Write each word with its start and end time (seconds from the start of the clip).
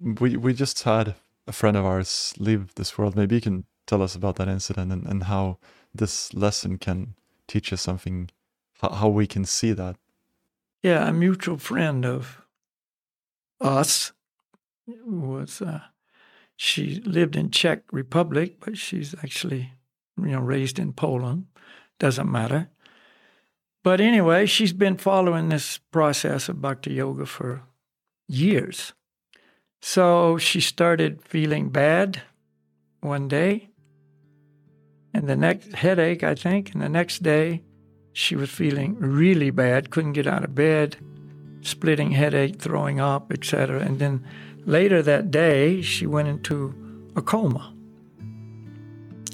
we 0.00 0.36
we 0.36 0.54
just 0.54 0.82
had 0.82 1.14
a 1.46 1.52
friend 1.52 1.76
of 1.76 1.84
ours 1.84 2.34
leave 2.38 2.74
this 2.74 2.98
world. 2.98 3.16
Maybe 3.16 3.36
you 3.36 3.40
can 3.40 3.64
tell 3.86 4.02
us 4.02 4.14
about 4.14 4.36
that 4.36 4.48
incident 4.48 4.92
and, 4.92 5.06
and 5.06 5.24
how 5.24 5.58
this 5.94 6.34
lesson 6.34 6.78
can 6.78 7.14
teach 7.46 7.72
us 7.72 7.80
something, 7.80 8.30
how, 8.80 9.08
we 9.08 9.26
can 9.26 9.46
see 9.46 9.72
that. 9.72 9.96
Yeah, 10.82 11.08
a 11.08 11.12
mutual 11.12 11.56
friend 11.56 12.04
of 12.04 12.42
us 13.60 14.12
was 14.86 15.62
uh, 15.62 15.80
she 16.54 17.00
lived 17.04 17.34
in 17.34 17.50
Czech 17.50 17.82
Republic, 17.90 18.56
but 18.60 18.76
she's 18.76 19.14
actually 19.22 19.72
you 20.16 20.32
know 20.32 20.40
raised 20.40 20.78
in 20.78 20.92
Poland. 20.92 21.46
Doesn't 21.98 22.30
matter. 22.30 22.68
But 23.82 24.00
anyway, 24.00 24.46
she's 24.46 24.72
been 24.72 24.96
following 24.96 25.48
this 25.48 25.78
process 25.90 26.48
of 26.48 26.60
bhakti 26.60 26.94
yoga 26.94 27.26
for 27.26 27.62
years. 28.28 28.92
So 29.80 30.38
she 30.38 30.60
started 30.60 31.22
feeling 31.22 31.70
bad 31.70 32.22
one 33.00 33.28
day, 33.28 33.70
and 35.14 35.28
the 35.28 35.36
next 35.36 35.72
headache, 35.72 36.22
I 36.22 36.34
think, 36.34 36.72
and 36.72 36.82
the 36.82 36.88
next 36.88 37.22
day 37.22 37.62
she 38.12 38.34
was 38.34 38.50
feeling 38.50 38.96
really 38.98 39.50
bad, 39.50 39.90
couldn't 39.90 40.14
get 40.14 40.26
out 40.26 40.44
of 40.44 40.54
bed, 40.54 40.96
splitting 41.60 42.10
headache, 42.10 42.60
throwing 42.60 43.00
up, 43.00 43.32
etc. 43.32 43.80
And 43.80 43.98
then 43.98 44.24
later 44.64 45.02
that 45.02 45.30
day, 45.30 45.80
she 45.82 46.06
went 46.06 46.28
into 46.28 46.74
a 47.16 47.22
coma. 47.22 47.72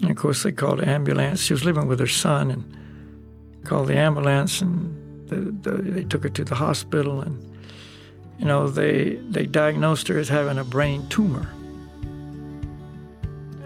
And 0.03 0.11
of 0.11 0.17
course, 0.17 0.43
they 0.43 0.53
called 0.53 0.81
the 0.81 0.89
ambulance. 0.89 1.41
She 1.41 1.55
was 1.55 1.65
living 1.65 1.87
with 1.87 2.01
her 2.01 2.07
son 2.07 2.51
and 2.51 3.65
called 3.65 3.89
the 3.89 3.97
ambulance, 3.97 4.61
and 4.61 5.29
the, 5.29 5.37
the, 5.71 5.83
they 5.83 6.05
took 6.05 6.23
her 6.25 6.29
to 6.29 6.45
the 6.45 6.55
hospital. 6.55 7.21
And 7.21 7.54
you 8.39 8.45
know, 8.45 8.69
they 8.69 9.15
they 9.29 9.47
diagnosed 9.47 10.09
her 10.09 10.19
as 10.19 10.29
having 10.29 10.59
a 10.59 10.65
brain 10.65 11.09
tumor. 11.09 11.49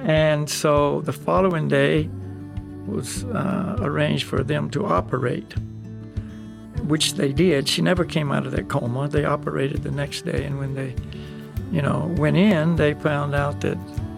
And 0.03 0.49
so 0.49 1.01
the 1.02 1.13
following 1.13 1.69
day 1.69 2.09
was 2.87 3.25
uh, 3.25 3.77
arranged 3.80 4.25
for 4.25 4.43
them 4.43 4.71
to 4.71 4.87
operate, 4.87 5.52
which 6.85 7.15
they 7.15 7.33
did. 7.33 7.69
She 7.69 7.83
never 7.83 8.05
came 8.05 8.33
out 8.33 8.47
of 8.47 8.52
that 8.52 8.69
coma. 8.69 9.09
They 9.09 9.25
operated 9.25 9.83
the 9.83 9.91
next 9.91 10.25
day, 10.25 10.45
and 10.45 10.59
when 10.59 10.75
they, 10.75 10.95
you 11.71 11.82
know, 11.82 12.15
went 12.16 12.37
in, 12.37 12.77
they 12.77 12.95
found 12.95 13.35
out 13.35 13.60
that 13.60 13.77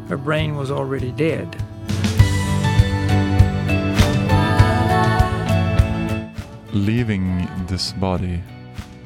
her 0.09 0.17
brain 0.17 0.57
was 0.57 0.71
already 0.71 1.13
dead. 1.13 1.49
Leaving 6.73 7.49
this 7.67 7.93
body 7.95 8.41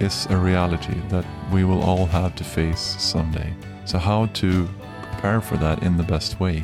is 0.04 0.26
a 0.28 0.36
reality 0.36 1.00
that 1.08 1.24
we 1.50 1.64
will 1.64 1.82
all 1.82 2.04
have 2.04 2.34
to 2.36 2.44
face 2.44 2.94
someday. 2.98 3.54
So, 3.86 3.96
how 3.96 4.26
to 4.26 4.68
prepare 5.02 5.40
for 5.40 5.56
that 5.56 5.82
in 5.82 5.96
the 5.96 6.02
best 6.02 6.38
way? 6.38 6.62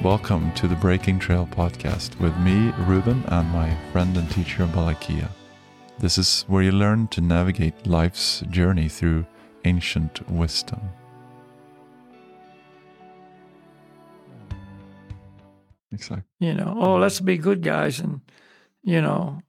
Welcome 0.00 0.52
to 0.52 0.68
the 0.68 0.76
Breaking 0.76 1.18
Trail 1.18 1.48
podcast 1.50 2.20
with 2.20 2.36
me, 2.38 2.72
Ruben, 2.86 3.24
and 3.26 3.50
my 3.50 3.76
friend 3.90 4.16
and 4.16 4.30
teacher, 4.30 4.64
Balakia. 4.66 5.28
This 5.98 6.18
is 6.18 6.44
where 6.46 6.62
you 6.62 6.70
learn 6.70 7.08
to 7.08 7.20
navigate 7.20 7.84
life's 7.84 8.42
journey 8.42 8.88
through 8.88 9.26
ancient 9.64 10.30
wisdom. 10.30 10.82
Exactly. 15.90 16.22
You 16.38 16.54
know, 16.54 16.78
oh, 16.80 16.94
let's 16.94 17.18
be 17.18 17.36
good 17.38 17.62
guys 17.62 17.98
and, 17.98 18.20
you 18.84 19.02
know, 19.02 19.42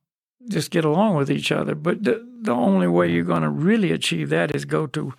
just 0.49 0.71
get 0.71 0.85
along 0.85 1.15
with 1.15 1.31
each 1.31 1.51
other. 1.51 1.75
But 1.75 2.03
the, 2.03 2.25
the 2.41 2.51
only 2.51 2.87
way 2.87 3.09
you're 3.11 3.23
going 3.23 3.43
to 3.43 3.49
really 3.49 3.91
achieve 3.91 4.29
that 4.29 4.55
is 4.55 4.65
go 4.65 4.87
to, 4.87 5.13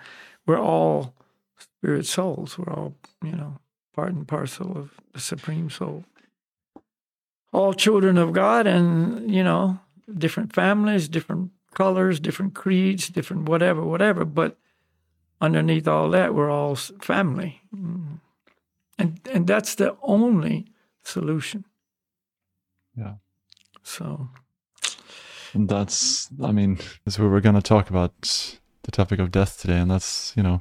we're 0.47 0.61
all 0.61 1.15
spirit 1.59 2.07
souls. 2.07 2.59
We're 2.59 2.73
all, 2.73 2.95
you 3.23 3.33
know, 3.33 3.59
part 3.95 4.13
and 4.13 4.27
parcel 4.27 4.77
of 4.77 4.91
the 5.13 5.21
Supreme 5.21 5.71
Soul. 5.71 6.05
All 7.53 7.73
children 7.73 8.19
of 8.19 8.33
God 8.33 8.67
and, 8.67 9.33
you 9.33 9.45
know, 9.45 9.79
different 10.13 10.53
families, 10.53 11.09
different 11.09 11.53
colors, 11.73 12.21
different 12.21 12.55
creeds, 12.55 13.09
different 13.09 13.49
whatever, 13.49 13.83
whatever. 13.83 14.25
But 14.25 14.59
underneath 15.41 15.89
all 15.89 16.11
that, 16.11 16.35
we're 16.35 16.51
all 16.51 16.75
family. 16.75 17.61
Mm-hmm. 17.75 18.15
And, 18.99 19.21
and 19.33 19.47
that's 19.47 19.75
the 19.75 19.97
only 20.03 20.67
solution. 21.03 21.65
Yeah. 22.97 23.15
So. 23.83 24.29
And 25.55 25.69
that's, 25.69 26.29
I 26.43 26.53
mean, 26.53 26.79
that's 27.05 27.19
where 27.19 27.29
we're 27.29 27.41
going 27.41 27.55
to 27.55 27.63
talk 27.63 27.89
about 27.89 28.59
the 28.83 28.91
topic 28.91 29.19
of 29.19 29.31
death 29.31 29.61
today. 29.61 29.79
And 29.79 29.91
that's, 29.91 30.33
you 30.37 30.43
know, 30.43 30.61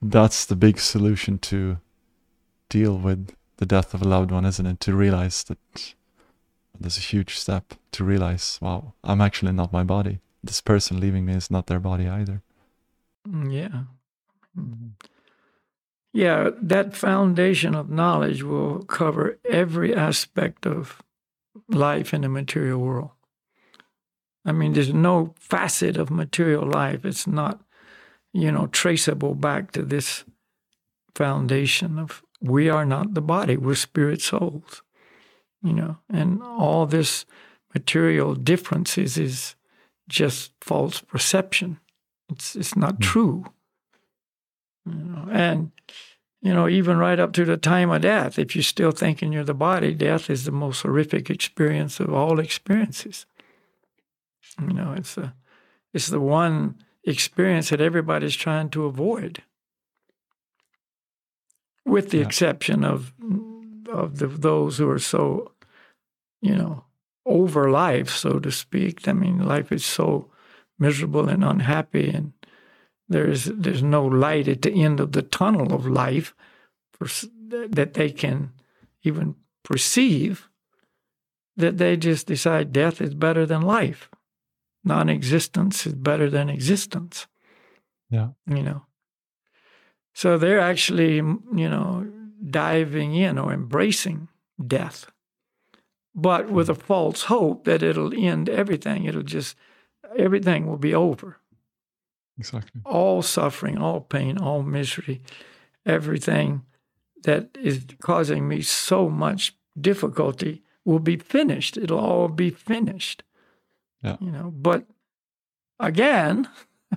that's 0.00 0.46
the 0.46 0.56
big 0.56 0.78
solution 0.78 1.38
to 1.38 1.78
deal 2.68 2.96
with 2.96 3.34
the 3.56 3.66
death 3.66 3.94
of 3.94 4.02
a 4.02 4.08
loved 4.08 4.30
one, 4.30 4.44
isn't 4.44 4.66
it? 4.66 4.80
To 4.80 4.94
realize 4.94 5.44
that 5.44 5.94
there's 6.78 6.98
a 6.98 7.02
huge 7.02 7.36
step 7.36 7.74
to 7.92 8.04
realize, 8.04 8.58
wow, 8.62 8.94
I'm 9.04 9.20
actually 9.20 9.52
not 9.52 9.72
my 9.72 9.84
body. 9.84 10.20
This 10.42 10.60
person 10.60 11.00
leaving 11.00 11.26
me 11.26 11.34
is 11.34 11.50
not 11.50 11.66
their 11.66 11.80
body 11.80 12.08
either. 12.08 12.42
Mm, 13.28 13.52
yeah. 13.52 13.82
Yeah, 16.12 16.50
that 16.60 16.96
foundation 16.96 17.74
of 17.74 17.90
knowledge 17.90 18.42
will 18.42 18.82
cover 18.82 19.38
every 19.48 19.94
aspect 19.94 20.66
of 20.66 21.02
life 21.68 22.14
in 22.14 22.22
the 22.22 22.28
material 22.28 22.78
world. 22.78 23.10
I 24.44 24.52
mean, 24.52 24.72
there's 24.72 24.94
no 24.94 25.34
facet 25.38 25.96
of 25.96 26.10
material 26.10 26.64
life. 26.66 27.04
It's 27.04 27.26
not 27.26 27.60
you 28.32 28.52
know, 28.52 28.68
traceable 28.68 29.34
back 29.34 29.72
to 29.72 29.82
this 29.82 30.24
foundation 31.14 31.98
of 31.98 32.22
we 32.40 32.68
are 32.68 32.86
not 32.86 33.14
the 33.14 33.20
body, 33.20 33.56
we're 33.56 33.74
spirit 33.74 34.22
souls, 34.22 34.82
you 35.62 35.72
know, 35.72 35.98
and 36.08 36.42
all 36.42 36.86
this 36.86 37.26
material 37.74 38.34
differences 38.34 39.18
is 39.18 39.56
just 40.08 40.52
false 40.60 41.00
perception. 41.00 41.78
It's 42.30 42.56
it's 42.56 42.76
not 42.76 42.96
mm. 42.96 43.00
true. 43.00 43.44
You 44.86 44.94
know, 44.94 45.28
and 45.30 45.72
you 46.42 46.54
know, 46.54 46.68
even 46.68 46.96
right 46.96 47.20
up 47.20 47.32
to 47.34 47.44
the 47.44 47.56
time 47.56 47.90
of 47.90 48.02
death, 48.02 48.38
if 48.38 48.56
you're 48.56 48.62
still 48.62 48.92
thinking 48.92 49.32
you're 49.32 49.44
the 49.44 49.54
body, 49.54 49.92
death 49.94 50.30
is 50.30 50.44
the 50.44 50.52
most 50.52 50.82
horrific 50.82 51.28
experience 51.28 52.00
of 52.00 52.12
all 52.12 52.40
experiences. 52.40 53.26
You 54.60 54.72
know, 54.72 54.94
it's 54.96 55.18
a, 55.18 55.34
it's 55.92 56.08
the 56.08 56.20
one 56.20 56.76
experience 57.04 57.70
that 57.70 57.80
everybody's 57.80 58.36
trying 58.36 58.70
to 58.70 58.84
avoid, 58.84 59.42
with 61.84 62.10
the 62.10 62.18
yeah. 62.18 62.24
exception 62.24 62.84
of 62.84 63.12
of 63.90 64.18
the, 64.18 64.26
those 64.26 64.78
who 64.78 64.88
are 64.88 64.98
so, 64.98 65.52
you 66.40 66.54
know, 66.54 66.84
over 67.26 67.70
life, 67.70 68.10
so 68.10 68.38
to 68.38 68.50
speak. 68.50 69.06
I 69.08 69.12
mean, 69.12 69.44
life 69.44 69.72
is 69.72 69.84
so 69.84 70.30
miserable 70.78 71.28
and 71.28 71.44
unhappy, 71.44 72.08
and 72.08 72.32
there's 73.10 73.44
there's 73.44 73.82
no 73.82 74.06
light 74.06 74.48
at 74.48 74.62
the 74.62 74.72
end 74.82 75.00
of 75.00 75.12
the 75.12 75.22
tunnel 75.22 75.74
of 75.74 75.86
life 75.86 76.34
for, 76.92 77.06
that 77.68 77.94
they 77.94 78.10
can 78.10 78.52
even 79.02 79.34
perceive. 79.62 80.48
That 81.56 81.76
they 81.76 81.98
just 81.98 82.26
decide 82.26 82.72
death 82.72 83.02
is 83.02 83.12
better 83.12 83.44
than 83.44 83.60
life 83.60 84.08
non 84.84 85.08
existence 85.08 85.86
is 85.86 85.94
better 85.94 86.30
than 86.30 86.48
existence. 86.48 87.26
Yeah. 88.10 88.30
You 88.46 88.62
know. 88.62 88.82
So 90.12 90.36
they're 90.36 90.60
actually, 90.60 91.16
you 91.16 91.68
know, 91.68 92.10
diving 92.48 93.14
in 93.14 93.38
or 93.38 93.52
embracing 93.52 94.28
death, 94.64 95.10
but 96.14 96.50
with 96.50 96.68
a 96.68 96.74
false 96.74 97.24
hope 97.24 97.64
that 97.64 97.82
it'll 97.82 98.12
end 98.14 98.48
everything. 98.48 99.04
It'll 99.04 99.22
just, 99.22 99.56
everything 100.18 100.66
will 100.66 100.78
be 100.78 100.94
over. 100.94 101.38
Exactly. 102.40 102.80
All 102.86 103.20
suffering, 103.20 103.76
all 103.76 104.00
pain, 104.00 104.38
all 104.38 104.62
misery, 104.62 105.20
everything 105.84 106.62
that 107.24 107.50
is 107.60 107.84
causing 108.00 108.48
me 108.48 108.62
so 108.62 109.10
much 109.10 109.54
difficulty 109.78 110.62
will 110.86 111.00
be 111.00 111.16
finished. 111.16 111.76
It'll 111.76 112.00
all 112.00 112.28
be 112.28 112.48
finished. 112.48 113.22
Yeah. 114.02 114.16
You 114.20 114.30
know, 114.30 114.50
but 114.56 114.86
again, 115.78 116.48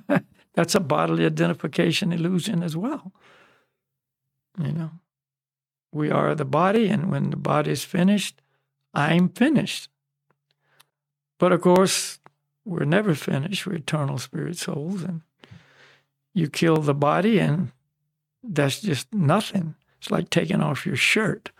that's 0.55 0.75
a 0.75 0.79
bodily 0.79 1.25
identification 1.25 2.13
illusion 2.13 2.63
as 2.63 2.77
well. 2.77 3.11
You 4.57 4.71
know, 4.71 4.91
we 5.91 6.09
are 6.09 6.35
the 6.35 6.45
body, 6.45 6.87
and 6.87 7.11
when 7.11 7.31
the 7.31 7.37
body 7.37 7.71
is 7.71 7.83
finished, 7.83 8.41
I'm 8.93 9.27
finished. 9.27 9.89
But 11.37 11.51
of 11.51 11.59
course, 11.59 12.19
we're 12.63 12.85
never 12.85 13.13
finished. 13.15 13.65
We're 13.65 13.75
eternal 13.75 14.17
spirit 14.17 14.57
souls, 14.57 15.03
and 15.03 15.21
you 16.33 16.49
kill 16.49 16.77
the 16.77 16.93
body, 16.93 17.39
and 17.39 17.71
that's 18.43 18.81
just 18.81 19.13
nothing. 19.13 19.75
It's 19.99 20.11
like 20.11 20.29
taking 20.29 20.61
off 20.61 20.85
your 20.85 20.95
shirt, 20.95 21.51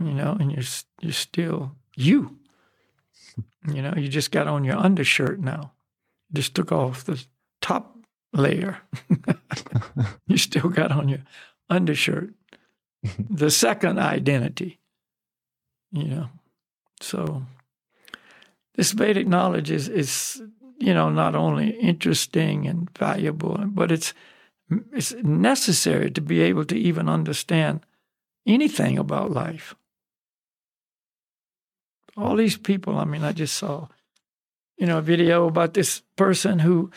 you 0.00 0.12
know, 0.12 0.36
and 0.38 0.50
you're 0.50 0.64
you're 1.00 1.12
still 1.12 1.72
you. 1.96 2.38
You 3.72 3.82
know, 3.82 3.94
you 3.96 4.08
just 4.08 4.30
got 4.30 4.46
on 4.46 4.64
your 4.64 4.76
undershirt 4.76 5.40
now. 5.40 5.72
Just 6.32 6.54
took 6.54 6.72
off 6.72 7.04
the 7.04 7.24
top 7.60 7.96
layer. 8.32 8.78
you 10.26 10.36
still 10.36 10.68
got 10.68 10.92
on 10.92 11.08
your 11.08 11.20
undershirt. 11.70 12.34
the 13.30 13.50
second 13.50 13.98
identity, 13.98 14.80
you 15.92 16.04
know. 16.04 16.28
So 17.00 17.44
this 18.74 18.92
Vedic 18.92 19.26
knowledge 19.26 19.70
is 19.70 19.88
is 19.88 20.42
you 20.84 20.92
know 20.92 21.08
not 21.08 21.34
only 21.34 21.70
interesting 21.70 22.66
and 22.66 22.90
valuable, 22.98 23.56
but 23.66 23.90
it's 23.90 24.12
it's 24.92 25.14
necessary 25.22 26.10
to 26.10 26.20
be 26.20 26.40
able 26.42 26.64
to 26.66 26.76
even 26.76 27.08
understand 27.08 27.80
anything 28.46 28.98
about 28.98 29.30
life. 29.30 29.74
All 32.16 32.36
these 32.36 32.58
people, 32.58 32.98
I 32.98 33.04
mean, 33.04 33.24
I 33.24 33.32
just 33.32 33.56
saw, 33.56 33.88
you 34.76 34.86
know, 34.86 34.98
a 34.98 35.02
video 35.02 35.48
about 35.48 35.74
this 35.74 36.02
person 36.16 36.60
who 36.60 36.90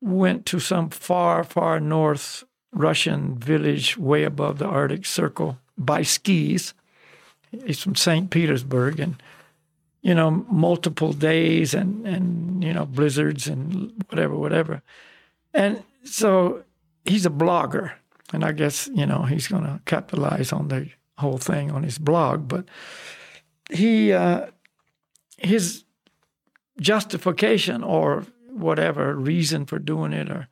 went 0.00 0.44
to 0.46 0.60
some 0.60 0.90
far, 0.90 1.44
far 1.44 1.80
north 1.80 2.44
Russian 2.72 3.38
village 3.38 3.96
way 3.96 4.24
above 4.24 4.58
the 4.58 4.66
Arctic 4.66 5.06
Circle 5.06 5.58
by 5.78 6.02
skis. 6.02 6.74
He's 7.50 7.82
from 7.82 7.94
St. 7.94 8.30
Petersburg 8.30 9.00
and 9.00 9.22
you 10.06 10.14
know, 10.14 10.30
multiple 10.48 11.12
days 11.12 11.74
and, 11.74 12.06
and 12.06 12.62
you 12.62 12.72
know, 12.72 12.86
blizzards 12.86 13.48
and 13.48 13.92
whatever, 14.08 14.36
whatever. 14.36 14.80
And 15.52 15.82
so 16.04 16.62
he's 17.04 17.26
a 17.26 17.30
blogger. 17.30 17.90
And 18.32 18.44
I 18.44 18.52
guess, 18.52 18.88
you 18.94 19.04
know, 19.04 19.22
he's 19.22 19.48
going 19.48 19.64
to 19.64 19.80
capitalize 19.84 20.52
on 20.52 20.68
the 20.68 20.90
whole 21.18 21.38
thing 21.38 21.72
on 21.72 21.82
his 21.82 21.98
blog. 21.98 22.46
But 22.46 22.66
he, 23.68 24.12
uh, 24.12 24.46
his 25.38 25.82
justification 26.80 27.82
or 27.82 28.26
whatever 28.52 29.12
reason 29.12 29.66
for 29.66 29.80
doing 29.80 30.12
it 30.12 30.30
or 30.30 30.46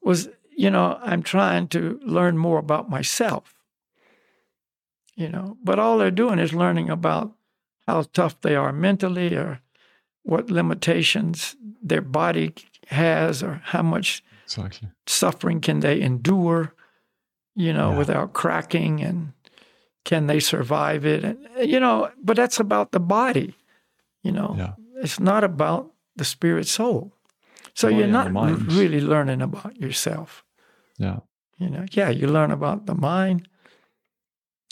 was, 0.00 0.28
you 0.56 0.70
know, 0.70 0.96
I'm 1.02 1.24
trying 1.24 1.66
to 1.68 1.98
learn 2.04 2.38
more 2.38 2.58
about 2.58 2.88
myself. 2.88 3.52
You 5.16 5.28
know, 5.28 5.56
but 5.64 5.80
all 5.80 5.98
they're 5.98 6.12
doing 6.12 6.38
is 6.38 6.52
learning 6.54 6.88
about 6.88 7.35
how 7.86 8.02
tough 8.12 8.40
they 8.40 8.54
are 8.56 8.72
mentally 8.72 9.34
or 9.34 9.60
what 10.22 10.50
limitations 10.50 11.56
their 11.82 12.02
body 12.02 12.52
has 12.88 13.42
or 13.42 13.60
how 13.64 13.82
much 13.82 14.24
exactly. 14.44 14.88
suffering 15.06 15.60
can 15.60 15.80
they 15.80 16.00
endure, 16.00 16.74
you 17.54 17.72
know, 17.72 17.92
yeah. 17.92 17.98
without 17.98 18.32
cracking 18.32 19.00
and 19.00 19.32
can 20.04 20.26
they 20.26 20.40
survive 20.40 21.04
it? 21.04 21.24
And, 21.24 21.38
you 21.60 21.80
know, 21.80 22.10
but 22.22 22.36
that's 22.36 22.60
about 22.60 22.92
the 22.92 23.00
body, 23.00 23.54
you 24.22 24.32
know. 24.32 24.54
Yeah. 24.58 24.74
It's 25.02 25.20
not 25.20 25.44
about 25.44 25.92
the 26.16 26.24
spirit 26.24 26.66
soul. 26.66 27.12
So 27.74 27.88
you're 27.88 28.06
not 28.06 28.32
really 28.72 29.00
learning 29.00 29.42
about 29.42 29.76
yourself. 29.76 30.44
Yeah. 30.96 31.18
You 31.58 31.68
know, 31.68 31.84
yeah, 31.92 32.08
you 32.08 32.26
learn 32.26 32.50
about 32.50 32.86
the 32.86 32.94
mind. 32.94 33.48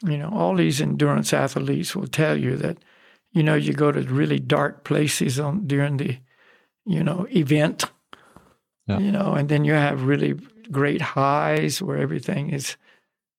You 0.02 0.18
know, 0.18 0.30
all 0.32 0.56
these 0.56 0.80
endurance 0.80 1.32
athletes 1.32 1.94
will 1.94 2.06
tell 2.06 2.36
you 2.36 2.56
that 2.56 2.78
you 3.34 3.42
know, 3.42 3.56
you 3.56 3.72
go 3.72 3.90
to 3.90 4.00
really 4.00 4.38
dark 4.38 4.84
places 4.84 5.40
on 5.40 5.66
during 5.66 5.96
the, 5.96 6.16
you 6.86 7.02
know, 7.02 7.26
event. 7.30 7.84
Yeah. 8.86 8.98
You 8.98 9.12
know, 9.12 9.34
and 9.34 9.48
then 9.48 9.64
you 9.64 9.72
have 9.72 10.04
really 10.04 10.38
great 10.70 11.00
highs 11.00 11.82
where 11.82 11.98
everything 11.98 12.50
is, 12.50 12.76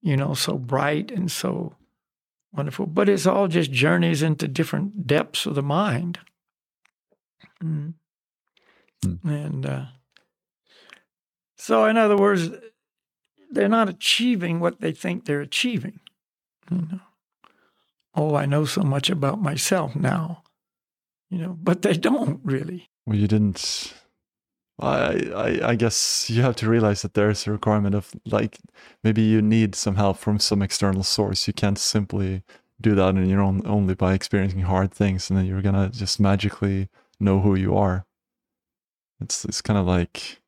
you 0.01 0.17
know, 0.17 0.33
so 0.33 0.57
bright 0.57 1.11
and 1.11 1.31
so 1.31 1.75
wonderful. 2.51 2.87
But 2.87 3.07
it's 3.07 3.25
all 3.25 3.47
just 3.47 3.71
journeys 3.71 4.21
into 4.21 4.47
different 4.47 5.07
depths 5.07 5.45
of 5.45 5.55
the 5.55 5.63
mind. 5.63 6.19
Mm. 7.63 7.93
Mm. 9.05 9.19
And 9.23 9.65
uh, 9.65 9.85
so, 11.57 11.85
in 11.85 11.95
other 11.95 12.17
words, 12.17 12.49
they're 13.51 13.69
not 13.69 13.87
achieving 13.87 14.59
what 14.59 14.81
they 14.81 14.91
think 14.91 15.23
they're 15.23 15.41
achieving. 15.41 16.01
You 16.69 16.87
know 16.91 16.99
oh, 18.15 18.35
I 18.35 18.45
know 18.45 18.65
so 18.65 18.81
much 18.81 19.09
about 19.09 19.41
myself 19.41 19.95
now, 19.95 20.43
you 21.29 21.37
know, 21.37 21.57
but 21.61 21.81
they 21.81 21.93
don't 21.93 22.39
really. 22.43 22.89
Well, 23.05 23.17
you 23.17 23.27
didn't. 23.27 23.93
I, 24.79 25.31
I, 25.33 25.69
I 25.69 25.75
guess 25.75 26.29
you 26.29 26.41
have 26.41 26.57
to 26.57 26.69
realize 26.69 27.01
that 27.01 27.13
there's 27.13 27.47
a 27.47 27.51
requirement 27.51 27.95
of 27.95 28.11
like 28.25 28.57
maybe 29.03 29.21
you 29.21 29.41
need 29.41 29.73
some 29.73 29.95
help 29.95 30.17
from 30.17 30.39
some 30.39 30.61
external 30.61 31.03
source. 31.03 31.47
You 31.47 31.53
can't 31.53 31.77
simply 31.77 32.43
do 32.81 32.93
that 32.95 33.03
on 33.03 33.29
your 33.29 33.41
own 33.41 33.61
only 33.65 33.95
by 33.95 34.13
experiencing 34.13 34.61
hard 34.61 34.93
things, 34.93 35.29
and 35.29 35.39
then 35.39 35.45
you're 35.45 35.61
gonna 35.61 35.89
just 35.89 36.19
magically 36.19 36.89
know 37.19 37.39
who 37.39 37.55
you 37.55 37.77
are. 37.77 38.05
It's 39.21 39.45
it's 39.45 39.61
kind 39.61 39.79
of 39.79 39.85
like 39.85 40.41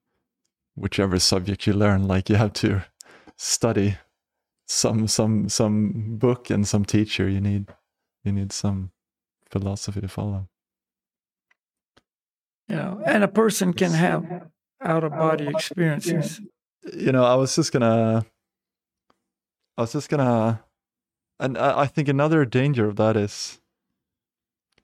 whichever 0.75 1.19
subject 1.19 1.65
you 1.65 1.73
learn, 1.73 2.07
like 2.07 2.29
you 2.29 2.35
have 2.35 2.53
to 2.53 2.85
study 3.37 3.97
some 4.67 5.07
some 5.07 5.47
some 5.47 6.17
book 6.17 6.49
and 6.49 6.67
some 6.67 6.83
teacher 6.83 7.27
you 7.29 7.39
need 7.39 7.67
you 8.23 8.31
need 8.33 8.51
some 8.51 8.91
philosophy 9.49 10.01
to 10.01 10.07
follow. 10.07 10.47
You 12.67 12.75
know 12.75 13.01
and 13.05 13.23
a 13.23 13.29
person 13.29 13.73
can 13.73 13.91
have 13.91 14.49
out 14.83 15.03
of 15.05 15.11
body 15.11 15.47
experiences. 15.47 16.41
You 16.93 17.11
know 17.11 17.23
i 17.23 17.35
was 17.35 17.55
just 17.55 17.71
gonna 17.71 18.25
i 19.77 19.81
was 19.81 19.93
just 19.93 20.09
gonna 20.09 20.63
and 21.39 21.57
I, 21.57 21.81
I 21.81 21.87
think 21.87 22.07
another 22.07 22.45
danger 22.45 22.87
of 22.87 22.97
that 22.97 23.17
is 23.17 23.59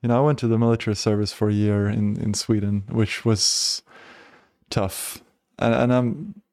you 0.02 0.10
know 0.10 0.18
i 0.18 0.22
went 0.22 0.40
to 0.40 0.48
the 0.48 0.58
military 0.58 0.96
service 0.96 1.32
for 1.32 1.50
a 1.50 1.54
year 1.54 1.88
in 1.88 2.18
in 2.18 2.34
sweden 2.34 2.84
which 2.90 3.24
was 3.26 3.84
tough. 4.70 5.24
And, 5.60 5.74
and 5.74 5.94
i'm 5.94 6.44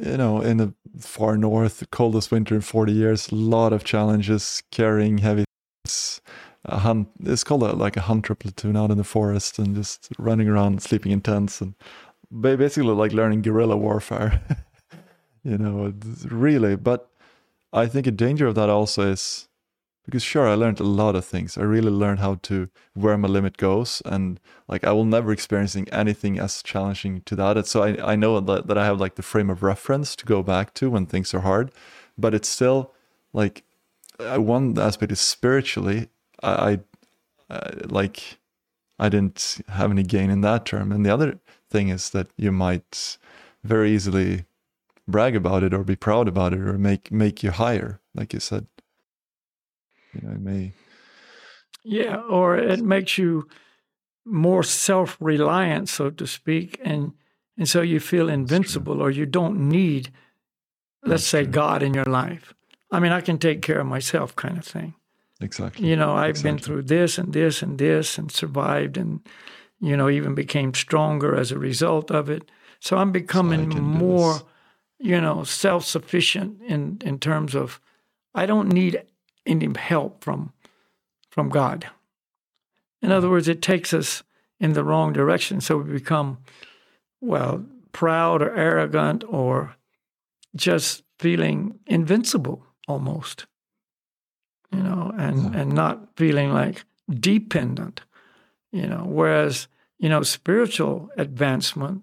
you 0.00 0.16
know, 0.16 0.40
in 0.40 0.58
the 0.58 0.74
far 0.98 1.36
north, 1.36 1.84
coldest 1.90 2.30
winter 2.30 2.54
in 2.54 2.60
40 2.60 2.92
years, 2.92 3.30
a 3.30 3.34
lot 3.34 3.72
of 3.72 3.84
challenges 3.84 4.62
carrying 4.70 5.18
heavy 5.18 5.44
things. 5.84 6.20
A 6.64 6.78
hunt, 6.78 7.08
it's 7.24 7.44
called 7.44 7.62
a, 7.62 7.72
like 7.72 7.96
a 7.96 8.02
hunter 8.02 8.34
platoon 8.34 8.76
out 8.76 8.90
in 8.90 8.98
the 8.98 9.04
forest 9.04 9.58
and 9.58 9.74
just 9.74 10.08
running 10.18 10.48
around, 10.48 10.82
sleeping 10.82 11.12
in 11.12 11.20
tents, 11.20 11.60
and 11.60 11.74
basically 12.40 12.92
like 12.92 13.12
learning 13.12 13.42
guerrilla 13.42 13.76
warfare. 13.76 14.42
you 15.44 15.56
know, 15.56 15.94
really. 16.24 16.76
But 16.76 17.08
I 17.72 17.86
think 17.86 18.06
a 18.06 18.10
danger 18.10 18.46
of 18.46 18.54
that 18.56 18.68
also 18.68 19.10
is 19.10 19.47
because 20.08 20.22
sure 20.22 20.48
i 20.48 20.54
learned 20.54 20.80
a 20.80 20.84
lot 21.02 21.14
of 21.14 21.22
things. 21.22 21.58
I 21.58 21.64
really 21.64 21.90
learned 21.90 22.20
how 22.20 22.36
to 22.48 22.70
where 22.94 23.18
my 23.18 23.28
limit 23.28 23.58
goes 23.58 24.00
and 24.06 24.40
like 24.66 24.82
i 24.82 24.92
will 24.92 25.04
never 25.04 25.32
experiencing 25.32 25.86
anything 25.90 26.38
as 26.38 26.62
challenging 26.62 27.20
to 27.26 27.36
that. 27.36 27.66
So 27.66 27.82
i, 27.82 28.12
I 28.12 28.16
know 28.16 28.40
that, 28.40 28.68
that 28.68 28.78
i 28.78 28.86
have 28.86 28.98
like 28.98 29.16
the 29.16 29.22
frame 29.22 29.50
of 29.50 29.62
reference 29.62 30.16
to 30.16 30.24
go 30.24 30.42
back 30.42 30.72
to 30.74 30.88
when 30.88 31.04
things 31.04 31.34
are 31.34 31.40
hard 31.40 31.70
but 32.16 32.32
it's 32.32 32.48
still 32.48 32.94
like 33.34 33.64
one 34.18 34.78
aspect 34.78 35.12
is 35.12 35.20
spiritually 35.20 36.08
i, 36.42 36.52
I 36.70 36.78
uh, 37.50 37.70
like 37.84 38.38
i 38.98 39.10
didn't 39.10 39.60
have 39.68 39.90
any 39.90 40.04
gain 40.04 40.30
in 40.30 40.40
that 40.40 40.64
term. 40.64 40.90
And 40.90 41.04
the 41.04 41.12
other 41.12 41.38
thing 41.70 41.90
is 41.90 42.10
that 42.10 42.28
you 42.38 42.50
might 42.50 43.18
very 43.62 43.90
easily 43.90 44.46
brag 45.06 45.36
about 45.36 45.62
it 45.62 45.74
or 45.74 45.84
be 45.84 45.96
proud 45.96 46.28
about 46.28 46.54
it 46.54 46.60
or 46.60 46.78
make 46.78 47.12
make 47.12 47.42
you 47.42 47.50
higher 47.50 48.00
like 48.14 48.32
you 48.32 48.40
said 48.40 48.66
you 50.14 50.28
know, 50.28 50.34
me. 50.34 50.72
Yeah, 51.84 52.16
or 52.16 52.56
it 52.56 52.80
makes 52.80 53.18
you 53.18 53.48
more 54.24 54.62
self-reliant, 54.62 55.88
so 55.88 56.10
to 56.10 56.26
speak, 56.26 56.78
and 56.84 57.12
and 57.56 57.68
so 57.68 57.82
you 57.82 58.00
feel 58.00 58.28
invincible, 58.28 59.00
or 59.00 59.10
you 59.10 59.26
don't 59.26 59.68
need, 59.68 60.10
let's 61.02 61.22
That's 61.22 61.26
say, 61.26 61.42
true. 61.42 61.52
God 61.52 61.82
in 61.82 61.94
your 61.94 62.04
life. 62.04 62.54
I 62.90 63.00
mean, 63.00 63.12
I 63.12 63.20
can 63.20 63.38
take 63.38 63.62
care 63.62 63.80
of 63.80 63.86
myself, 63.86 64.36
kind 64.36 64.58
of 64.58 64.64
thing. 64.64 64.94
Exactly. 65.40 65.88
You 65.88 65.96
know, 65.96 66.14
I've 66.14 66.30
exactly. 66.30 66.50
been 66.50 66.58
through 66.58 66.82
this 66.82 67.18
and 67.18 67.32
this 67.32 67.62
and 67.62 67.78
this, 67.78 68.18
and 68.18 68.30
survived, 68.30 68.96
and 68.96 69.20
you 69.80 69.96
know, 69.96 70.08
even 70.08 70.34
became 70.34 70.74
stronger 70.74 71.34
as 71.36 71.52
a 71.52 71.58
result 71.58 72.10
of 72.10 72.28
it. 72.28 72.50
So 72.80 72.96
I'm 72.96 73.12
becoming 73.12 73.70
so 73.72 73.80
more, 73.80 74.40
you 74.98 75.20
know, 75.20 75.44
self-sufficient 75.44 76.62
in 76.62 76.98
in 77.04 77.18
terms 77.18 77.54
of 77.54 77.80
I 78.34 78.46
don't 78.46 78.72
need 78.72 79.02
any 79.48 79.68
help 79.78 80.22
from 80.22 80.52
from 81.30 81.48
God. 81.48 81.88
In 83.02 83.12
other 83.12 83.28
mm. 83.28 83.32
words, 83.32 83.48
it 83.48 83.62
takes 83.62 83.92
us 83.92 84.22
in 84.60 84.72
the 84.72 84.84
wrong 84.84 85.12
direction, 85.12 85.60
so 85.60 85.78
we 85.78 85.92
become 85.92 86.38
well 87.20 87.64
proud 87.92 88.42
or 88.42 88.54
arrogant 88.54 89.24
or 89.28 89.76
just 90.56 91.02
feeling 91.18 91.78
invincible 91.86 92.64
almost, 92.86 93.46
you 94.72 94.82
know, 94.82 95.12
and 95.16 95.54
and 95.54 95.72
not 95.72 96.16
feeling 96.16 96.52
like 96.52 96.84
dependent, 97.08 98.02
you 98.72 98.86
know. 98.86 99.04
Whereas 99.06 99.68
you 99.98 100.08
know, 100.08 100.22
spiritual 100.22 101.10
advancement 101.16 102.02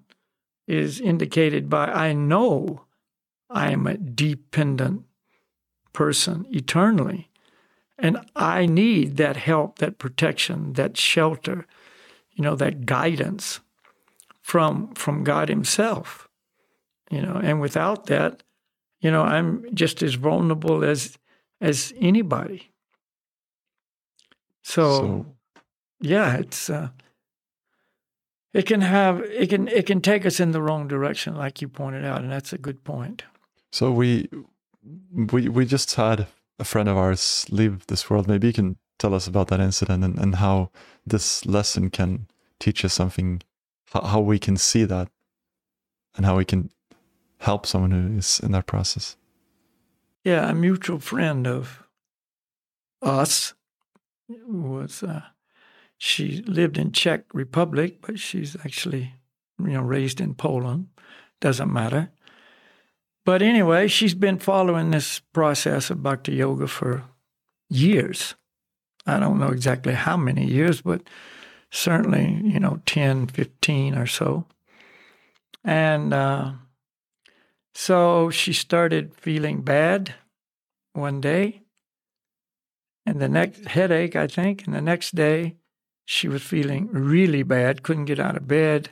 is 0.68 1.00
indicated 1.00 1.70
by 1.70 1.88
I 1.88 2.14
know 2.14 2.82
I 3.50 3.72
am 3.72 3.88
a 3.88 3.98
dependent 3.98 5.04
person 5.94 6.46
eternally. 6.50 7.30
And 7.98 8.18
I 8.36 8.66
need 8.66 9.18
that 9.18 9.38
help, 9.38 9.80
that 9.80 9.98
protection, 10.00 10.74
that 10.74 10.98
shelter, 10.98 11.66
you 12.34 12.44
know, 12.44 12.56
that 12.56 12.86
guidance 12.86 13.62
from 14.42 14.94
from 14.96 15.24
God 15.24 15.50
Himself. 15.50 16.28
you 17.10 17.22
know, 17.22 17.40
and 17.42 17.62
without 17.62 18.08
that, 18.08 18.44
you 19.00 19.12
know, 19.12 19.24
I'm 19.24 19.66
just 19.74 20.04
as 20.04 20.16
vulnerable 20.16 20.84
as 20.84 21.18
as 21.62 21.94
anybody. 22.00 22.72
So, 24.64 25.00
so 25.00 25.26
yeah, 26.02 26.38
it's 26.38 26.70
uh, 26.70 26.90
it 28.54 28.66
can 28.66 28.82
have 28.82 29.22
it 29.22 29.50
can 29.50 29.68
it 29.68 29.86
can 29.86 30.02
take 30.02 30.26
us 30.26 30.40
in 30.40 30.52
the 30.52 30.62
wrong 30.62 30.88
direction, 30.88 31.36
like 31.36 31.62
you 31.62 31.68
pointed 31.68 32.04
out, 32.04 32.22
and 32.22 32.32
that's 32.32 32.54
a 32.54 32.58
good 32.58 32.84
point. 32.84 33.24
So 33.72 33.92
we 33.92 34.28
we 35.14 35.50
we 35.50 35.66
just 35.66 35.96
had 35.96 36.28
a 36.60 36.64
friend 36.64 36.88
of 36.90 36.98
ours 36.98 37.46
leave 37.50 37.88
this 37.88 38.10
world. 38.10 38.28
Maybe 38.28 38.48
you 38.48 38.54
can 38.54 38.78
tell 38.98 39.14
us 39.14 39.28
about 39.28 39.48
that 39.50 39.60
incident 39.60 40.04
and, 40.04 40.18
and 40.18 40.36
how 40.36 40.72
this 41.06 41.46
lesson 41.46 41.90
can 41.90 42.28
teach 42.60 42.86
us 42.86 42.94
something, 42.94 43.42
how, 43.92 44.22
we 44.22 44.40
can 44.40 44.58
see 44.58 44.86
that, 44.86 45.10
and 46.16 46.26
how 46.26 46.38
we 46.38 46.46
can 46.46 46.70
help 47.40 47.66
someone 47.66 47.92
who 47.92 48.18
is 48.18 48.40
in 48.40 48.52
that 48.54 48.66
process. 48.66 49.18
Yeah, 50.24 50.50
a 50.50 50.54
mutual 50.54 51.00
friend 51.00 51.46
of 51.46 51.84
us 53.02 53.54
was 54.48 55.04
uh, 55.04 55.22
she 55.98 56.42
lived 56.48 56.78
in 56.78 56.92
Czech 56.92 57.26
Republic, 57.34 58.02
but 58.02 58.20
she's 58.20 58.56
actually 58.66 59.14
you 59.60 59.74
know 59.74 59.82
raised 59.82 60.20
in 60.20 60.34
Poland. 60.34 60.88
Doesn't 61.42 61.72
matter. 61.72 62.12
But 63.26 63.42
anyway, 63.42 63.88
she's 63.88 64.14
been 64.14 64.38
following 64.38 64.92
this 64.92 65.20
process 65.34 65.90
of 65.90 66.04
bhakti 66.04 66.36
yoga 66.36 66.68
for 66.68 67.04
years. 67.70 68.36
I 69.08 69.20
don't 69.20 69.40
know 69.40 69.50
exactly 69.50 69.94
how 69.94 70.16
many 70.16 70.46
years, 70.46 70.82
but 70.82 71.02
certainly, 71.72 72.40
you 72.44 72.60
know, 72.60 72.82
10, 72.86 73.28
15 73.28 73.96
or 73.96 74.06
so. 74.06 74.46
And 75.64 76.14
uh, 76.14 76.52
so 77.74 78.30
she 78.30 78.54
started 78.54 79.16
feeling 79.16 79.62
bad 79.62 80.14
one 80.94 81.20
day, 81.20 81.62
and 83.06 83.20
the 83.20 83.28
next 83.28 83.66
headache, 83.66 84.16
I 84.16 84.28
think, 84.28 84.66
and 84.66 84.74
the 84.74 84.82
next 84.82 85.16
day 85.16 85.56
she 86.06 86.28
was 86.28 86.44
feeling 86.44 86.90
really 86.92 87.44
bad, 87.44 87.84
couldn't 87.84 88.06
get 88.06 88.20
out 88.20 88.38
of 88.38 88.48
bed, 88.48 88.90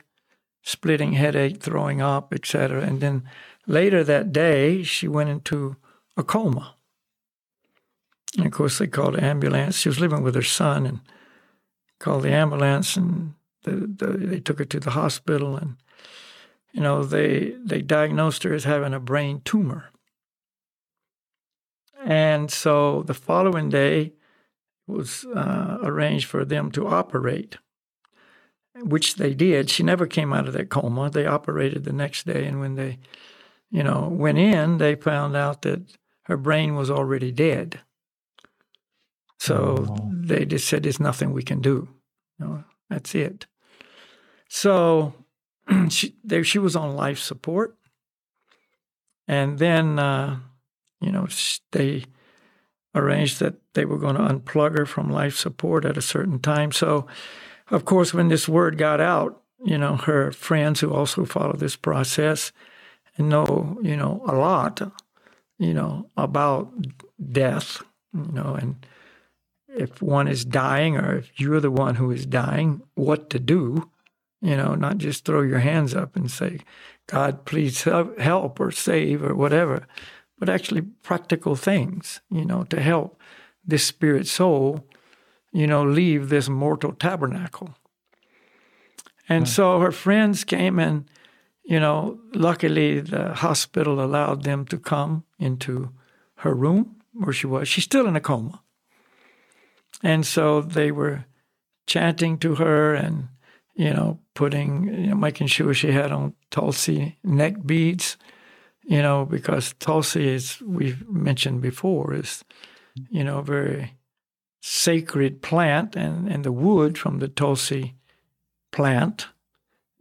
splitting 0.62 1.12
headache, 1.12 1.62
throwing 1.62 2.00
up, 2.00 2.34
etc. 2.34 2.82
And 2.82 3.00
then 3.00 3.24
Later 3.66 4.04
that 4.04 4.32
day, 4.32 4.82
she 4.82 5.08
went 5.08 5.30
into 5.30 5.76
a 6.16 6.22
coma. 6.22 6.74
And 8.36 8.46
of 8.46 8.52
course, 8.52 8.78
they 8.78 8.86
called 8.86 9.18
ambulance. 9.18 9.78
She 9.78 9.88
was 9.88 10.00
living 10.00 10.22
with 10.22 10.34
her 10.34 10.42
son 10.42 10.86
and 10.86 11.00
called 11.98 12.24
the 12.24 12.32
ambulance, 12.32 12.96
and 12.96 13.34
the, 13.62 13.72
the, 13.72 14.06
they 14.06 14.40
took 14.40 14.58
her 14.58 14.64
to 14.64 14.80
the 14.80 14.90
hospital. 14.90 15.56
And 15.56 15.76
you 16.72 16.80
know, 16.80 17.04
they 17.04 17.54
they 17.64 17.80
diagnosed 17.80 18.42
her 18.42 18.52
as 18.52 18.64
having 18.64 18.92
a 18.92 19.00
brain 19.00 19.40
tumor. 19.44 19.90
And 22.04 22.50
so 22.50 23.02
the 23.02 23.14
following 23.14 23.70
day 23.70 24.12
was 24.86 25.24
uh, 25.24 25.78
arranged 25.82 26.26
for 26.26 26.44
them 26.44 26.70
to 26.72 26.86
operate, 26.86 27.56
which 28.74 29.14
they 29.14 29.32
did. 29.32 29.70
She 29.70 29.82
never 29.82 30.06
came 30.06 30.32
out 30.32 30.46
of 30.46 30.52
that 30.52 30.68
coma. 30.68 31.08
They 31.08 31.24
operated 31.24 31.84
the 31.84 31.92
next 31.92 32.26
day, 32.26 32.44
and 32.44 32.60
when 32.60 32.74
they 32.74 32.98
you 33.74 33.82
know, 33.82 34.08
went 34.08 34.38
in, 34.38 34.78
they 34.78 34.94
found 34.94 35.34
out 35.34 35.62
that 35.62 35.96
her 36.26 36.36
brain 36.36 36.76
was 36.76 36.92
already 36.92 37.32
dead. 37.32 37.80
So 39.40 39.86
oh. 39.90 40.10
they 40.14 40.44
just 40.44 40.68
said, 40.68 40.84
"There's 40.84 41.00
nothing 41.00 41.32
we 41.32 41.42
can 41.42 41.60
do. 41.60 41.88
You 42.38 42.46
know, 42.46 42.64
that's 42.88 43.16
it." 43.16 43.46
So 44.48 45.14
she 45.88 46.14
there 46.22 46.44
she 46.44 46.60
was 46.60 46.76
on 46.76 46.94
life 46.94 47.18
support, 47.18 47.76
and 49.26 49.58
then 49.58 49.98
uh, 49.98 50.38
you 51.00 51.10
know 51.10 51.26
they 51.72 52.04
arranged 52.94 53.40
that 53.40 53.54
they 53.74 53.84
were 53.84 53.98
going 53.98 54.14
to 54.14 54.22
unplug 54.22 54.78
her 54.78 54.86
from 54.86 55.10
life 55.10 55.36
support 55.36 55.84
at 55.84 55.98
a 55.98 56.02
certain 56.02 56.38
time. 56.38 56.70
So, 56.70 57.08
of 57.72 57.84
course, 57.84 58.14
when 58.14 58.28
this 58.28 58.48
word 58.48 58.78
got 58.78 59.00
out, 59.00 59.42
you 59.64 59.76
know, 59.76 59.96
her 59.96 60.30
friends 60.30 60.78
who 60.78 60.94
also 60.94 61.24
follow 61.24 61.54
this 61.54 61.74
process 61.74 62.52
know, 63.22 63.78
you 63.82 63.96
know, 63.96 64.22
a 64.26 64.34
lot, 64.34 64.80
you 65.58 65.72
know, 65.72 66.10
about 66.16 66.72
death, 67.32 67.82
you 68.12 68.32
know, 68.32 68.54
and 68.54 68.86
if 69.68 70.00
one 70.02 70.28
is 70.28 70.44
dying 70.44 70.96
or 70.96 71.16
if 71.16 71.38
you're 71.38 71.60
the 71.60 71.70
one 71.70 71.96
who 71.96 72.10
is 72.10 72.26
dying, 72.26 72.82
what 72.94 73.30
to 73.30 73.38
do, 73.38 73.90
you 74.40 74.56
know, 74.56 74.74
not 74.74 74.98
just 74.98 75.24
throw 75.24 75.42
your 75.42 75.60
hands 75.60 75.94
up 75.94 76.16
and 76.16 76.30
say, 76.30 76.60
God, 77.06 77.44
please 77.44 77.82
help 77.82 78.60
or 78.60 78.70
save 78.70 79.22
or 79.22 79.34
whatever, 79.34 79.86
but 80.38 80.48
actually 80.48 80.82
practical 80.82 81.56
things, 81.56 82.20
you 82.30 82.44
know, 82.44 82.64
to 82.64 82.80
help 82.80 83.20
this 83.64 83.84
spirit 83.84 84.26
soul, 84.26 84.86
you 85.52 85.66
know, 85.66 85.82
leave 85.82 86.28
this 86.28 86.48
mortal 86.48 86.92
tabernacle. 86.92 87.74
And 89.28 89.44
hmm. 89.44 89.50
so 89.50 89.80
her 89.80 89.92
friends 89.92 90.44
came 90.44 90.78
and 90.78 91.06
you 91.64 91.80
know, 91.80 92.18
luckily 92.34 93.00
the 93.00 93.34
hospital 93.34 94.02
allowed 94.02 94.42
them 94.42 94.66
to 94.66 94.78
come 94.78 95.24
into 95.38 95.90
her 96.36 96.54
room 96.54 96.96
where 97.12 97.32
she 97.32 97.46
was. 97.46 97.68
She's 97.68 97.84
still 97.84 98.06
in 98.06 98.16
a 98.16 98.20
coma. 98.20 98.62
And 100.02 100.26
so 100.26 100.60
they 100.60 100.90
were 100.90 101.24
chanting 101.86 102.38
to 102.38 102.56
her 102.56 102.94
and, 102.94 103.28
you 103.74 103.92
know, 103.92 104.18
putting, 104.34 104.84
you 104.84 105.06
know, 105.08 105.14
making 105.14 105.46
sure 105.46 105.72
she 105.72 105.92
had 105.92 106.12
on 106.12 106.34
Tulsi 106.50 107.18
neck 107.24 107.64
beads, 107.64 108.16
you 108.82 109.00
know, 109.00 109.24
because 109.24 109.74
Tulsi, 109.78 110.34
as 110.34 110.60
we've 110.60 111.08
mentioned 111.08 111.62
before, 111.62 112.12
is, 112.12 112.44
you 113.10 113.24
know, 113.24 113.38
a 113.38 113.42
very 113.42 113.94
sacred 114.60 115.40
plant 115.40 115.96
and, 115.96 116.28
and 116.28 116.44
the 116.44 116.52
wood 116.52 116.98
from 116.98 117.18
the 117.18 117.28
Tulsi 117.28 117.94
plant 118.72 119.28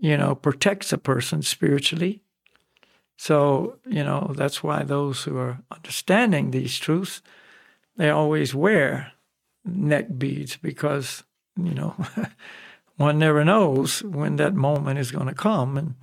you 0.03 0.17
know, 0.17 0.35
protects 0.35 0.91
a 0.91 0.97
person 0.97 1.41
spiritually. 1.41 2.19
So, 3.17 3.77
you 3.87 4.03
know, 4.03 4.33
that's 4.35 4.61
why 4.61 4.83
those 4.83 5.23
who 5.23 5.37
are 5.37 5.59
understanding 5.71 6.51
these 6.51 6.77
truths, 6.77 7.21
they 7.95 8.09
always 8.09 8.53
wear 8.53 9.13
neck 9.63 10.07
beads 10.17 10.57
because, 10.57 11.23
you 11.55 11.73
know, 11.73 11.95
one 12.97 13.17
never 13.17 13.45
knows 13.45 14.03
when 14.03 14.35
that 14.35 14.55
moment 14.55 14.99
is 14.99 15.09
going 15.09 15.27
to 15.27 15.33
come 15.33 15.77
and 15.77 15.95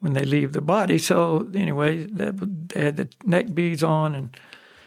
when 0.00 0.14
they 0.14 0.24
leave 0.24 0.52
the 0.52 0.60
body. 0.60 0.98
So, 0.98 1.48
anyway, 1.54 2.04
they 2.06 2.32
had 2.74 2.96
the 2.96 3.08
neck 3.24 3.54
beads 3.54 3.84
on 3.84 4.16
and 4.16 4.36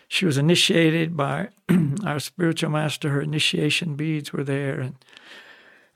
she 0.09 0.25
was 0.25 0.37
initiated 0.37 1.15
by 1.15 1.47
our 2.05 2.19
spiritual 2.19 2.71
master. 2.71 3.07
Her 3.07 3.21
initiation 3.21 3.95
beads 3.95 4.33
were 4.33 4.43
there 4.43 4.81
and 4.81 4.95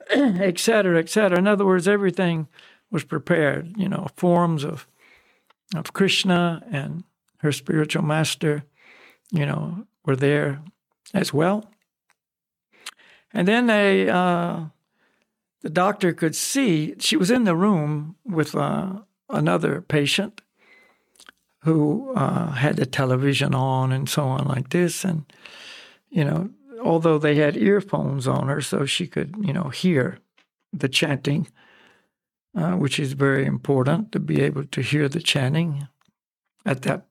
et 0.11 0.59
cetera, 0.59 0.99
et 0.99 1.09
cetera. 1.09 1.37
In 1.37 1.47
other 1.47 1.65
words, 1.65 1.87
everything 1.87 2.47
was 2.91 3.03
prepared. 3.03 3.73
You 3.77 3.89
know, 3.89 4.07
forms 4.15 4.63
of 4.63 4.87
of 5.75 5.93
Krishna 5.93 6.63
and 6.71 7.03
her 7.37 7.51
spiritual 7.51 8.03
master, 8.03 8.63
you 9.31 9.45
know, 9.45 9.85
were 10.05 10.15
there 10.15 10.61
as 11.13 11.33
well. 11.33 11.69
And 13.33 13.47
then 13.47 13.67
they, 13.67 14.09
uh, 14.09 14.65
the 15.61 15.69
doctor 15.69 16.13
could 16.13 16.35
see 16.35 16.93
she 16.99 17.17
was 17.17 17.31
in 17.31 17.45
the 17.45 17.55
room 17.55 18.15
with 18.23 18.55
uh, 18.55 18.99
another 19.29 19.81
patient 19.81 20.41
who 21.63 22.13
uh, 22.15 22.51
had 22.51 22.75
the 22.75 22.85
television 22.85 23.55
on 23.55 23.91
and 23.91 24.09
so 24.09 24.23
on 24.23 24.45
like 24.45 24.69
this, 24.69 25.05
and 25.05 25.23
you 26.09 26.23
know, 26.23 26.49
although 26.83 27.17
they 27.17 27.35
had 27.35 27.57
earphones 27.57 28.27
on 28.27 28.47
her, 28.47 28.61
so 28.61 28.85
she 28.85 29.07
could, 29.07 29.35
you 29.41 29.53
know, 29.53 29.69
hear 29.69 30.19
the 30.71 30.89
chanting, 30.89 31.47
uh, 32.55 32.73
which 32.73 32.99
is 32.99 33.13
very 33.13 33.45
important 33.45 34.11
to 34.11 34.19
be 34.19 34.41
able 34.41 34.65
to 34.65 34.81
hear 34.81 35.07
the 35.07 35.21
chanting 35.21 35.87
at 36.65 36.81
that 36.83 37.05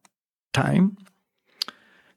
time. 0.53 0.97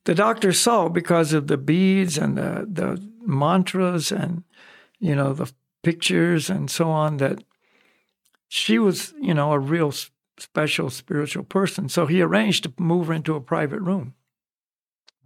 The 0.03 0.15
doctor 0.15 0.53
saw 0.53 0.89
because 0.89 1.33
of 1.33 1.47
the 1.47 1.57
beads 1.57 2.17
and 2.17 2.37
the, 2.37 2.67
the 2.69 3.01
mantras 3.21 4.11
and, 4.11 4.43
you 4.99 5.15
know, 5.15 5.33
the 5.33 5.51
pictures 5.81 6.49
and 6.49 6.69
so 6.69 6.89
on 6.89 7.17
that 7.17 7.43
she 8.47 8.77
was, 8.77 9.13
you 9.19 9.33
know, 9.33 9.51
a 9.51 9.59
real 9.59 9.91
special 10.37 10.89
spiritual 10.89 11.43
person. 11.43 11.89
So 11.89 12.05
he 12.05 12.21
arranged 12.21 12.63
to 12.63 12.73
move 12.77 13.07
her 13.07 13.13
into 13.13 13.35
a 13.35 13.41
private 13.41 13.81
room 13.81 14.13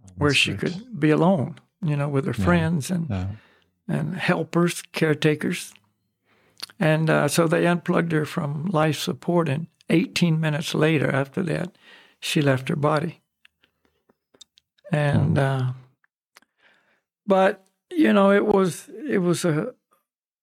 oh, 0.06 0.12
where 0.16 0.32
she 0.32 0.54
great. 0.54 0.72
could 0.72 1.00
be 1.00 1.10
alone 1.10 1.56
you 1.82 1.96
know, 1.96 2.08
with 2.08 2.26
her 2.26 2.34
yeah. 2.36 2.44
friends 2.44 2.90
and 2.90 3.08
yeah. 3.08 3.26
and 3.88 4.16
helpers, 4.16 4.82
caretakers. 4.92 5.72
And 6.78 7.10
uh, 7.10 7.28
so 7.28 7.46
they 7.46 7.66
unplugged 7.66 8.12
her 8.12 8.24
from 8.24 8.66
life 8.66 8.98
support, 8.98 9.48
and 9.48 9.66
18 9.88 10.40
minutes 10.40 10.74
later, 10.74 11.10
after 11.10 11.42
that, 11.42 11.76
she 12.20 12.40
left 12.40 12.68
her 12.68 12.76
body. 12.76 13.20
And, 14.92 15.36
mm. 15.36 15.68
uh, 15.68 15.72
but 17.26 17.66
you 17.90 18.12
know, 18.12 18.30
it 18.30 18.46
was 18.46 18.88
it 19.08 19.18
was 19.18 19.44
a 19.44 19.74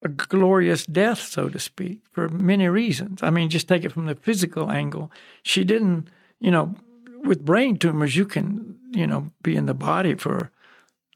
a 0.03 0.10
glorious 0.10 0.86
death, 0.86 1.20
so 1.20 1.50
to 1.50 1.60
speak, 1.60 2.01
for 2.12 2.29
many 2.29 2.67
reasons. 2.67 3.24
I 3.24 3.29
mean, 3.29 3.50
just 3.50 3.67
take 3.67 3.84
it 3.84 3.91
from 3.91 4.06
the 4.06 4.15
physical 4.15 4.72
angle. 4.72 5.12
She 5.41 5.63
didn't, 5.63 6.10
you 6.39 6.51
know, 6.51 6.75
with 7.24 7.44
brain 7.44 7.77
tumors, 7.77 8.15
you 8.15 8.25
can, 8.25 8.77
you 8.91 9.08
know, 9.08 9.32
be 9.41 9.56
in 9.56 9.65
the 9.65 9.74
body 9.74 10.13
for 10.15 10.51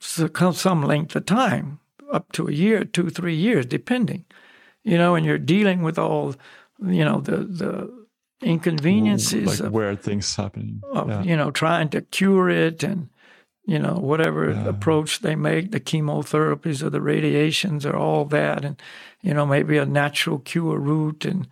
some 0.01 0.83
length 0.83 1.15
of 1.15 1.25
time, 1.25 1.79
up 2.11 2.31
to 2.33 2.47
a 2.47 2.51
year, 2.51 2.83
two, 2.83 3.09
three 3.09 3.35
years, 3.35 3.65
depending, 3.65 4.25
you 4.83 4.97
know, 4.97 5.15
and 5.15 5.25
you're 5.25 5.37
dealing 5.37 5.81
with 5.81 5.97
all, 5.97 6.35
you 6.85 7.05
know, 7.05 7.21
the, 7.21 7.37
the 7.37 8.05
inconveniences 8.41 9.45
like 9.45 9.59
of, 9.59 9.71
weird 9.71 10.01
things 10.01 10.35
happening. 10.35 10.81
of 10.91 11.07
yeah. 11.07 11.23
you 11.23 11.37
know, 11.37 11.51
trying 11.51 11.89
to 11.89 12.01
cure 12.01 12.49
it 12.49 12.83
and, 12.83 13.09
you 13.65 13.79
know, 13.79 13.93
whatever 13.93 14.51
Yeah. 14.51 14.67
approach 14.67 15.19
they 15.19 15.35
make, 15.35 15.71
the 15.71 15.79
chemotherapies 15.79 16.81
or 16.83 16.89
the 16.89 17.01
radiations 17.01 17.85
or 17.85 17.95
all 17.95 18.25
that, 18.25 18.65
and, 18.65 18.81
you 19.21 19.33
know, 19.33 19.45
maybe 19.45 19.77
a 19.77 19.85
natural 19.85 20.39
cure 20.39 20.79
route. 20.79 21.25
And, 21.25 21.47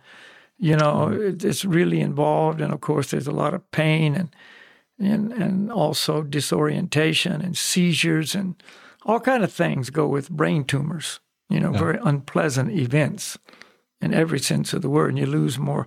you 0.58 0.76
know, 0.76 1.08
mm-hmm. 1.08 1.22
it, 1.28 1.44
it's 1.44 1.64
really 1.64 2.00
involved. 2.00 2.60
And 2.60 2.72
of 2.72 2.80
course, 2.80 3.12
there's 3.12 3.28
a 3.28 3.32
lot 3.32 3.54
of 3.54 3.70
pain 3.70 4.16
and, 4.16 4.28
and, 5.00 5.32
and 5.32 5.72
also 5.72 6.22
disorientation 6.22 7.40
and 7.40 7.56
seizures 7.56 8.34
and 8.34 8.62
all 9.06 9.18
kind 9.20 9.42
of 9.42 9.52
things 9.52 9.90
go 9.90 10.06
with 10.06 10.30
brain 10.30 10.64
tumors, 10.64 11.20
you 11.48 11.58
know, 11.58 11.72
Yeah. 11.72 11.78
very 11.78 11.98
unpleasant 12.02 12.70
events 12.70 13.38
in 14.00 14.12
every 14.14 14.38
sense 14.38 14.72
of 14.74 14.82
the 14.82 14.90
word. 14.90 15.10
And 15.10 15.18
you 15.18 15.26
lose 15.26 15.58
more, 15.58 15.86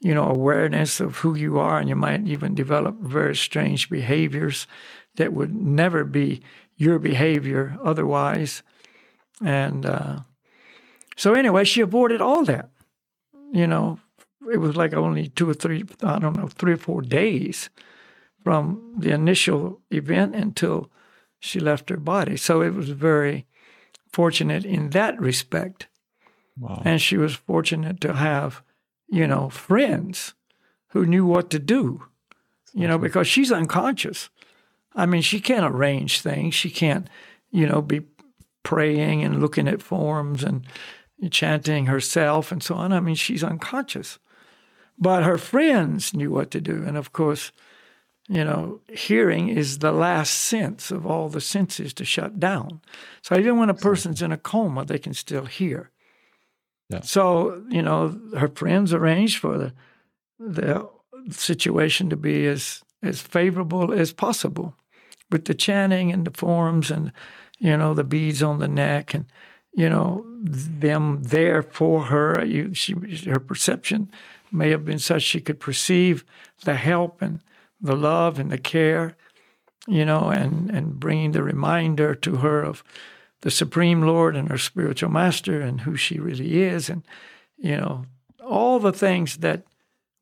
you 0.00 0.14
know, 0.14 0.28
awareness 0.28 1.00
of 1.00 1.18
who 1.18 1.34
you 1.34 1.58
are, 1.58 1.78
and 1.78 1.88
you 1.88 1.96
might 1.96 2.26
even 2.26 2.54
develop 2.54 3.00
very 3.00 3.34
strange 3.36 3.90
behaviors 3.90 4.66
that 5.16 5.32
would 5.32 5.54
never 5.54 6.04
be 6.04 6.40
your 6.76 6.98
behavior 6.98 7.76
otherwise. 7.82 8.62
And 9.44 9.84
uh, 9.84 10.20
so, 11.16 11.34
anyway, 11.34 11.64
she 11.64 11.80
avoided 11.80 12.20
all 12.20 12.44
that. 12.44 12.70
You 13.52 13.66
know, 13.66 13.98
it 14.52 14.58
was 14.58 14.76
like 14.76 14.94
only 14.94 15.28
two 15.28 15.50
or 15.50 15.54
three, 15.54 15.84
I 16.02 16.18
don't 16.18 16.36
know, 16.36 16.48
three 16.48 16.72
or 16.74 16.78
four 16.78 17.02
days 17.02 17.70
from 18.42 18.94
the 18.98 19.10
initial 19.10 19.80
event 19.90 20.34
until 20.34 20.90
she 21.38 21.60
left 21.60 21.90
her 21.90 21.96
body. 21.96 22.36
So 22.36 22.62
it 22.62 22.74
was 22.74 22.90
very 22.90 23.46
fortunate 24.12 24.64
in 24.64 24.90
that 24.90 25.18
respect. 25.20 25.88
Wow. 26.58 26.82
And 26.84 27.00
she 27.00 27.16
was 27.16 27.34
fortunate 27.34 28.00
to 28.02 28.14
have, 28.14 28.62
you 29.08 29.26
know, 29.26 29.48
friends 29.48 30.34
who 30.88 31.06
knew 31.06 31.24
what 31.24 31.50
to 31.50 31.58
do, 31.58 32.04
you 32.74 32.86
know, 32.86 32.98
because 32.98 33.26
she's 33.26 33.50
unconscious. 33.50 34.28
I 34.94 35.06
mean, 35.06 35.22
she 35.22 35.40
can't 35.40 35.74
arrange 35.74 36.20
things. 36.20 36.54
She 36.54 36.70
can't, 36.70 37.08
you 37.50 37.66
know, 37.66 37.80
be 37.80 38.02
praying 38.62 39.24
and 39.24 39.40
looking 39.40 39.66
at 39.66 39.82
forms 39.82 40.44
and 40.44 40.66
chanting 41.30 41.86
herself 41.86 42.52
and 42.52 42.62
so 42.62 42.74
on. 42.74 42.92
I 42.92 43.00
mean, 43.00 43.14
she's 43.14 43.42
unconscious. 43.42 44.18
But 44.98 45.24
her 45.24 45.38
friends 45.38 46.12
knew 46.14 46.30
what 46.30 46.50
to 46.50 46.60
do. 46.60 46.84
And 46.86 46.96
of 46.96 47.12
course, 47.12 47.52
you 48.28 48.44
know, 48.44 48.80
hearing 48.88 49.48
is 49.48 49.78
the 49.78 49.92
last 49.92 50.32
sense 50.32 50.90
of 50.90 51.06
all 51.06 51.28
the 51.28 51.40
senses 51.40 51.92
to 51.94 52.04
shut 52.04 52.38
down. 52.38 52.80
So 53.22 53.38
even 53.38 53.58
when 53.58 53.70
a 53.70 53.74
person's 53.74 54.22
in 54.22 54.32
a 54.32 54.36
coma, 54.36 54.84
they 54.84 54.98
can 54.98 55.14
still 55.14 55.44
hear. 55.44 55.90
Yeah. 56.88 57.00
So, 57.00 57.64
you 57.68 57.82
know, 57.82 58.18
her 58.38 58.48
friends 58.48 58.92
arranged 58.92 59.38
for 59.38 59.58
the 59.58 59.72
the 60.38 60.88
situation 61.30 62.10
to 62.10 62.16
be 62.16 62.46
as 62.46 62.82
as 63.02 63.20
favorable 63.20 63.92
as 63.92 64.12
possible 64.12 64.74
with 65.30 65.44
the 65.46 65.54
chanting 65.54 66.12
and 66.12 66.24
the 66.24 66.30
forms 66.32 66.90
and 66.90 67.12
you 67.58 67.76
know 67.76 67.94
the 67.94 68.04
beads 68.04 68.42
on 68.42 68.58
the 68.58 68.68
neck 68.68 69.14
and 69.14 69.26
you 69.72 69.88
know 69.88 70.26
them 70.42 71.22
there 71.22 71.62
for 71.62 72.04
her 72.04 72.44
you, 72.44 72.74
she, 72.74 72.94
her 73.26 73.40
perception 73.40 74.10
may 74.50 74.70
have 74.70 74.84
been 74.84 74.98
such 74.98 75.22
she 75.22 75.40
could 75.40 75.60
perceive 75.60 76.24
the 76.64 76.74
help 76.74 77.22
and 77.22 77.40
the 77.82 77.96
love 77.96 78.38
and 78.38 78.50
the 78.50 78.58
care 78.58 79.16
you 79.86 80.04
know 80.04 80.28
and 80.28 80.70
and 80.70 81.00
bringing 81.00 81.32
the 81.32 81.42
reminder 81.42 82.14
to 82.14 82.36
her 82.36 82.62
of 82.62 82.84
the 83.40 83.50
supreme 83.50 84.02
lord 84.02 84.36
and 84.36 84.48
her 84.48 84.58
spiritual 84.58 85.10
master 85.10 85.60
and 85.60 85.82
who 85.82 85.96
she 85.96 86.18
really 86.18 86.62
is 86.62 86.88
and 86.88 87.02
you 87.58 87.76
know 87.76 88.06
all 88.44 88.78
the 88.78 88.92
things 88.92 89.38
that 89.38 89.64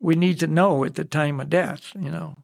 we 0.00 0.14
need 0.14 0.38
to 0.38 0.46
know 0.46 0.84
at 0.84 0.94
the 0.94 1.04
time 1.04 1.40
of 1.40 1.50
death 1.50 1.92
you 1.98 2.10
know 2.10 2.36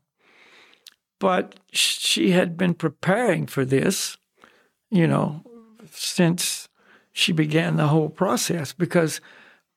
but 1.19 1.57
she 1.73 2.31
had 2.31 2.57
been 2.57 2.75
preparing 2.75 3.47
for 3.47 3.65
this, 3.65 4.17
you 4.91 5.07
know, 5.07 5.43
since 5.91 6.69
she 7.13 7.33
began 7.33 7.77
the 7.77 7.89
whole 7.89 8.11
process 8.11 8.73
because 8.73 9.21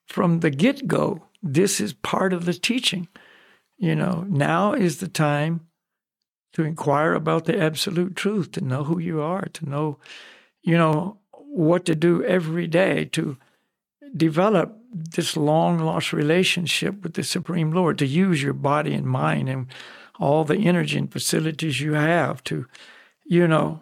from 0.06 0.40
the 0.40 0.50
get 0.50 0.86
go, 0.86 1.22
this 1.42 1.80
is 1.80 1.94
part 1.94 2.32
of 2.32 2.44
the 2.44 2.52
teaching. 2.52 3.08
You 3.80 3.96
know, 3.96 4.26
now 4.28 4.74
is 4.74 4.98
the 4.98 5.08
time 5.08 5.66
to 6.52 6.64
inquire 6.64 7.14
about 7.14 7.46
the 7.46 7.58
absolute 7.58 8.14
truth, 8.14 8.52
to 8.52 8.60
know 8.60 8.84
who 8.84 8.98
you 8.98 9.22
are, 9.22 9.46
to 9.54 9.66
know, 9.66 9.96
you 10.62 10.76
know, 10.76 11.16
what 11.32 11.86
to 11.86 11.94
do 11.94 12.22
every 12.24 12.66
day 12.66 13.06
to 13.06 13.38
develop 14.14 14.76
this 14.92 15.34
long 15.34 15.78
lost 15.78 16.12
relationship 16.12 17.02
with 17.02 17.14
the 17.14 17.24
Supreme 17.24 17.72
Lord, 17.72 17.96
to 17.98 18.06
use 18.06 18.42
your 18.42 18.52
body 18.52 18.92
and 18.92 19.06
mind 19.06 19.48
and 19.48 19.66
all 20.18 20.44
the 20.44 20.58
energy 20.58 20.98
and 20.98 21.10
facilities 21.10 21.80
you 21.80 21.94
have 21.94 22.44
to, 22.44 22.66
you 23.24 23.48
know, 23.48 23.80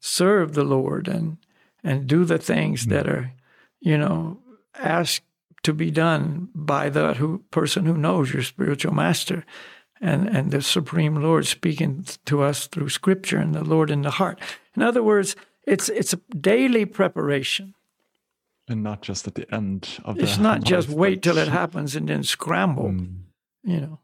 serve 0.00 0.54
the 0.54 0.64
Lord 0.64 1.08
and 1.08 1.36
and 1.84 2.06
do 2.06 2.24
the 2.24 2.38
things 2.38 2.84
hmm. 2.84 2.90
that 2.90 3.06
are, 3.06 3.32
you 3.80 3.98
know, 3.98 4.38
asked 4.74 5.25
to 5.66 5.74
be 5.74 5.90
done 5.90 6.48
by 6.54 6.90
the 6.90 7.14
who, 7.14 7.38
person 7.50 7.86
who 7.86 7.96
knows 7.96 8.32
your 8.32 8.42
spiritual 8.44 8.94
master 8.94 9.44
and, 10.00 10.28
and 10.36 10.50
the 10.50 10.60
Supreme 10.62 11.22
Lord 11.22 11.46
speaking 11.46 12.04
to 12.24 12.42
us 12.48 12.68
through 12.68 12.88
Scripture 12.90 13.38
and 13.42 13.54
the 13.54 13.64
Lord 13.64 13.90
in 13.90 14.02
the 14.02 14.10
heart. 14.10 14.40
In 14.76 14.82
other 14.82 15.02
words, 15.02 15.36
it's 15.66 15.88
it's 15.88 16.12
a 16.14 16.20
daily 16.40 16.86
preparation. 16.86 17.74
and 18.68 18.82
not 18.82 19.06
just 19.08 19.26
at 19.28 19.34
the 19.34 19.46
end 19.54 19.88
of 20.04 20.14
the 20.16 20.22
It's 20.22 20.38
not 20.38 20.64
just 20.70 20.88
wait 20.88 21.22
till 21.22 21.38
it 21.38 21.48
happens 21.48 21.96
and 21.96 22.08
then 22.08 22.22
scramble, 22.24 22.88
Mm, 22.90 23.22
you 23.64 23.80
know. 23.80 23.98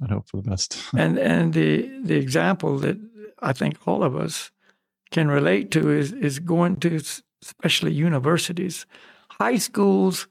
and 0.00 0.10
hope 0.10 0.26
for 0.28 0.42
the 0.42 0.50
best. 0.50 0.76
and 0.98 1.18
and 1.18 1.52
the 1.54 1.88
the 2.04 2.16
example 2.16 2.78
that 2.80 2.96
I 3.50 3.52
think 3.52 3.76
all 3.86 4.02
of 4.02 4.14
us 4.14 4.50
can 5.10 5.28
relate 5.30 5.70
to 5.70 5.80
is 6.00 6.12
is 6.12 6.40
going 6.40 6.80
to 6.80 6.88
especially 7.42 7.92
universities, 8.06 8.86
high 9.40 9.58
schools. 9.58 10.28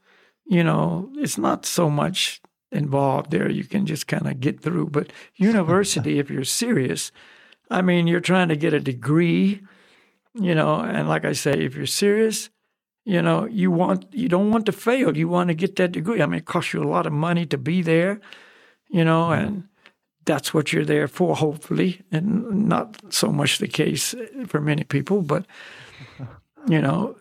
You 0.50 0.64
know, 0.64 1.10
it's 1.16 1.38
not 1.38 1.64
so 1.64 1.88
much 1.88 2.40
involved 2.72 3.30
there. 3.30 3.48
You 3.48 3.64
can 3.64 3.86
just 3.86 4.06
kind 4.06 4.26
of 4.26 4.40
get 4.40 4.60
through. 4.60 4.88
But 4.90 5.12
university, 5.36 6.18
if 6.18 6.30
you're 6.30 6.44
serious, 6.44 7.12
I 7.70 7.82
mean, 7.82 8.06
you're 8.06 8.20
trying 8.20 8.48
to 8.48 8.56
get 8.56 8.74
a 8.74 8.80
degree. 8.80 9.62
You 10.34 10.54
know, 10.54 10.80
and 10.80 11.08
like 11.08 11.24
I 11.24 11.32
say, 11.32 11.52
if 11.52 11.74
you're 11.74 11.86
serious, 11.86 12.50
you 13.04 13.22
know, 13.22 13.46
you 13.46 13.70
want 13.70 14.06
you 14.12 14.28
don't 14.28 14.50
want 14.50 14.66
to 14.66 14.72
fail. 14.72 15.16
You 15.16 15.28
want 15.28 15.48
to 15.48 15.54
get 15.54 15.76
that 15.76 15.92
degree. 15.92 16.22
I 16.22 16.26
mean, 16.26 16.40
it 16.40 16.46
costs 16.46 16.72
you 16.72 16.82
a 16.82 16.84
lot 16.84 17.06
of 17.06 17.12
money 17.12 17.46
to 17.46 17.58
be 17.58 17.82
there 17.82 18.20
you 18.90 19.04
know, 19.04 19.28
mm-hmm. 19.28 19.46
and 19.46 19.68
that's 20.24 20.52
what 20.52 20.72
you're 20.72 20.84
there 20.84 21.08
for, 21.08 21.36
hopefully, 21.36 22.02
and 22.12 22.68
not 22.68 23.00
so 23.12 23.32
much 23.32 23.58
the 23.58 23.68
case 23.68 24.14
for 24.46 24.60
many 24.60 24.84
people, 24.84 25.22
but, 25.22 25.46
you 26.68 26.80
know, 26.80 27.16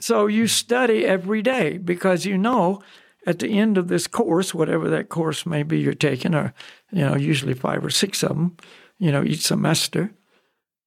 so 0.00 0.26
you 0.26 0.46
study 0.46 1.04
every 1.04 1.42
day 1.42 1.78
because 1.78 2.24
you 2.24 2.38
know 2.38 2.82
at 3.26 3.38
the 3.38 3.58
end 3.58 3.76
of 3.76 3.88
this 3.88 4.06
course, 4.06 4.54
whatever 4.54 4.88
that 4.88 5.08
course 5.08 5.44
may 5.44 5.62
be 5.62 5.78
you're 5.78 5.94
taking, 5.94 6.34
or, 6.34 6.54
you 6.90 7.00
know, 7.00 7.16
usually 7.16 7.54
five 7.54 7.84
or 7.84 7.90
six 7.90 8.22
of 8.22 8.30
them, 8.30 8.56
you 8.98 9.12
know, 9.12 9.22
each 9.22 9.42
semester, 9.42 10.12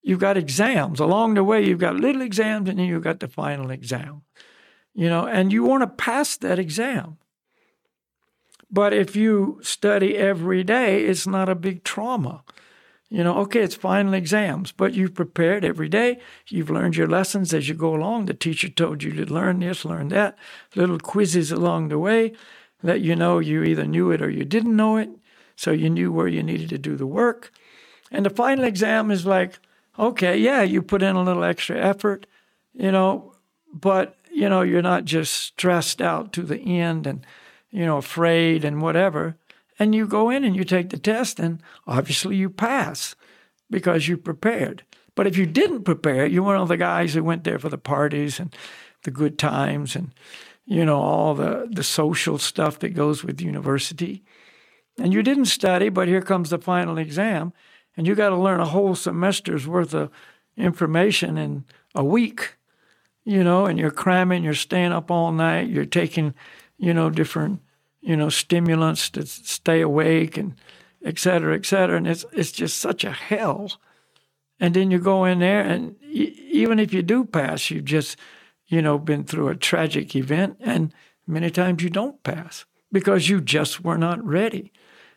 you've 0.01 0.19
got 0.19 0.37
exams. 0.37 0.99
Along 0.99 1.35
the 1.35 1.43
way, 1.43 1.63
you've 1.63 1.79
got 1.79 1.95
little 1.95 2.21
exams 2.21 2.69
and 2.69 2.79
then 2.79 2.87
you've 2.87 3.03
got 3.03 3.19
the 3.19 3.27
final 3.27 3.69
exam, 3.69 4.23
you 4.93 5.09
know, 5.09 5.27
and 5.27 5.53
you 5.53 5.63
want 5.63 5.81
to 5.81 5.87
pass 5.87 6.37
that 6.37 6.59
exam. 6.59 7.17
But 8.71 8.93
if 8.93 9.15
you 9.15 9.59
study 9.61 10.17
every 10.17 10.63
day, 10.63 11.05
it's 11.05 11.27
not 11.27 11.49
a 11.49 11.55
big 11.55 11.83
trauma. 11.83 12.43
You 13.13 13.23
know, 13.23 13.37
okay, 13.41 13.61
it's 13.61 13.75
final 13.75 14.13
exams, 14.13 14.71
but 14.71 14.93
you've 14.93 15.13
prepared 15.13 15.63
every 15.63 15.87
day. 15.87 16.19
You've 16.47 16.71
learned 16.71 16.95
your 16.95 17.07
lessons 17.07 17.53
as 17.53 17.69
you 17.69 17.75
go 17.75 17.95
along. 17.95 18.25
The 18.25 18.33
teacher 18.33 18.69
told 18.69 19.03
you 19.03 19.11
to 19.11 19.31
learn 19.31 19.59
this, 19.59 19.85
learn 19.85 20.07
that. 20.07 20.37
Little 20.75 20.99
quizzes 20.99 21.51
along 21.51 21.89
the 21.89 21.99
way 21.99 22.33
let 22.83 22.99
you 22.99 23.15
know 23.15 23.39
you 23.39 23.63
either 23.63 23.85
knew 23.85 24.11
it 24.11 24.21
or 24.21 24.29
you 24.29 24.43
didn't 24.43 24.75
know 24.75 24.97
it. 24.97 25.09
So 25.55 25.71
you 25.71 25.89
knew 25.89 26.11
where 26.11 26.27
you 26.27 26.43
needed 26.43 26.69
to 26.69 26.77
do 26.77 26.95
the 26.95 27.07
work. 27.07 27.51
And 28.11 28.25
the 28.25 28.29
final 28.29 28.65
exam 28.65 29.09
is 29.09 29.25
like, 29.25 29.57
okay, 29.97 30.37
yeah, 30.37 30.61
you 30.61 30.81
put 30.81 31.01
in 31.01 31.15
a 31.15 31.23
little 31.23 31.43
extra 31.43 31.77
effort, 31.77 32.27
you 32.73 32.91
know, 32.91 33.35
but, 33.73 34.17
you 34.31 34.49
know, 34.49 34.61
you're 34.61 34.81
not 34.81 35.05
just 35.05 35.33
stressed 35.33 36.01
out 36.01 36.33
to 36.33 36.43
the 36.43 36.59
end 36.59 37.07
and, 37.07 37.25
you 37.71 37.85
know, 37.85 37.97
afraid 37.97 38.65
and 38.65 38.81
whatever. 38.81 39.37
And 39.79 39.95
you 39.95 40.07
go 40.07 40.29
in 40.29 40.43
and 40.43 40.55
you 40.55 40.63
take 40.63 40.89
the 40.89 40.99
test, 40.99 41.39
and 41.39 41.61
obviously 41.87 42.35
you 42.35 42.49
pass 42.49 43.15
because 43.69 44.07
you 44.07 44.17
prepared. 44.17 44.83
But 45.15 45.27
if 45.27 45.37
you 45.37 45.45
didn't 45.45 45.83
prepare, 45.83 46.25
you're 46.25 46.43
one 46.43 46.57
of 46.57 46.67
the 46.67 46.77
guys 46.77 47.13
who 47.13 47.23
went 47.23 47.43
there 47.43 47.59
for 47.59 47.69
the 47.69 47.77
parties 47.77 48.39
and 48.39 48.55
the 49.03 49.11
good 49.11 49.37
times 49.37 49.95
and 49.95 50.13
you 50.65 50.85
know 50.85 50.99
all 50.99 51.35
the 51.35 51.67
the 51.69 51.83
social 51.83 52.37
stuff 52.37 52.79
that 52.79 52.89
goes 52.89 53.23
with 53.23 53.41
university. 53.41 54.23
And 54.97 55.13
you 55.13 55.23
didn't 55.23 55.45
study, 55.45 55.89
but 55.89 56.07
here 56.07 56.21
comes 56.21 56.51
the 56.51 56.59
final 56.59 56.97
exam, 56.97 57.51
and 57.97 58.05
you 58.05 58.15
got 58.15 58.29
to 58.29 58.37
learn 58.37 58.59
a 58.59 58.65
whole 58.65 58.95
semester's 58.95 59.67
worth 59.67 59.93
of 59.93 60.11
information 60.55 61.37
in 61.37 61.65
a 61.95 62.03
week. 62.03 62.57
You 63.25 63.43
know, 63.43 63.65
and 63.65 63.79
you're 63.79 63.91
cramming, 63.91 64.43
you're 64.43 64.53
staying 64.53 64.91
up 64.91 65.09
all 65.09 65.31
night, 65.31 65.69
you're 65.69 65.85
taking, 65.85 66.33
you 66.77 66.93
know, 66.93 67.09
different, 67.09 67.61
you 68.03 68.17
know, 68.17 68.29
stimulants 68.29 69.09
to 69.11 69.25
stay 69.25 69.81
awake 69.81 70.37
and 70.37 70.55
et 71.03 71.17
cetera, 71.17 71.55
et 71.55 71.65
cetera. 71.65 71.97
And 71.97 72.07
it's 72.07 72.25
it's 72.33 72.51
just 72.51 72.77
such 72.77 73.03
a 73.03 73.11
hell. 73.11 73.71
And 74.59 74.73
then 74.73 74.91
you 74.91 74.99
go 74.99 75.25
in 75.25 75.39
there, 75.39 75.61
and 75.61 75.95
even 76.03 76.79
if 76.79 76.93
you 76.93 77.01
do 77.01 77.25
pass, 77.25 77.71
you've 77.71 77.85
just, 77.85 78.17
you 78.67 78.81
know, 78.81 78.97
been 78.99 79.23
through 79.23 79.49
a 79.49 79.55
tragic 79.55 80.15
event, 80.15 80.57
and 80.59 80.93
many 81.25 81.49
times 81.49 81.83
you 81.83 81.89
don't 81.89 82.21
pass 82.23 82.65
because 82.91 83.27
you 83.27 83.41
just 83.41 83.83
were 83.83 83.97
not 83.97 84.23
ready. 84.23 84.71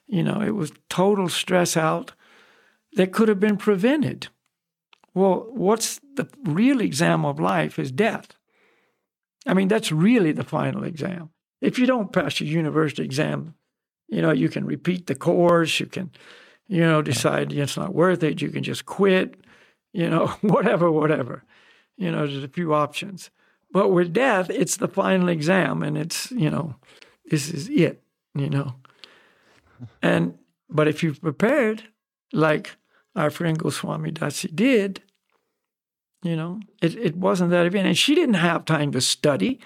You 0.07 0.23
know, 0.23 0.41
it 0.41 0.55
was 0.55 0.73
total 0.89 1.29
stress 1.29 1.77
out 1.77 2.13
that 2.95 3.13
could 3.13 3.29
have 3.29 3.41
been 3.41 3.57
prevented. 3.57 4.29
Well, 5.15 5.47
what's 5.51 6.01
the 6.17 6.29
real 6.45 6.81
exam 6.81 7.25
of 7.25 7.39
life 7.39 7.79
is 7.79 7.93
death. 7.93 8.35
I 9.47 9.55
mean, 9.55 9.69
that's 9.69 9.93
really 9.93 10.33
the 10.33 10.45
final 10.45 10.85
exam. 10.85 11.31
If 11.61 11.79
you 11.79 11.87
don't 11.87 12.13
pass 12.13 12.41
your 12.41 12.49
university 12.49 13.03
exam, 13.03 13.55
you 14.09 14.23
know, 14.23 14.33
you 14.33 14.49
can 14.49 14.65
repeat 14.65 15.07
the 15.07 15.15
course, 15.15 15.81
you 15.81 15.87
can, 15.87 16.11
you 16.69 16.83
know, 16.83 17.03
decide 17.03 17.53
it's 17.53 17.77
not 17.77 17.95
worth 17.95 18.23
it, 18.23 18.43
you 18.43 18.51
can 18.51 18.63
just 18.63 18.87
quit, 18.87 19.41
you 19.93 20.09
know, 20.09 20.27
whatever, 20.43 20.91
whatever. 20.91 21.45
You 21.97 22.13
know, 22.13 22.27
there's 22.27 22.45
a 22.45 22.49
few 22.49 22.75
options. 22.75 23.31
But 23.73 23.89
with 23.89 24.13
death, 24.13 24.49
it's 24.51 24.77
the 24.77 24.89
final 24.89 25.29
exam 25.29 25.83
and 25.83 25.99
it's, 25.99 26.31
you 26.31 26.51
know, 26.51 26.77
this 27.31 27.51
is 27.51 27.69
it, 27.69 28.03
you 28.35 28.49
know. 28.49 28.77
And 30.03 30.39
but 30.69 30.89
if 30.89 31.03
you've 31.03 31.21
prepared, 31.21 31.85
like 32.33 32.77
our 33.15 33.31
friend 33.31 33.59
Goswami 33.59 34.13
Dasi 34.13 34.55
did, 34.55 35.03
you 36.23 36.37
know, 36.37 36.61
it, 36.83 36.97
it 36.97 37.17
wasn't 37.17 37.51
that 37.51 37.67
event. 37.67 37.87
And 37.87 37.99
she 37.99 38.15
didn't 38.15 38.35
have 38.35 38.65
time 38.65 38.93
to 38.93 39.01
study. 39.01 39.61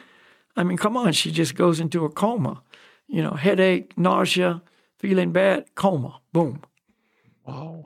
I 0.57 0.65
mean, 0.65 0.77
come 0.77 0.97
on, 0.97 1.13
she 1.13 1.31
just 1.31 1.55
goes 1.55 1.81
into 1.81 2.05
a 2.05 2.11
coma 2.11 2.63
you 3.11 3.23
know, 3.23 3.33
headache, 3.33 3.93
nausea, 3.99 4.63
feeling 4.99 5.33
bad, 5.33 5.75
coma, 5.75 6.21
boom. 6.33 6.63
Wow. 7.45 7.85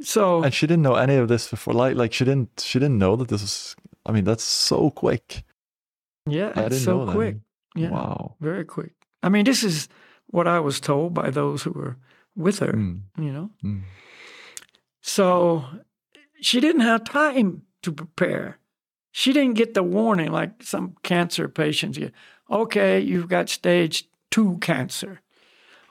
So 0.00 0.42
and 0.42 0.52
she 0.52 0.66
didn't 0.66 0.82
know 0.82 0.96
any 0.96 1.14
of 1.14 1.28
this 1.28 1.48
before. 1.48 1.74
Like, 1.74 1.94
like 1.94 2.12
she 2.12 2.24
didn't, 2.24 2.60
she 2.60 2.80
didn't 2.80 2.98
know 2.98 3.14
that 3.16 3.28
this 3.28 3.40
was. 3.40 3.76
I 4.04 4.10
mean, 4.10 4.24
that's 4.24 4.42
so 4.42 4.90
quick. 4.90 5.44
Yeah, 6.26 6.52
I 6.56 6.62
it's 6.64 6.82
so 6.82 7.06
quick. 7.06 7.36
Yeah, 7.76 7.90
wow, 7.90 8.34
very 8.40 8.64
quick. 8.64 8.94
I 9.22 9.28
mean, 9.28 9.44
this 9.44 9.62
is 9.62 9.88
what 10.26 10.48
I 10.48 10.58
was 10.58 10.80
told 10.80 11.14
by 11.14 11.30
those 11.30 11.62
who 11.62 11.70
were 11.70 11.96
with 12.34 12.58
her. 12.58 12.72
Mm. 12.72 13.02
You 13.16 13.32
know, 13.32 13.50
mm. 13.62 13.82
so 15.00 15.64
she 16.40 16.58
didn't 16.58 16.82
have 16.82 17.04
time 17.04 17.62
to 17.82 17.92
prepare. 17.92 18.58
She 19.12 19.32
didn't 19.32 19.54
get 19.54 19.74
the 19.74 19.82
warning 19.82 20.32
like 20.32 20.62
some 20.62 20.96
cancer 21.02 21.48
patients 21.48 21.98
get. 21.98 22.12
Okay, 22.50 22.98
you've 22.98 23.28
got 23.28 23.48
stage 23.48 24.08
two 24.30 24.58
cancer. 24.60 25.20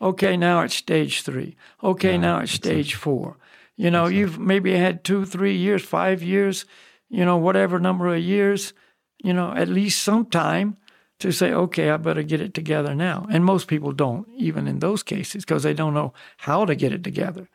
Okay, 0.02 0.36
now 0.36 0.62
it's 0.62 0.76
stage 0.76 1.22
three. 1.22 1.56
Okay, 1.84 2.14
yeah, 2.14 2.18
now 2.18 2.40
it's 2.40 2.52
stage 2.52 2.96
four. 2.96 3.38
You 3.78 3.92
know, 3.92 4.08
you've 4.08 4.40
maybe 4.40 4.76
had 4.76 5.04
two, 5.04 5.26
three 5.26 5.56
years, 5.56 5.84
five 5.84 6.22
years, 6.22 6.66
you 7.10 7.24
know, 7.24 7.38
whatever 7.38 7.80
number 7.80 8.14
of 8.14 8.22
years, 8.22 8.74
you 9.24 9.34
know, 9.34 9.54
at 9.54 9.70
least 9.70 10.04
some 10.04 10.26
time 10.26 10.78
to 11.20 11.32
say, 11.32 11.54
okay, 11.54 11.92
I 11.92 11.98
better 11.98 12.24
get 12.24 12.42
it 12.42 12.56
together 12.56 12.96
now. 12.96 13.28
And 13.30 13.46
most 13.46 13.68
people 13.68 13.92
don't, 13.92 14.28
even 14.36 14.68
in 14.68 14.80
those 14.80 15.04
cases, 15.04 15.46
because 15.46 15.62
they 15.62 15.74
don't 15.74 15.94
know 15.94 16.14
how 16.38 16.66
to 16.66 16.76
get 16.76 16.94
it 16.94 17.04
together. 17.04 17.48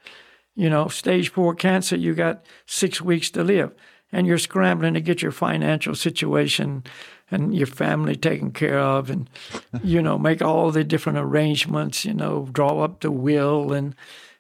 You 0.55 0.71
know, 0.71 0.87
stage 0.89 1.33
four 1.33 1.55
cancer, 1.55 1.97
you 1.97 2.15
got 2.15 2.47
six 2.67 3.01
weeks 3.01 3.29
to 3.31 3.43
live, 3.43 3.75
and 4.17 4.27
you're 4.27 4.39
scrambling 4.39 4.95
to 4.95 5.01
get 5.01 5.21
your 5.21 5.31
financial 5.31 5.95
situation 5.95 6.83
and 7.31 7.55
your 7.55 7.67
family 7.67 8.17
taken 8.17 8.51
care 8.51 8.79
of 8.79 9.11
and 9.11 9.29
you 9.85 10.01
know 10.01 10.19
make 10.19 10.41
all 10.41 10.71
the 10.71 10.83
different 10.83 11.19
arrangements 11.19 12.05
you 12.05 12.15
know 12.15 12.49
draw 12.51 12.83
up 12.83 13.01
the 13.01 13.11
will 13.11 13.75
and 13.75 13.95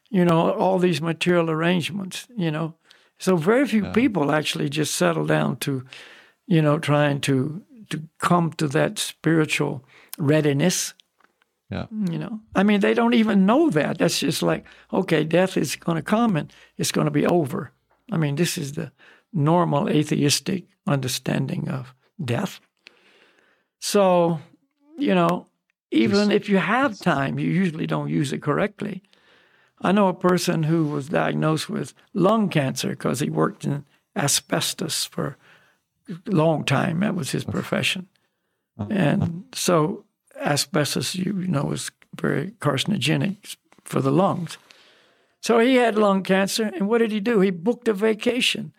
you 0.09 0.25
know 0.25 0.51
all 0.53 0.79
these 0.79 1.03
material 1.03 1.51
arrangements 1.51 2.27
you 2.37 2.51
know. 2.51 2.75
So 3.19 3.37
very 3.37 3.67
few 3.67 3.85
yeah. 3.85 3.93
people 3.93 4.31
actually 4.31 4.69
just 4.69 4.95
settle 4.95 5.27
down 5.27 5.57
to 5.59 5.85
you 6.47 6.63
know 6.63 6.79
trying 6.79 7.21
to 7.23 7.63
to 7.91 8.03
come 8.19 8.53
to 8.55 8.69
that 8.69 8.99
spiritual 8.99 9.85
readiness 10.19 10.95
yeah. 11.71 11.87
you 12.11 12.19
know. 12.19 12.41
I 12.55 12.63
mean 12.63 12.81
they 12.81 12.95
don't 12.95 13.15
even 13.15 13.45
know 13.45 13.69
that. 13.71 13.99
That's 13.99 14.21
just 14.21 14.43
like 14.43 14.65
okay 14.91 15.25
death 15.25 15.59
is 15.59 15.77
going 15.77 15.97
to 15.97 16.03
come 16.03 16.35
and 16.35 16.51
it's 16.79 16.93
going 16.93 17.07
to 17.07 17.21
be 17.21 17.27
over. 17.27 17.73
I 18.11 18.17
mean 18.17 18.37
this 18.37 18.57
is 18.57 18.73
the 18.73 18.91
normal 19.33 19.89
atheistic 19.89 20.65
understanding 20.87 21.69
of 21.69 21.95
death 22.25 22.61
so, 23.81 24.41
you 24.99 25.15
know, 25.15 25.47
even 25.91 26.31
if 26.31 26.49
you 26.49 26.59
have 26.59 26.99
time, 26.99 27.39
you 27.39 27.49
usually 27.49 27.87
don't 27.87 28.11
use 28.11 28.33
it 28.33 28.43
correctly. 28.43 29.03
I 29.81 29.93
know 29.93 30.09
a 30.09 30.15
person 30.15 30.65
who 30.65 30.87
was 30.87 31.09
diagnosed 31.09 31.69
with 31.69 31.95
lung 32.13 32.49
cancer 32.49 32.91
because 32.91 33.21
he 33.21 33.31
worked 33.31 33.65
in 33.65 33.85
asbestos 34.17 35.05
for 35.05 35.37
a 36.09 36.31
long 36.31 36.65
time. 36.65 37.01
That 37.01 37.15
was 37.15 37.31
his 37.31 37.45
profession. 37.45 38.09
Uh-huh. 38.79 38.89
And 38.91 39.45
so 39.55 40.05
asbestos, 40.41 41.15
you 41.15 41.33
know, 41.33 41.71
is 41.73 41.91
very 42.19 42.53
carcinogenic 42.59 43.57
for 43.85 44.01
the 44.01 44.11
lungs. 44.11 44.59
So 45.41 45.61
he 45.61 45.77
had 45.77 45.97
lung 45.97 46.25
cancer, 46.25 46.65
and 46.75 46.89
what 46.89 46.99
did 46.99 47.13
he 47.13 47.21
do? 47.21 47.41
He 47.41 47.51
booked 47.51 47.87
a 47.87 47.93
vacation, 47.93 48.73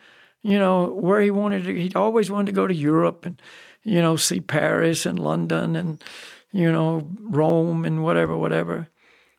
you 0.44 0.60
know, 0.60 0.88
where 0.88 1.22
he 1.22 1.32
wanted 1.32 1.64
to. 1.66 1.74
He 1.74 1.92
always 1.96 2.32
wanted 2.32 2.48
to 2.48 2.52
go 2.52 2.68
to 2.68 2.74
Europe, 2.74 3.26
and 3.26 3.42
you 3.88 4.02
know, 4.02 4.18
see 4.18 4.42
Paris 4.42 5.06
and 5.06 5.18
London 5.18 5.78
and, 5.78 6.04
you 6.52 6.70
know, 6.70 7.08
Rome 7.22 7.86
and 7.86 8.04
whatever, 8.04 8.36
whatever. 8.36 8.90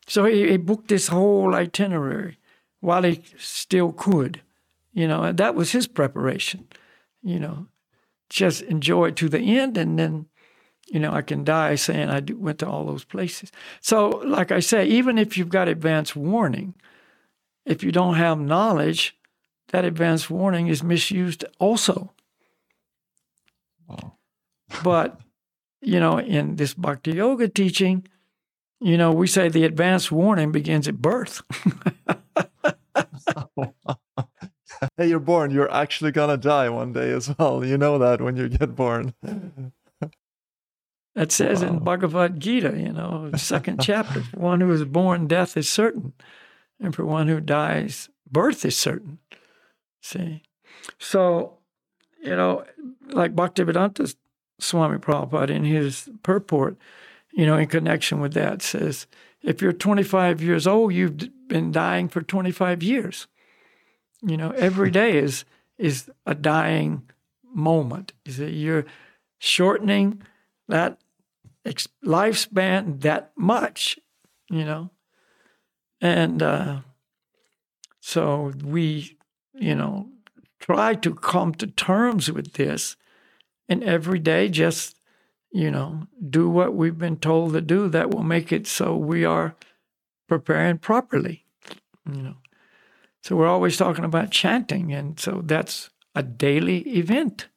So 0.07 0.25
he, 0.25 0.49
he 0.49 0.57
booked 0.57 0.87
this 0.87 1.09
whole 1.09 1.53
itinerary 1.53 2.39
while 2.79 3.03
he 3.03 3.21
still 3.37 3.91
could, 3.91 4.41
you 4.91 5.07
know, 5.07 5.21
and 5.21 5.37
that 5.37 5.53
was 5.53 5.71
his 5.71 5.85
preparation, 5.85 6.67
you 7.21 7.39
know, 7.39 7.67
just 8.27 8.63
enjoy 8.63 9.09
it 9.09 9.15
to 9.17 9.29
the 9.29 9.59
end 9.59 9.77
and 9.77 9.99
then, 9.99 10.25
you 10.87 10.99
know, 10.99 11.13
I 11.13 11.21
can 11.21 11.43
die 11.43 11.75
saying 11.75 12.09
I 12.09 12.23
went 12.33 12.57
to 12.59 12.67
all 12.67 12.85
those 12.85 13.03
places. 13.03 13.51
So, 13.81 14.09
like 14.25 14.51
I 14.51 14.61
say, 14.61 14.87
even 14.87 15.19
if 15.19 15.37
you've 15.37 15.49
got 15.49 15.67
advance 15.67 16.15
warning, 16.15 16.73
if 17.67 17.83
you 17.83 17.91
don't 17.91 18.15
have 18.15 18.39
knowledge, 18.39 19.15
that 19.69 19.85
advance 19.85 20.29
warning 20.29 20.67
is 20.67 20.83
misused 20.83 21.45
also. 21.59 22.13
Wow. 23.87 24.17
But, 24.83 25.19
you 25.81 25.99
know, 25.99 26.19
in 26.19 26.55
this 26.55 26.73
bhakti 26.73 27.13
yoga 27.13 27.47
teaching, 27.47 28.07
you 28.79 28.97
know, 28.97 29.11
we 29.11 29.27
say 29.27 29.49
the 29.49 29.65
advanced 29.65 30.11
warning 30.11 30.51
begins 30.51 30.87
at 30.87 31.01
birth. 31.01 31.41
hey, 34.97 35.07
you're 35.07 35.19
born. 35.19 35.51
You're 35.51 35.71
actually 35.71 36.11
going 36.11 36.29
to 36.29 36.37
die 36.37 36.69
one 36.69 36.93
day 36.93 37.11
as 37.11 37.35
well. 37.37 37.65
You 37.65 37.77
know 37.77 37.97
that 37.97 38.21
when 38.21 38.37
you 38.37 38.49
get 38.49 38.75
born. 38.75 39.13
That 41.15 41.33
says 41.33 41.61
wow. 41.61 41.67
in 41.67 41.79
Bhagavad 41.79 42.39
Gita, 42.39 42.75
you 42.77 42.93
know, 42.93 43.31
second 43.35 43.81
chapter, 43.83 44.21
for 44.23 44.39
one 44.39 44.61
who 44.61 44.71
is 44.71 44.85
born, 44.85 45.27
death 45.27 45.57
is 45.57 45.67
certain. 45.67 46.13
And 46.79 46.95
for 46.95 47.03
one 47.03 47.27
who 47.27 47.41
dies, 47.41 48.09
birth 48.31 48.63
is 48.63 48.77
certain. 48.77 49.19
See? 50.01 50.43
So, 50.97 51.57
you 52.21 52.35
know, 52.35 52.63
like 53.09 53.35
Bhaktivedanta 53.35 54.15
Swami 54.59 54.97
Prabhupada 54.97 55.49
in 55.49 55.63
his 55.63 56.09
purport, 56.23 56.77
you 57.31 57.45
know, 57.45 57.57
in 57.57 57.67
connection 57.67 58.19
with 58.19 58.33
that, 58.33 58.61
says, 58.61 59.07
if 59.41 59.61
you're 59.61 59.73
25 59.73 60.41
years 60.41 60.67
old, 60.67 60.93
you've 60.93 61.17
been 61.47 61.71
dying 61.71 62.09
for 62.09 62.21
25 62.21 62.83
years. 62.83 63.27
You 64.21 64.35
know, 64.35 64.51
every 64.51 64.91
day 64.91 65.17
is 65.17 65.45
is 65.77 66.11
a 66.25 66.35
dying 66.35 67.03
moment. 67.53 68.11
You're 68.25 68.85
shortening 69.37 70.21
that 70.67 70.99
lifespan 72.03 72.99
that 73.01 73.31
much, 73.37 73.97
you 74.49 74.65
know, 74.65 74.89
and 76.01 76.43
uh, 76.43 76.79
so 77.99 78.53
we, 78.63 79.17
you 79.59 79.75
know, 79.75 80.09
try 80.59 80.95
to 80.95 81.13
come 81.15 81.53
to 81.55 81.67
terms 81.67 82.31
with 82.31 82.53
this 82.53 82.95
and 83.67 83.83
every 83.83 84.19
day 84.19 84.49
just 84.49 84.95
you 85.51 85.71
know 85.71 86.07
do 86.29 86.49
what 86.49 86.75
we've 86.75 86.97
been 86.97 87.17
told 87.17 87.53
to 87.53 87.61
do 87.61 87.89
that 87.89 88.11
will 88.11 88.23
make 88.23 88.51
it 88.51 88.67
so 88.67 88.95
we 88.95 89.25
are 89.25 89.55
preparing 90.27 90.77
properly 90.77 91.45
you 92.11 92.21
know 92.21 92.35
so 93.23 93.35
we're 93.35 93.47
always 93.47 93.77
talking 93.77 94.05
about 94.05 94.31
chanting 94.31 94.93
and 94.93 95.19
so 95.19 95.41
that's 95.45 95.89
a 96.15 96.23
daily 96.23 96.79
event 96.89 97.47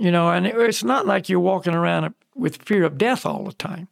You 0.00 0.10
know, 0.10 0.30
and 0.30 0.46
it's 0.46 0.82
not 0.82 1.06
like 1.06 1.28
you're 1.28 1.40
walking 1.40 1.74
around 1.74 2.14
with 2.34 2.62
fear 2.62 2.84
of 2.84 2.96
death 2.96 3.26
all 3.26 3.44
the 3.44 3.52
time. 3.52 3.86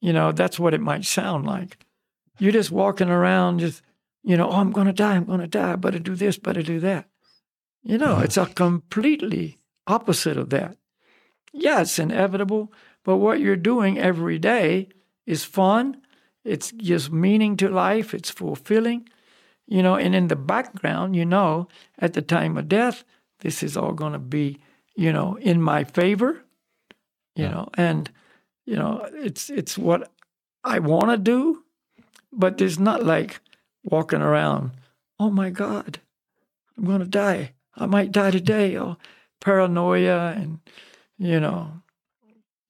You 0.00 0.12
know, 0.14 0.32
that's 0.32 0.58
what 0.58 0.72
it 0.72 0.80
might 0.80 1.04
sound 1.04 1.44
like. 1.44 1.76
You're 2.38 2.52
just 2.52 2.70
walking 2.70 3.10
around, 3.10 3.60
just, 3.60 3.82
you 4.28 4.36
know, 4.36 4.50
oh, 4.50 4.56
I'm 4.56 4.72
going 4.72 4.86
to 4.86 4.92
die, 4.92 5.14
I'm 5.14 5.24
going 5.24 5.40
to 5.40 5.46
die, 5.46 5.72
I 5.72 5.76
better 5.76 5.98
do 5.98 6.14
this, 6.14 6.36
better 6.36 6.62
do 6.62 6.78
that. 6.80 7.08
You 7.82 7.96
know, 7.96 8.18
it's 8.18 8.36
a 8.36 8.44
completely 8.44 9.58
opposite 9.86 10.36
of 10.36 10.50
that. 10.50 10.76
Yeah, 11.54 11.80
it's 11.80 11.98
inevitable, 11.98 12.70
but 13.04 13.16
what 13.16 13.40
you're 13.40 13.56
doing 13.56 13.98
every 13.98 14.38
day 14.38 14.90
is 15.24 15.44
fun. 15.44 16.02
It 16.44 16.70
gives 16.76 17.10
meaning 17.10 17.56
to 17.56 17.70
life. 17.70 18.12
It's 18.12 18.28
fulfilling. 18.28 19.08
You 19.66 19.82
know, 19.82 19.96
and 19.96 20.14
in 20.14 20.28
the 20.28 20.36
background, 20.36 21.16
you 21.16 21.24
know, 21.24 21.68
at 21.98 22.12
the 22.12 22.20
time 22.20 22.58
of 22.58 22.68
death, 22.68 23.04
this 23.40 23.62
is 23.62 23.78
all 23.78 23.92
going 23.92 24.12
to 24.12 24.18
be, 24.18 24.58
you 24.94 25.10
know, 25.10 25.36
in 25.36 25.62
my 25.62 25.84
favor. 25.84 26.44
You 27.34 27.44
yeah. 27.44 27.50
know, 27.50 27.68
and 27.78 28.10
you 28.66 28.76
know, 28.76 29.08
it's 29.14 29.48
it's 29.48 29.78
what 29.78 30.12
I 30.64 30.80
want 30.80 31.10
to 31.12 31.16
do, 31.16 31.64
but 32.30 32.58
there's 32.58 32.78
not 32.78 33.06
like 33.06 33.40
walking 33.90 34.22
around. 34.22 34.72
Oh 35.18 35.30
my 35.30 35.50
God, 35.50 36.00
I'm 36.76 36.84
going 36.84 37.00
to 37.00 37.06
die. 37.06 37.52
I 37.76 37.86
might 37.86 38.12
die 38.12 38.30
today. 38.30 38.76
Or 38.76 38.96
paranoia 39.40 40.34
and 40.36 40.60
you 41.18 41.40
know, 41.40 41.82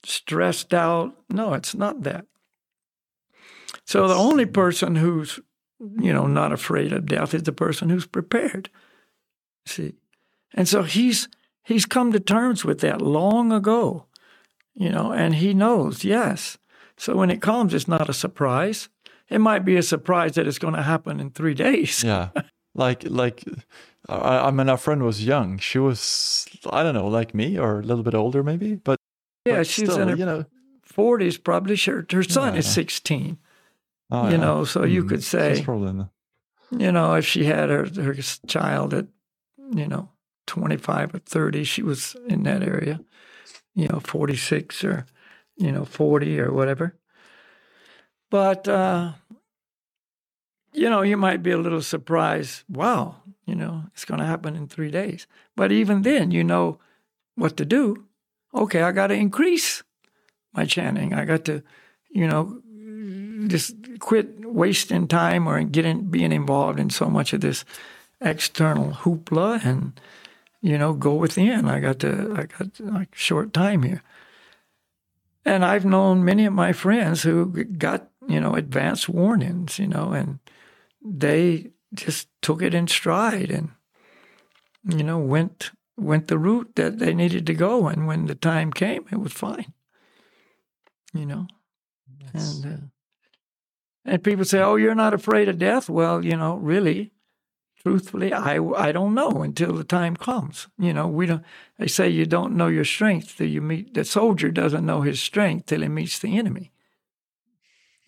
stressed 0.05 0.73
out. 0.73 1.15
No, 1.29 1.53
it's 1.53 1.75
not 1.75 2.03
that. 2.03 2.27
So 3.85 4.09
the 4.09 4.15
only 4.15 4.47
person 4.47 4.97
who's, 4.97 5.39
you 5.79 6.13
know, 6.13 6.27
not 6.27 6.53
afraid 6.53 6.93
of 6.93 7.07
death 7.07 7.35
is 7.35 7.45
the 7.45 7.53
person 7.53 7.91
who's 7.91 8.07
prepared. 8.07 8.71
See? 9.67 9.95
And 10.55 10.67
so 10.67 10.83
he's 10.83 11.29
he's 11.63 11.87
come 11.87 12.13
to 12.13 12.21
terms 12.21 12.65
with 12.65 12.81
that 12.81 13.03
long 13.03 13.53
ago, 13.53 14.07
you 14.75 14.91
know, 14.91 15.13
and 15.13 15.37
he 15.37 15.53
knows, 15.53 16.05
yes. 16.05 16.59
So 16.97 17.15
when 17.15 17.31
it 17.31 17.43
comes, 17.43 17.75
it's 17.75 17.87
not 17.87 18.09
a 18.09 18.15
surprise. 18.15 18.89
It 19.31 19.41
might 19.41 19.65
be 19.65 19.77
a 19.77 19.83
surprise 19.83 20.35
that 20.35 20.47
it's 20.47 20.59
going 20.59 20.75
to 20.75 20.83
happen 20.83 21.21
in 21.21 21.31
three 21.31 21.55
days. 21.55 22.03
Yeah. 22.03 22.31
Like, 22.75 23.05
like, 23.05 23.45
I, 24.09 24.49
I 24.49 24.51
mean, 24.51 24.69
our 24.69 24.77
friend 24.77 25.03
was 25.03 25.25
young. 25.25 25.59
She 25.59 25.79
was, 25.79 26.47
I 26.71 26.83
don't 26.83 26.95
know, 26.95 27.09
like 27.09 27.35
me 27.35 27.59
or 27.59 27.81
a 27.81 27.83
little 27.83 28.05
bit 28.05 28.15
older, 28.15 28.43
maybe. 28.43 28.77
But 28.77 28.99
yeah, 29.45 29.57
but 29.57 29.67
she's 29.67 29.91
still, 29.91 30.01
in 30.01 30.09
her 30.09 30.17
you 30.17 30.25
know, 30.25 30.45
forties, 30.83 31.37
probably. 31.39 31.77
Her, 31.77 32.07
her 32.11 32.23
son 32.23 32.55
yeah. 32.55 32.61
is 32.61 32.67
sixteen. 32.67 33.39
Oh, 34.11 34.27
you 34.27 34.33
yeah. 34.33 34.37
know, 34.37 34.65
so 34.65 34.83
mm 34.83 34.91
you 34.91 35.01
mm-hmm. 35.01 35.09
could 35.11 35.25
say, 35.25 35.65
you 36.71 36.93
know, 36.93 37.15
if 37.15 37.27
she 37.27 37.45
had 37.45 37.69
her 37.69 37.87
her 38.03 38.15
child 38.47 38.95
at, 38.95 39.07
you 39.75 39.87
know, 39.87 40.11
twenty 40.47 40.77
five 40.77 41.15
or 41.15 41.19
thirty, 41.19 41.65
she 41.65 41.83
was 41.83 42.17
in 42.29 42.45
that 42.45 42.63
area, 42.63 43.01
you 43.75 43.89
know, 43.89 44.01
forty 44.01 44.37
six 44.37 44.83
or, 44.85 45.05
you 45.57 45.73
know, 45.73 45.85
forty 45.85 46.41
or 46.41 46.53
whatever. 46.53 46.97
But 48.31 48.69
uh, 48.69 49.13
you 50.73 50.91
know, 50.91 51.03
you 51.03 51.17
might 51.17 51.43
be 51.43 51.51
a 51.51 51.59
little 51.59 51.83
surprised. 51.83 52.65
Wow, 52.69 53.17
you 53.47 53.55
know, 53.55 53.85
it's 53.93 54.05
going 54.05 54.21
to 54.21 54.27
happen 54.27 54.55
in 54.55 54.69
three 54.69 54.91
days. 54.91 55.27
But 55.57 55.73
even 55.73 56.03
then, 56.03 56.31
you 56.31 56.45
know 56.45 56.79
what 57.35 57.57
to 57.57 57.65
do. 57.65 58.05
Okay, 58.55 58.83
I 58.83 58.93
got 58.93 59.09
to 59.09 59.15
increase 59.15 59.83
my 60.53 60.65
chanting. 60.65 61.15
I 61.15 61.25
got 61.25 61.45
to, 61.47 61.63
you 62.11 62.27
know, 62.27 62.61
just 63.49 63.77
quit 64.01 64.45
wasting 64.45 65.09
time 65.09 65.47
or 65.47 65.63
getting 65.63 66.11
being 66.11 66.33
involved 66.33 66.79
in 66.79 66.91
so 66.91 67.09
much 67.09 67.33
of 67.33 67.41
this 67.41 67.65
external 68.21 68.91
hoopla 68.91 69.65
and 69.65 69.99
you 70.61 70.77
know 70.77 70.93
go 70.93 71.15
within. 71.15 71.67
I 71.67 71.81
got 71.81 71.99
to 72.01 72.35
I 72.37 72.45
got 72.45 73.09
short 73.13 73.55
time 73.55 73.83
here. 73.83 74.03
And 75.45 75.65
I've 75.65 75.85
known 75.87 76.25
many 76.27 76.45
of 76.45 76.53
my 76.53 76.75
friends 76.75 77.23
who 77.23 77.65
got, 77.65 78.11
you 78.29 78.41
know, 78.41 78.55
advance 78.55 79.09
warnings, 79.09 79.79
you 79.79 79.89
know, 79.89 80.13
and 80.13 80.39
they 81.03 81.73
just 81.95 82.29
took 82.43 82.63
it 82.63 82.75
in 82.75 82.87
stride 82.87 83.51
and 83.51 83.71
you 84.85 85.03
know 85.03 85.19
went 85.19 85.71
went 85.97 86.29
the 86.29 86.39
route 86.39 86.75
that 86.77 86.99
they 86.99 87.15
needed 87.15 87.47
to 87.47 87.55
go. 87.55 87.89
And 87.89 88.07
when 88.07 88.27
the 88.27 88.35
time 88.35 88.73
came 88.73 89.07
it 89.11 89.19
was 89.19 89.33
fine 89.33 89.73
you 91.15 91.27
know. 91.27 91.47
Yes. 92.21 92.63
and 92.63 92.75
uh, 92.75 92.87
and 94.05 94.25
people 94.25 94.45
say 94.45 94.61
oh 94.61 94.77
you're 94.77 94.95
not 94.95 95.15
afraid 95.15 95.49
of 95.49 95.59
death? 95.59 95.89
Well 95.89 96.25
you 96.25 96.37
know 96.37 96.57
really 96.57 97.13
truthfully 97.83 98.33
i 98.33 98.59
i 98.59 98.91
don't 98.93 99.15
know 99.15 99.43
until 99.43 99.73
the 99.73 99.85
time 99.85 100.17
comes 100.17 100.69
you 100.79 100.93
know. 100.93 101.07
We 101.07 101.27
don't 101.27 101.45
they 101.79 101.87
say 101.87 102.09
you 102.09 102.27
don't 102.27 102.57
know 102.57 102.67
your 102.67 102.85
strength 102.85 103.37
till 103.37 103.49
you 103.49 103.63
meet 103.63 103.95
the 103.95 104.05
soldier 104.05 104.51
doesn't 104.51 104.85
know 104.85 105.03
his 105.03 105.21
strength 105.21 105.67
till 105.67 105.83
he 105.83 105.89
meets 105.89 106.19
the 106.19 106.37
enemy 106.37 106.73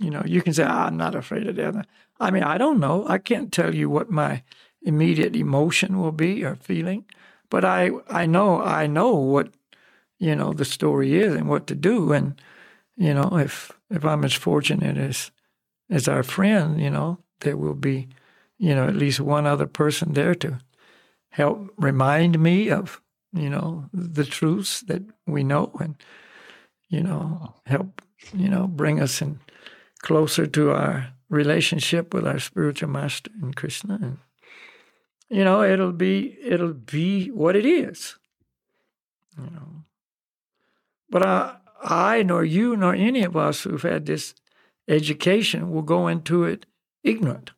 you 0.01 0.11
know, 0.11 0.23
you 0.25 0.41
can 0.41 0.55
say, 0.55 0.65
ah, 0.65 0.87
I'm 0.87 0.97
not 0.97 1.15
afraid 1.15 1.47
of 1.47 1.57
death. 1.57 1.87
I 2.19 2.31
mean, 2.31 2.43
I 2.43 2.57
don't 2.57 2.81
know. 2.81 3.07
I 3.07 3.19
can't 3.19 3.53
tell 3.53 3.75
you 3.75 3.91
what 3.91 4.11
my 4.11 4.43
immediate 4.83 5.37
emotion 5.37 6.01
will 6.01 6.13
be 6.13 6.43
or 6.43 6.57
feeling, 6.57 7.05
but 7.51 7.65
I, 7.65 7.91
I 8.09 8.25
know, 8.25 8.63
I 8.63 8.87
know 8.87 9.15
what, 9.15 9.53
you 10.19 10.35
know, 10.35 10.55
the 10.55 10.65
story 10.65 11.21
is 11.21 11.35
and 11.35 11.49
what 11.49 11.67
to 11.67 11.75
do. 11.75 12.13
And, 12.13 12.41
you 12.97 13.13
know, 13.13 13.37
if, 13.37 13.73
if 13.91 14.05
I'm 14.05 14.25
as 14.25 14.33
fortunate 14.33 14.97
as, 14.97 15.31
as 15.91 16.09
our 16.09 16.23
friend, 16.23 16.81
you 16.81 16.91
know, 16.91 17.19
there 17.41 17.59
will 17.59 17.75
be, 17.75 18.09
you 18.59 18.75
know, 18.75 18.87
at 18.87 18.97
least 18.97 19.21
one 19.21 19.47
other 19.47 19.67
person 19.67 20.15
there 20.15 20.35
to 20.37 20.59
help 21.29 21.71
remind 21.77 22.39
me 22.39 22.71
of, 22.71 23.03
you 23.35 23.51
know, 23.51 23.85
the 23.93 24.25
truths 24.25 24.81
that 24.83 25.03
we 25.27 25.45
know 25.45 25.71
and, 25.79 25.97
you 26.89 27.03
know, 27.03 27.55
help, 27.67 28.01
you 28.33 28.49
know, 28.49 28.67
bring 28.67 28.99
us 29.01 29.21
in 29.21 29.39
closer 30.03 30.47
to 30.47 30.71
our 30.71 31.13
relationship 31.29 32.13
with 32.13 32.27
our 32.27 32.39
spiritual 32.39 32.91
master 32.91 33.31
in 33.41 33.55
Krishna. 33.55 33.99
And, 34.03 34.19
you 35.29 35.45
know, 35.45 35.63
it'll 35.63 35.93
be 35.93 36.37
it'll 36.43 36.75
be 36.75 37.31
what 37.31 37.57
it 37.57 37.65
is. 37.65 38.17
You 39.39 39.51
know. 39.51 39.85
But 41.09 41.27
I 41.27 41.57
I 41.83 42.23
nor 42.23 42.45
you 42.45 42.77
nor 42.77 42.95
any 42.95 43.23
of 43.23 43.37
us 43.37 43.63
who've 43.63 43.83
had 43.83 44.07
this 44.07 44.35
education 44.89 45.71
will 45.71 45.83
go 45.83 46.09
into 46.09 46.45
it 46.45 46.67
ignorant. 47.05 47.53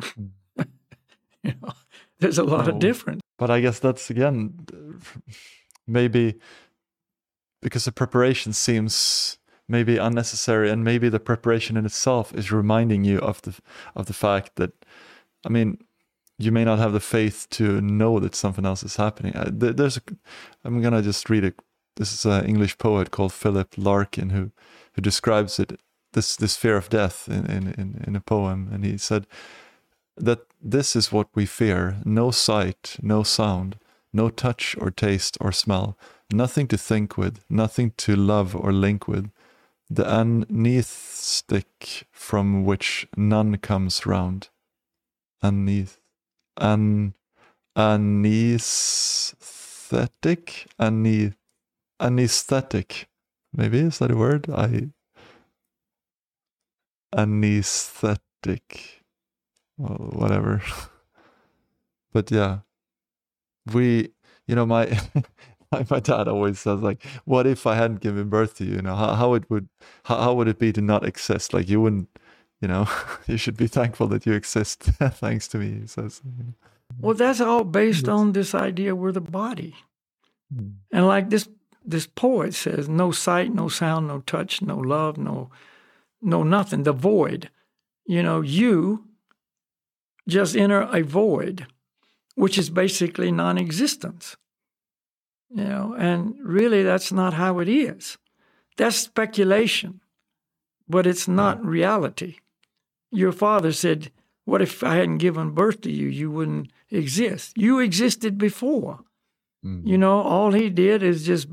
you 0.16 1.54
know, 1.62 1.72
there's 2.18 2.38
a 2.38 2.44
lot 2.44 2.66
no, 2.66 2.72
of 2.72 2.78
difference. 2.80 3.20
But 3.38 3.50
I 3.50 3.60
guess 3.60 3.78
that's 3.78 4.10
again 4.10 4.66
maybe 5.86 6.34
because 7.62 7.84
the 7.84 7.92
preparation 7.92 8.52
seems 8.52 9.38
maybe 9.68 9.96
unnecessary 9.96 10.70
and 10.70 10.84
maybe 10.84 11.08
the 11.08 11.20
preparation 11.20 11.76
in 11.76 11.86
itself 11.86 12.34
is 12.34 12.52
reminding 12.52 13.04
you 13.04 13.18
of 13.18 13.42
the 13.42 13.58
of 13.94 14.06
the 14.06 14.12
fact 14.12 14.56
that 14.56 14.72
i 15.44 15.48
mean 15.48 15.78
you 16.38 16.52
may 16.52 16.64
not 16.64 16.78
have 16.78 16.92
the 16.92 17.00
faith 17.00 17.46
to 17.50 17.80
know 17.80 18.18
that 18.20 18.34
something 18.34 18.66
else 18.66 18.82
is 18.82 18.96
happening. 18.96 19.34
Uh, 19.34 19.48
there's 19.50 19.96
a 19.96 20.02
i'm 20.64 20.80
gonna 20.82 21.02
just 21.02 21.28
read 21.30 21.44
it 21.44 21.60
this 21.96 22.12
is 22.12 22.24
an 22.24 22.44
english 22.44 22.78
poet 22.78 23.10
called 23.10 23.32
philip 23.32 23.74
larkin 23.76 24.30
who 24.30 24.50
who 24.92 25.02
describes 25.02 25.58
it 25.58 25.80
this 26.12 26.36
this 26.36 26.56
fear 26.56 26.76
of 26.76 26.88
death 26.88 27.28
in 27.28 27.46
in 27.46 28.04
in 28.06 28.16
a 28.16 28.20
poem 28.20 28.68
and 28.72 28.84
he 28.84 28.96
said 28.98 29.26
that 30.16 30.40
this 30.62 30.96
is 30.96 31.12
what 31.12 31.28
we 31.34 31.46
fear 31.46 31.96
no 32.04 32.30
sight 32.30 32.96
no 33.02 33.22
sound 33.22 33.78
no 34.12 34.30
touch 34.30 34.74
or 34.80 34.90
taste 34.90 35.36
or 35.40 35.52
smell 35.52 35.96
nothing 36.32 36.66
to 36.66 36.76
think 36.76 37.16
with 37.16 37.44
nothing 37.48 37.92
to 37.96 38.16
love 38.16 38.56
or 38.56 38.72
link 38.72 39.06
with 39.06 39.30
the 39.88 40.06
anesthetic 40.08 42.06
from 42.12 42.64
which 42.64 43.06
none 43.16 43.56
comes 43.58 44.06
round. 44.06 44.48
Aneth 45.42 45.98
an 46.56 47.14
anesthetic 47.76 49.36
ane 50.80 51.34
anesthetic. 52.00 53.08
Maybe 53.52 53.78
is 53.80 53.98
that 53.98 54.10
a 54.10 54.16
word? 54.16 54.48
I 54.50 54.90
anesthetic. 57.16 59.02
Well, 59.78 60.10
whatever. 60.12 60.62
but 62.12 62.30
yeah. 62.30 62.60
We 63.72 64.12
you 64.46 64.54
know 64.54 64.66
my 64.66 64.98
my 65.90 66.00
dad 66.00 66.28
always 66.28 66.58
says 66.60 66.80
like 66.80 67.04
what 67.24 67.46
if 67.46 67.66
i 67.66 67.74
hadn't 67.74 68.00
given 68.00 68.28
birth 68.28 68.56
to 68.56 68.64
you? 68.64 68.76
You 68.76 68.82
know 68.82 68.96
how, 68.96 69.14
how 69.14 69.34
it 69.34 69.48
would 69.50 69.68
how, 70.04 70.16
how 70.16 70.34
would 70.34 70.48
it 70.48 70.58
be 70.58 70.72
to 70.72 70.80
not 70.80 71.04
exist? 71.04 71.54
Like 71.54 71.68
you 71.68 71.80
wouldn't 71.80 72.08
you 72.60 72.68
know 72.68 72.88
you 73.26 73.36
should 73.36 73.56
be 73.56 73.66
thankful 73.66 74.06
that 74.08 74.26
you 74.26 74.32
exist 74.32 74.82
thanks 75.22 75.48
to 75.48 75.58
me 75.58 75.80
he 75.80 75.86
says 75.86 76.22
well 77.00 77.14
that's 77.14 77.40
all 77.40 77.64
based 77.64 78.08
on 78.08 78.32
this 78.32 78.54
idea 78.54 78.94
we're 78.94 79.12
the 79.12 79.20
body. 79.20 79.74
Mm. 80.54 80.74
and 80.92 81.06
like 81.06 81.30
this 81.30 81.48
this 81.84 82.06
poet 82.06 82.54
says 82.54 82.88
no 82.88 83.10
sight 83.10 83.52
no 83.52 83.68
sound 83.68 84.08
no 84.08 84.20
touch 84.20 84.62
no 84.62 84.76
love 84.76 85.18
no 85.18 85.50
no 86.22 86.42
nothing 86.42 86.82
the 86.84 86.92
void. 86.92 87.50
You 88.06 88.22
know 88.22 88.40
you 88.40 89.04
just 90.28 90.56
enter 90.56 90.82
a 90.82 91.02
void 91.02 91.66
which 92.34 92.58
is 92.58 92.70
basically 92.70 93.30
non-existence 93.32 94.36
You 95.50 95.64
know, 95.64 95.94
and 95.96 96.34
really 96.42 96.82
that's 96.82 97.12
not 97.12 97.34
how 97.34 97.60
it 97.60 97.68
is. 97.68 98.18
That's 98.76 98.96
speculation, 98.96 100.00
but 100.88 101.06
it's 101.06 101.28
not 101.28 101.64
reality. 101.64 102.36
Your 103.10 103.32
father 103.32 103.72
said, 103.72 104.10
What 104.44 104.60
if 104.60 104.82
I 104.82 104.96
hadn't 104.96 105.18
given 105.18 105.50
birth 105.50 105.80
to 105.82 105.90
you? 105.90 106.08
You 106.08 106.30
wouldn't 106.30 106.70
exist. 106.90 107.56
You 107.56 107.78
existed 107.78 108.38
before. 108.38 109.00
Mm-hmm. 109.64 109.88
You 109.88 109.98
know, 109.98 110.20
all 110.20 110.52
he 110.52 110.68
did 110.68 111.02
is 111.02 111.24
just 111.24 111.48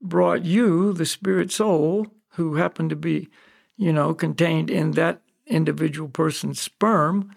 brought 0.00 0.44
you, 0.44 0.92
the 0.92 1.06
spirit 1.06 1.50
soul, 1.52 2.06
who 2.30 2.54
happened 2.54 2.90
to 2.90 2.96
be, 2.96 3.28
you 3.76 3.92
know, 3.92 4.14
contained 4.14 4.70
in 4.70 4.92
that 4.92 5.20
individual 5.46 6.08
person's 6.08 6.60
sperm, 6.60 7.34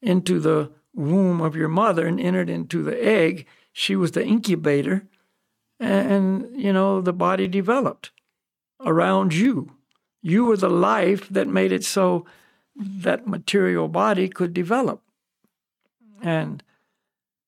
into 0.00 0.40
the 0.40 0.70
womb 0.94 1.40
of 1.40 1.56
your 1.56 1.68
mother 1.68 2.06
and 2.06 2.20
entered 2.20 2.50
into 2.50 2.82
the 2.82 3.04
egg. 3.04 3.46
She 3.72 3.96
was 3.96 4.12
the 4.12 4.24
incubator, 4.24 5.06
and, 5.82 6.60
you 6.60 6.72
know, 6.72 7.00
the 7.00 7.12
body 7.12 7.48
developed 7.48 8.10
around 8.84 9.34
you. 9.34 9.72
You 10.22 10.44
were 10.44 10.56
the 10.56 10.70
life 10.70 11.28
that 11.28 11.48
made 11.48 11.72
it 11.72 11.84
so 11.84 12.24
that 12.76 13.26
material 13.26 13.88
body 13.88 14.28
could 14.28 14.54
develop. 14.54 15.02
And 16.22 16.62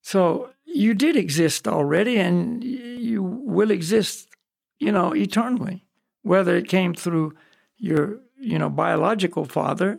so 0.02 0.50
you 0.66 0.94
did 0.94 1.16
exist 1.16 1.68
already, 1.68 2.18
and 2.18 2.62
you 2.64 3.22
will 3.22 3.70
exist, 3.70 4.28
you 4.78 4.90
know, 4.90 5.14
eternally, 5.14 5.84
whether 6.22 6.56
it 6.56 6.68
came 6.68 6.94
through 6.94 7.34
your, 7.78 8.18
you 8.38 8.58
know, 8.58 8.68
biological 8.68 9.44
father 9.44 9.98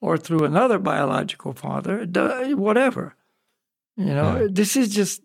or 0.00 0.16
through 0.16 0.44
another 0.44 0.78
biological 0.78 1.52
father, 1.52 2.06
whatever. 2.54 3.14
You 3.96 4.14
know, 4.14 4.40
yeah. 4.40 4.46
this 4.50 4.76
is 4.76 4.94
just 4.94 5.22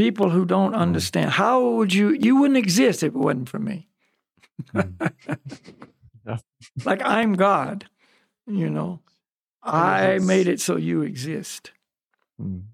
people 0.00 0.30
who 0.30 0.46
don't 0.46 0.72
mm-hmm. 0.72 0.80
understand. 0.80 1.30
How 1.32 1.62
would 1.76 1.92
you? 1.92 2.16
You 2.18 2.36
wouldn't 2.36 2.56
exist 2.56 3.02
if 3.02 3.08
it 3.08 3.18
wasn't 3.18 3.48
for 3.48 3.58
me. 3.58 3.88
Mm. 4.74 5.12
Like 6.84 7.02
I'm 7.04 7.32
God. 7.34 7.86
You 8.46 8.70
know, 8.70 9.00
I 9.62 10.18
made 10.18 10.46
it 10.46 10.60
so 10.60 10.76
you 10.76 11.02
exist. 11.02 11.72
Mm. 12.40 12.64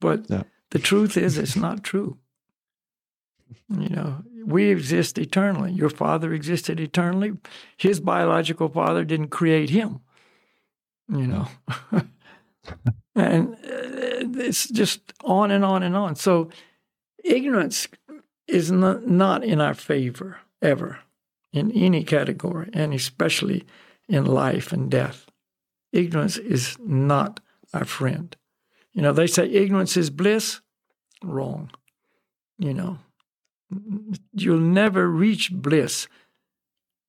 But 0.00 0.28
yeah. 0.28 0.42
the 0.70 0.78
truth 0.78 1.16
is, 1.16 1.38
it's 1.38 1.54
not 1.54 1.84
true. 1.84 2.18
You 3.68 3.88
know, 3.90 4.24
we 4.44 4.70
exist 4.70 5.18
eternally. 5.18 5.72
Your 5.72 5.90
father 5.90 6.32
existed 6.32 6.80
eternally. 6.80 7.32
His 7.76 8.00
biological 8.00 8.68
father 8.68 9.04
didn't 9.04 9.28
create 9.28 9.70
him, 9.70 10.00
you 11.08 11.26
know. 11.26 11.48
and 13.14 13.54
uh, 13.54 14.40
it's 14.40 14.68
just 14.68 15.12
on 15.22 15.50
and 15.50 15.64
on 15.64 15.82
and 15.82 15.96
on. 15.96 16.16
So 16.16 16.50
ignorance 17.24 17.88
is 18.46 18.70
not, 18.70 19.06
not 19.06 19.44
in 19.44 19.60
our 19.60 19.74
favor 19.74 20.38
ever 20.60 20.98
in 21.52 21.70
any 21.72 22.02
category, 22.02 22.68
and 22.72 22.92
especially 22.92 23.64
in 24.08 24.26
life 24.26 24.72
and 24.72 24.90
death. 24.90 25.26
Ignorance 25.92 26.36
is 26.36 26.76
not 26.80 27.38
our 27.72 27.84
friend. 27.84 28.36
You 28.92 29.02
know, 29.02 29.12
they 29.12 29.28
say 29.28 29.48
ignorance 29.48 29.96
is 29.96 30.10
bliss. 30.10 30.60
Wrong. 31.22 31.70
You 32.58 32.74
know, 32.74 32.98
you'll 34.32 34.58
never 34.58 35.08
reach 35.08 35.52
bliss 35.52 36.08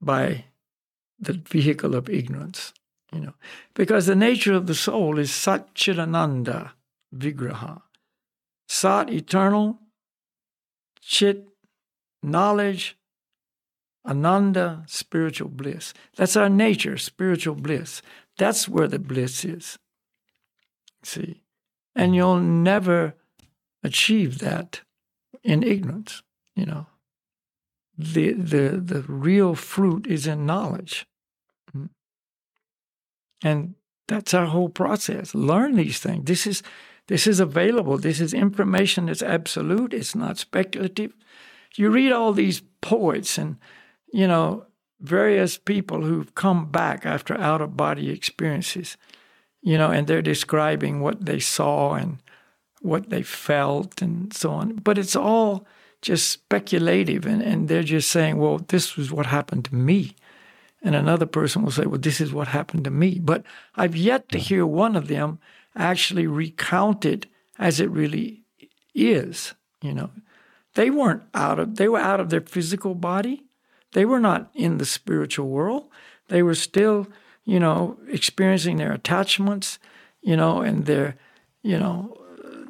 by 0.01 0.45
the 1.19 1.33
vehicle 1.33 1.95
of 1.95 2.09
ignorance. 2.09 2.73
You 3.15 3.21
know, 3.21 3.34
because 3.73 4.08
the 4.08 4.15
nature 4.15 4.54
of 4.54 4.67
the 4.67 4.75
soul 4.75 5.17
is 5.17 5.32
Satchidananda 5.32 6.71
Vigraha. 7.15 7.82
Sat, 8.67 9.10
eternal, 9.10 9.80
Chit, 11.01 11.47
knowledge, 12.23 12.97
Ananda, 14.06 14.84
spiritual 14.88 15.49
bliss. 15.49 15.93
That's 16.17 16.36
our 16.36 16.49
nature, 16.49 16.97
spiritual 16.97 17.56
bliss. 17.56 18.01
That's 18.38 18.67
where 18.67 18.88
the 18.88 18.99
bliss 18.99 19.45
is. 19.45 19.78
See? 21.04 21.43
And 21.95 22.15
you'll 22.15 22.39
never 22.39 23.13
achieve 23.84 24.39
that 24.39 24.82
in 25.43 25.63
ignorance, 25.63 26.23
you 26.56 26.65
know. 26.65 26.88
The, 27.97 28.34
the, 28.34 28.82
the 28.84 29.01
real 29.08 29.56
fruit 29.56 30.06
is 30.08 30.28
in 30.28 30.45
knowledge. 30.45 31.08
And 33.45 33.75
that's 34.08 34.34
our 34.34 34.47
whole 34.47 34.69
process. 34.69 35.34
Learn 35.34 35.75
these 35.75 35.99
things. 35.99 36.25
This 36.25 36.45
is, 36.47 36.63
this 37.08 37.27
is 37.27 37.39
available. 37.39 37.97
This 37.97 38.19
is 38.19 38.34
information 38.34 39.05
that's 39.05 39.23
absolute. 39.23 39.93
It's 39.93 40.15
not 40.15 40.38
speculative. 40.38 41.13
You 41.75 41.89
read 41.89 42.12
all 42.12 42.34
these 42.34 42.62
poets 42.81 43.38
and 43.38 43.58
you 44.15 44.27
know, 44.27 44.65
various 45.01 45.58
people 45.58 46.01
who've 46.01 46.34
come 46.36 46.71
back 46.71 47.05
after 47.05 47.38
out 47.38 47.60
of 47.60 47.75
body 47.75 48.10
experiences, 48.10 48.95
you 49.62 49.77
know, 49.77 49.91
and 49.91 50.08
they're 50.08 50.21
describing 50.21 51.01
what 51.01 51.25
they 51.25 51.38
saw 51.38 51.95
and 51.95 52.23
what 52.81 53.10
they 53.10 53.21
felt 53.21 54.01
and 54.01 54.34
so 54.34 54.51
on. 54.51 54.75
But 54.75 54.97
it's 54.97 55.17
all 55.17 55.67
just 56.01 56.29
speculative, 56.29 57.25
and, 57.25 57.41
and 57.41 57.67
they're 57.67 57.84
just 57.84 58.10
saying, 58.10 58.38
well, 58.38 58.60
this 58.69 58.95
was 58.95 59.12
what 59.12 59.25
happened 59.25 59.65
to 59.65 59.75
me. 59.75 60.15
And 60.85 60.93
another 60.95 61.25
person 61.25 61.63
will 61.63 61.71
say, 61.71 61.87
well, 61.87 61.99
this 61.99 62.21
is 62.21 62.31
what 62.31 62.47
happened 62.47 62.83
to 62.83 62.91
me. 62.91 63.19
But 63.19 63.43
I've 63.75 63.95
yet 63.95 64.29
to 64.29 64.37
hear 64.37 64.67
one 64.67 64.95
of 64.95 65.07
them 65.07 65.39
actually 65.75 66.27
recount 66.27 67.05
it 67.05 67.25
as 67.57 67.79
it 67.79 67.89
really 67.89 68.43
is, 68.93 69.55
you 69.81 69.93
know. 69.93 70.11
They 70.75 70.91
weren't 70.91 71.23
out 71.33 71.57
of, 71.57 71.75
they 71.77 71.87
were 71.87 71.99
out 71.99 72.19
of 72.19 72.29
their 72.29 72.41
physical 72.41 72.93
body, 72.93 73.43
they 73.93 74.05
were 74.05 74.19
not 74.19 74.51
in 74.53 74.77
the 74.77 74.85
spiritual 74.85 75.47
world. 75.47 75.87
They 76.27 76.43
were 76.43 76.55
still, 76.55 77.07
you 77.45 77.59
know, 77.59 77.97
experiencing 78.09 78.77
their 78.77 78.91
attachments, 78.91 79.79
you 80.21 80.35
know, 80.35 80.61
and 80.61 80.85
their, 80.85 81.15
you 81.63 81.79
know, 81.79 82.17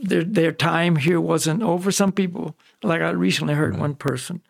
their 0.02 0.24
their 0.24 0.52
time 0.52 0.98
here 0.98 1.20
wasn't 1.20 1.64
over. 1.64 1.92
Some 1.92 2.12
people, 2.12 2.56
like 2.84 3.02
I 3.02 3.10
recently 3.10 3.56
heard 3.56 3.78
one 3.78 3.96
person, 3.96 4.42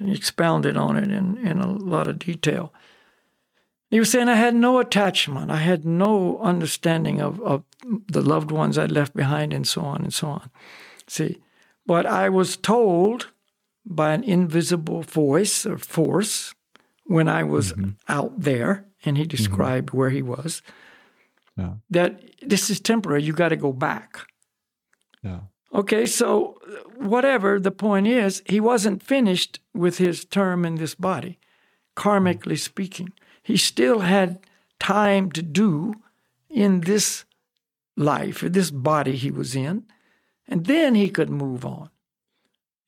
expounded 0.00 0.76
on 0.76 0.96
it 0.96 1.10
in, 1.10 1.38
in 1.38 1.60
a 1.60 1.70
lot 1.70 2.08
of 2.08 2.18
detail. 2.18 2.72
He 3.92 3.98
was 3.98 4.10
saying 4.10 4.30
I 4.30 4.36
had 4.36 4.54
no 4.54 4.78
attachment. 4.78 5.50
I 5.50 5.58
had 5.58 5.84
no 5.84 6.38
understanding 6.38 7.20
of, 7.20 7.38
of 7.42 7.62
the 8.08 8.22
loved 8.22 8.50
ones 8.50 8.78
I'd 8.78 8.90
left 8.90 9.14
behind 9.14 9.52
and 9.52 9.68
so 9.68 9.82
on 9.82 10.00
and 10.02 10.14
so 10.14 10.28
on. 10.28 10.50
See, 11.06 11.42
but 11.84 12.06
I 12.06 12.30
was 12.30 12.56
told 12.56 13.28
by 13.84 14.14
an 14.14 14.24
invisible 14.24 15.02
voice 15.02 15.66
or 15.66 15.76
force 15.76 16.54
when 17.04 17.28
I 17.28 17.42
was 17.42 17.74
mm-hmm. 17.74 17.90
out 18.08 18.32
there, 18.40 18.86
and 19.04 19.18
he 19.18 19.26
described 19.26 19.88
mm-hmm. 19.88 19.98
where 19.98 20.10
he 20.10 20.22
was. 20.22 20.62
Yeah. 21.58 21.74
That 21.90 22.22
this 22.40 22.70
is 22.70 22.80
temporary. 22.80 23.24
You 23.24 23.34
got 23.34 23.50
to 23.50 23.56
go 23.56 23.74
back. 23.74 24.26
Yeah. 25.22 25.40
Okay, 25.74 26.06
so 26.06 26.56
whatever 26.96 27.60
the 27.60 27.70
point 27.70 28.06
is, 28.06 28.42
he 28.46 28.58
wasn't 28.58 29.02
finished 29.02 29.60
with 29.74 29.98
his 29.98 30.24
term 30.24 30.64
in 30.64 30.76
this 30.76 30.94
body, 30.94 31.38
karmically 31.94 32.58
speaking. 32.58 33.12
He 33.42 33.56
still 33.56 34.00
had 34.00 34.38
time 34.78 35.30
to 35.32 35.42
do 35.42 35.94
in 36.48 36.82
this 36.82 37.24
life, 37.96 38.40
this 38.40 38.70
body 38.70 39.16
he 39.16 39.30
was 39.30 39.54
in, 39.54 39.84
and 40.46 40.66
then 40.66 40.94
he 40.94 41.08
could 41.08 41.30
move 41.30 41.64
on. 41.64 41.90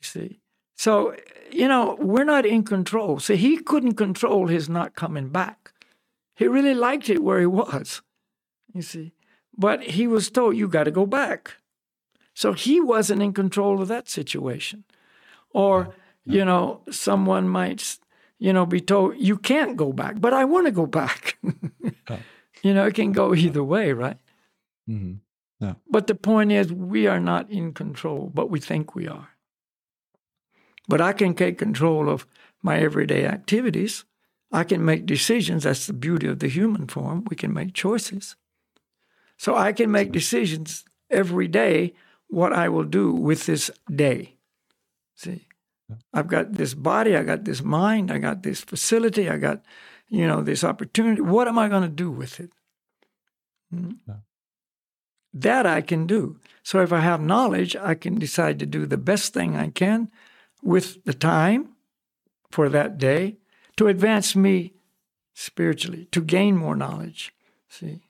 You 0.01 0.07
see? 0.07 0.41
So, 0.77 1.17
you 1.51 1.69
know, 1.69 1.97
we're 2.01 2.25
not 2.25 2.45
in 2.47 2.65
control. 2.65 3.21
So 3.21 3.37
he 3.37 3.59
couldn't 3.59 3.95
control 3.95 4.49
his 4.49 4.69
not 4.69 4.95
coming 4.95 5.29
back. 5.29 5.73
He 6.35 6.49
really 6.49 6.75
liked 6.75 7.09
it 7.09 7.23
where 7.23 7.41
he 7.41 7.47
was, 7.47 8.03
you 8.73 8.83
see. 8.83 9.13
But 9.57 9.83
he 9.83 10.07
was 10.07 10.31
told, 10.31 10.57
you 10.57 10.67
got 10.67 10.85
to 10.85 10.91
go 10.91 11.07
back. 11.07 11.55
So 12.35 12.53
he 12.53 12.81
wasn't 12.81 13.23
in 13.23 13.33
control 13.33 13.81
of 13.81 13.89
that 13.89 14.09
situation. 14.09 14.85
Or, 15.51 15.95
you 16.25 16.45
know, 16.45 16.81
someone 16.91 17.49
might, 17.49 17.99
you 18.39 18.53
know, 18.53 18.67
be 18.67 18.81
told, 18.81 19.17
you 19.17 19.37
can't 19.37 19.77
go 19.77 19.93
back, 19.93 20.21
but 20.21 20.35
I 20.35 20.45
want 20.45 20.67
to 20.67 20.73
go 20.73 20.87
back. 20.87 21.39
you 22.63 22.75
know, 22.75 22.87
it 22.87 22.95
can 22.95 23.13
go 23.13 23.35
either 23.35 23.63
way, 23.63 23.93
right? 23.93 24.19
Mm-hmm. 24.89 25.15
Yeah. 25.61 25.75
But 25.89 26.07
the 26.07 26.15
point 26.15 26.53
is, 26.53 26.73
we 26.73 27.07
are 27.07 27.21
not 27.21 27.51
in 27.51 27.73
control, 27.73 28.31
but 28.35 28.51
we 28.51 28.61
think 28.61 28.95
we 28.95 29.09
are. 29.09 29.29
But 30.89 31.01
I 31.01 31.13
can 31.13 31.35
take 31.35 31.59
control 31.59 32.11
of 32.11 32.27
my 32.63 32.79
everyday 32.79 33.25
activities. 33.25 34.05
I 34.53 34.65
can 34.65 34.85
make 34.85 35.07
decisions. 35.07 35.65
That's 35.65 35.87
the 35.87 35.93
beauty 35.93 36.27
of 36.27 36.41
the 36.41 36.49
human 36.49 36.87
form. 36.87 37.25
We 37.29 37.37
can 37.37 37.53
make 37.53 37.73
choices. 37.73 38.37
So 39.37 39.57
I 39.57 39.73
can 39.73 39.91
make 39.91 40.13
decisions 40.13 40.85
every 41.11 41.49
day 41.49 41.95
what 42.29 42.53
I 42.53 42.69
will 42.69 42.85
do 42.85 43.13
with 43.13 43.47
this 43.47 43.71
day. 43.95 44.37
See, 45.17 45.47
I've 46.13 46.29
got 46.29 46.55
this 46.55 46.75
body, 46.75 47.17
I 47.17 47.23
got 47.23 47.45
this 47.45 47.63
mind, 47.63 48.11
I 48.11 48.19
got 48.19 48.43
this 48.43 48.61
facility, 48.61 49.29
I 49.29 49.37
got, 49.37 49.63
you 50.09 50.27
know, 50.27 50.43
this 50.43 50.65
opportunity. 50.65 51.21
What 51.21 51.49
am 51.49 51.59
I 51.59 51.69
going 51.69 51.83
to 51.83 51.89
do 51.89 52.11
with 52.11 52.41
it? 52.41 52.51
Hmm? 53.71 53.93
that 55.35 55.67
I 55.67 55.81
can 55.81 56.07
do. 56.07 56.39
So 56.63 56.81
if 56.81 56.93
I 56.93 57.01
have 57.01 57.21
knowledge, 57.21 57.75
I 57.77 57.95
can 57.95 58.19
decide 58.19 58.61
to 58.61 58.67
do 58.67 58.87
the 58.87 58.97
best 58.97 59.35
thing 59.35 59.57
I 59.57 59.69
can 59.69 60.11
with 60.63 61.05
the 61.05 61.13
time 61.13 61.71
for 62.51 62.69
that 62.69 62.97
day 62.97 63.37
to 63.77 63.89
advance 63.89 64.37
me 64.37 64.73
spiritually, 65.35 66.07
to 66.13 66.23
gain 66.23 66.57
more 66.57 66.77
knowledge. 66.77 67.35
See, 67.69 68.03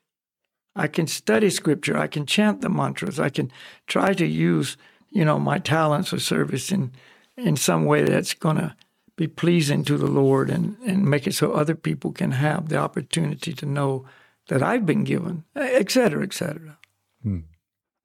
I 0.77 0.87
can 0.87 1.07
study 1.07 1.49
scripture, 1.49 1.97
I 1.97 2.07
can 2.07 2.27
chant 2.27 2.61
the 2.61 2.69
mantras, 2.69 3.19
I 3.19 3.31
can 3.31 3.51
try 3.87 4.13
to 4.13 4.27
use, 4.27 4.77
you 5.11 5.25
know, 5.25 5.39
my 5.39 5.59
talents 5.59 6.13
or 6.13 6.19
service 6.19 6.71
in 6.71 6.93
in 7.37 7.57
some 7.57 7.85
way 7.85 8.03
that's 8.05 8.35
going 8.35 8.57
to 8.57 8.75
be 9.17 9.27
pleasing 9.29 9.85
to 9.85 9.97
the 9.97 10.07
Lord 10.07 10.51
and, 10.51 10.77
and 10.87 11.05
make 11.05 11.27
it 11.27 11.35
so 11.35 11.53
other 11.53 11.75
people 11.75 12.13
can 12.13 12.33
have 12.33 12.69
the 12.69 12.77
opportunity 12.77 13.53
to 13.53 13.67
know 13.67 14.05
that 14.49 14.63
I've 14.63 14.85
been 14.85 15.05
given, 15.05 15.45
et 15.57 15.91
cetera, 15.91 16.23
et 16.23 16.35
cetera. 16.35 16.79
Hmm. 17.23 17.41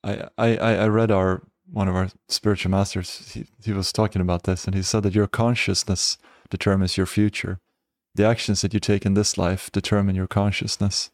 I, 0.04 0.30
I, 0.38 0.58
I 0.58 0.88
read 0.88 1.12
our 1.12 1.44
one 1.72 1.88
of 1.88 1.96
our 1.96 2.10
spiritual 2.28 2.72
masters. 2.72 3.32
He, 3.34 3.46
he 3.64 3.74
was 3.74 3.92
talking 3.92 4.22
about 4.22 4.44
this, 4.44 4.66
and 4.66 4.76
he 4.76 4.82
said 4.82 5.04
that 5.04 5.14
your 5.14 5.28
consciousness 5.28 6.18
determines 6.50 6.98
your 6.98 7.06
future. 7.06 7.60
The 8.16 8.26
actions 8.26 8.62
that 8.62 8.74
you 8.74 8.80
take 8.80 9.06
in 9.06 9.14
this 9.14 9.38
life 9.38 9.72
determine 9.72 10.16
your 10.16 10.28
consciousness. 10.28 11.12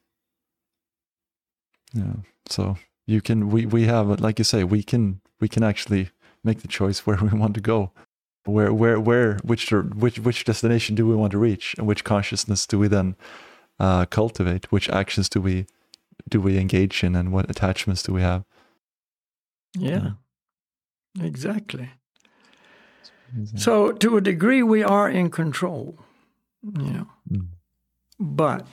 Yeah. 1.94 2.14
So 2.48 2.78
you 3.06 3.22
can 3.22 3.50
we 3.50 3.66
we 3.66 3.86
have 3.86 4.22
like 4.22 4.40
you 4.40 4.46
say 4.46 4.64
we 4.64 4.84
can 4.84 5.22
we 5.40 5.48
can 5.48 5.64
actually 5.64 6.12
make 6.46 6.62
the 6.62 6.68
choice 6.68 7.00
where 7.06 7.18
we 7.22 7.38
want 7.38 7.54
to 7.56 7.62
go. 7.62 7.92
Where 8.46 8.72
where 8.72 9.00
where 9.00 9.40
which 9.44 9.72
which 9.72 10.20
which 10.20 10.46
destination 10.46 10.96
do 10.96 11.08
we 11.08 11.16
want 11.16 11.32
to 11.32 11.40
reach? 11.40 11.76
And 11.78 11.88
which 11.88 12.04
consciousness 12.04 12.68
do 12.68 12.78
we 12.78 12.88
then 12.88 13.16
uh, 13.80 14.06
cultivate? 14.06 14.72
Which 14.72 14.88
actions 14.90 15.30
do 15.30 15.42
we 15.42 15.66
do 16.30 16.40
we 16.40 16.58
engage 16.60 17.04
in? 17.04 17.16
And 17.16 17.32
what 17.32 17.50
attachments 17.50 18.04
do 18.04 18.14
we 18.14 18.22
have? 18.22 18.46
Yeah, 19.78 20.12
yeah. 21.16 21.26
exactly. 21.26 21.90
So 23.56 23.92
to 23.92 24.18
a 24.18 24.22
degree 24.22 24.64
we 24.64 24.84
are 24.84 25.10
in 25.10 25.30
control 25.30 25.98
you 26.80 26.92
know. 26.92 27.08
Mm. 27.32 27.48
but 28.20 28.66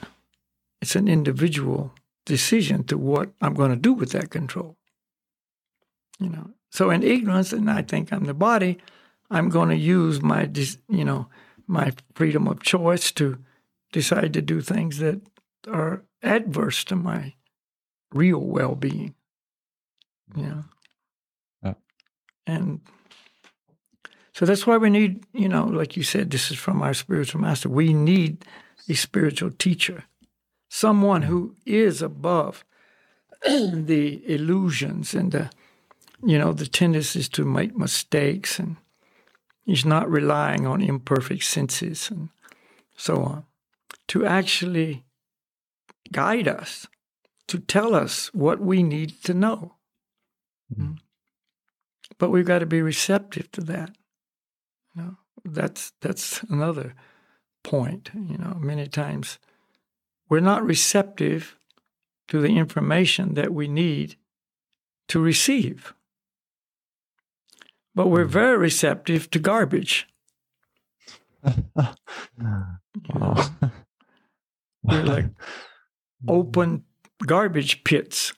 it's 0.81 0.95
an 0.95 1.07
individual 1.07 1.93
decision 2.25 2.83
to 2.85 2.97
what 2.97 3.31
i'm 3.41 3.53
going 3.53 3.69
to 3.69 3.75
do 3.75 3.93
with 3.93 4.11
that 4.11 4.29
control 4.29 4.77
you 6.19 6.29
know 6.29 6.49
so 6.73 6.89
in 6.89 7.03
ignorance 7.03 7.53
and 7.53 7.69
i 7.69 7.81
think 7.81 8.11
i'm 8.11 8.25
the 8.25 8.33
body 8.33 8.73
I'm 9.33 9.49
going 9.49 9.69
to 9.69 9.75
use 9.75 10.21
my, 10.21 10.49
you 10.87 11.03
know, 11.03 11.27
my 11.65 11.91
freedom 12.13 12.47
of 12.47 12.61
choice 12.61 13.11
to 13.13 13.39
decide 13.91 14.33
to 14.33 14.41
do 14.41 14.61
things 14.61 14.99
that 14.99 15.21
are 15.67 16.03
adverse 16.21 16.83
to 16.85 16.95
my 16.95 17.33
real 18.13 18.39
well-being. 18.39 19.15
Know? 20.35 20.65
Yeah. 21.63 21.69
Uh. 21.71 21.73
And 22.45 22.81
so 24.33 24.45
that's 24.45 24.67
why 24.67 24.77
we 24.77 24.91
need, 24.91 25.25
you 25.33 25.49
know, 25.49 25.65
like 25.65 25.97
you 25.97 26.03
said, 26.03 26.29
this 26.29 26.51
is 26.51 26.57
from 26.57 26.83
our 26.83 26.93
spiritual 26.93 27.41
master. 27.41 27.69
We 27.69 27.91
need 27.91 28.45
a 28.87 28.93
spiritual 28.93 29.49
teacher, 29.49 30.03
someone 30.69 31.23
mm. 31.23 31.25
who 31.25 31.55
is 31.65 32.03
above 32.03 32.63
the 33.43 34.21
illusions 34.31 35.15
and 35.15 35.31
the, 35.31 35.49
you 36.25 36.37
know, 36.37 36.53
the 36.53 36.67
tendencies 36.67 37.29
to 37.29 37.43
make 37.43 37.77
mistakes 37.77 38.59
and 38.59 38.77
He's 39.65 39.85
not 39.85 40.11
relying 40.11 40.67
on 40.67 40.81
imperfect 40.81 41.43
senses 41.43 42.11
and 42.11 42.29
so 42.97 43.23
on 43.23 43.45
to 44.09 44.25
actually 44.25 45.05
guide 46.11 46.47
us, 46.47 46.87
to 47.47 47.59
tell 47.59 47.95
us 47.95 48.33
what 48.33 48.59
we 48.59 48.83
need 48.83 49.23
to 49.23 49.33
know. 49.33 49.75
Mm-hmm. 50.71 50.93
But 52.17 52.29
we've 52.29 52.45
got 52.45 52.59
to 52.59 52.65
be 52.65 52.81
receptive 52.81 53.51
to 53.53 53.61
that. 53.61 53.95
You 54.95 55.01
know, 55.01 55.17
that's 55.45 55.93
that's 56.01 56.43
another 56.43 56.93
point. 57.63 58.11
You 58.13 58.37
know, 58.37 58.57
many 58.59 58.87
times 58.87 59.39
we're 60.29 60.39
not 60.39 60.63
receptive 60.63 61.57
to 62.27 62.39
the 62.39 62.57
information 62.57 63.33
that 63.33 63.53
we 63.53 63.67
need 63.67 64.15
to 65.07 65.19
receive 65.19 65.93
but 67.95 68.07
we're 68.07 68.25
very 68.25 68.57
receptive 68.57 69.29
to 69.31 69.39
garbage. 69.39 70.07
we're 74.83 75.03
like 75.03 75.25
open 76.27 76.83
garbage 77.25 77.83
pits, 77.83 78.33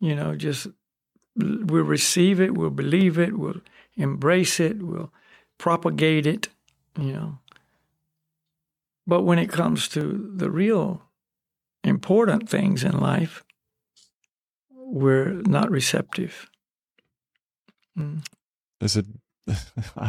you 0.00 0.14
know, 0.14 0.34
just 0.34 0.66
we'll 1.36 1.84
receive 1.84 2.40
it, 2.40 2.54
we'll 2.54 2.70
believe 2.70 3.18
it, 3.18 3.38
we'll 3.38 3.60
embrace 3.96 4.60
it, 4.60 4.82
we'll 4.82 5.12
propagate 5.58 6.26
it, 6.26 6.48
you 6.98 7.12
know. 7.12 7.38
But 9.06 9.22
when 9.22 9.38
it 9.38 9.48
comes 9.48 9.88
to 9.88 10.32
the 10.36 10.50
real 10.50 11.02
important 11.82 12.48
things 12.48 12.84
in 12.84 12.98
life, 12.98 13.42
we're 14.70 15.32
not 15.46 15.70
receptive. 15.70 16.50
Mm. 17.98 18.22
Is 18.80 18.96
it 18.96 19.06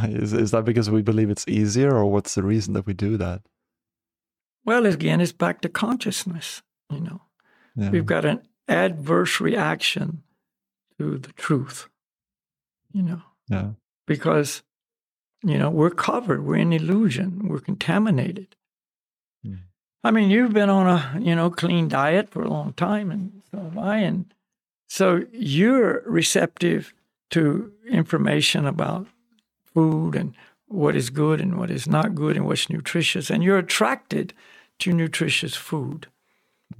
is 0.03 0.33
is 0.33 0.51
that 0.51 0.65
because 0.65 0.89
we 0.89 1.01
believe 1.01 1.29
it's 1.29 1.47
easier, 1.47 1.95
or 1.95 2.05
what's 2.05 2.35
the 2.35 2.43
reason 2.43 2.73
that 2.73 2.85
we 2.85 2.93
do 2.93 3.17
that? 3.17 3.41
Well, 4.65 4.85
again, 4.85 5.21
it's 5.21 5.31
back 5.31 5.61
to 5.61 5.69
consciousness. 5.69 6.61
You 6.91 6.99
know, 7.01 7.21
yeah. 7.75 7.89
we've 7.89 8.05
got 8.05 8.25
an 8.25 8.41
adverse 8.67 9.39
reaction 9.39 10.23
to 10.97 11.17
the 11.17 11.31
truth. 11.33 11.87
You 12.91 13.03
know, 13.03 13.21
yeah, 13.47 13.71
because 14.05 14.63
you 15.43 15.57
know 15.57 15.69
we're 15.69 15.89
covered, 15.89 16.45
we're 16.45 16.57
in 16.57 16.73
illusion, 16.73 17.47
we're 17.47 17.59
contaminated. 17.59 18.55
Hmm. 19.43 19.55
I 20.03 20.11
mean, 20.11 20.29
you've 20.29 20.53
been 20.53 20.69
on 20.69 20.87
a 20.87 21.19
you 21.19 21.35
know 21.35 21.49
clean 21.49 21.87
diet 21.87 22.29
for 22.29 22.41
a 22.41 22.49
long 22.49 22.73
time, 22.73 23.09
and 23.09 23.41
so 23.51 23.59
have 23.59 23.77
I, 23.77 23.97
and 23.99 24.33
so 24.87 25.23
you're 25.31 26.03
receptive 26.05 26.93
to 27.31 27.71
information 27.89 28.65
about 28.65 29.07
food 29.73 30.15
and 30.15 30.35
what 30.67 30.95
is 30.95 31.09
good 31.09 31.41
and 31.41 31.57
what 31.57 31.71
is 31.71 31.87
not 31.87 32.15
good 32.15 32.35
and 32.35 32.45
what's 32.45 32.69
nutritious. 32.69 33.29
And 33.29 33.43
you're 33.43 33.57
attracted 33.57 34.33
to 34.79 34.93
nutritious 34.93 35.55
food. 35.55 36.07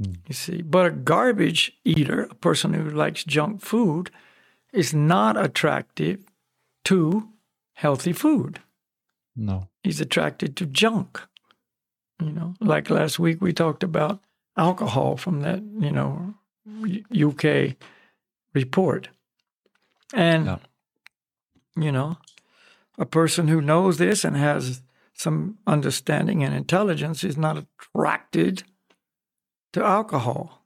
Mm. 0.01 0.17
You 0.27 0.33
see, 0.33 0.61
but 0.61 0.85
a 0.85 0.91
garbage 0.91 1.73
eater, 1.83 2.23
a 2.23 2.35
person 2.35 2.73
who 2.73 2.89
likes 2.89 3.23
junk 3.23 3.61
food, 3.61 4.11
is 4.71 4.93
not 4.93 5.35
attractive 5.37 6.19
to 6.85 7.29
healthy 7.73 8.13
food. 8.13 8.59
No. 9.35 9.67
He's 9.83 10.01
attracted 10.01 10.55
to 10.57 10.65
junk. 10.65 11.21
You 12.21 12.31
know, 12.31 12.53
like 12.59 12.89
last 12.89 13.17
week 13.17 13.41
we 13.41 13.53
talked 13.53 13.81
about 13.81 14.19
alcohol 14.57 15.15
from 15.15 15.41
that, 15.41 15.61
you 15.79 15.91
know, 15.91 16.33
UK 17.15 17.77
report. 18.53 19.07
And, 20.13 20.45
yeah. 20.45 20.57
you 21.75 21.91
know, 21.91 22.17
a 22.97 23.05
person 23.05 23.47
who 23.47 23.61
knows 23.61 23.97
this 23.97 24.25
and 24.25 24.35
has 24.35 24.81
some 25.13 25.57
understanding 25.67 26.43
and 26.43 26.55
intelligence 26.55 27.23
is 27.23 27.37
not 27.37 27.57
attracted 27.57 28.63
to 29.73 29.83
alcohol. 29.83 30.65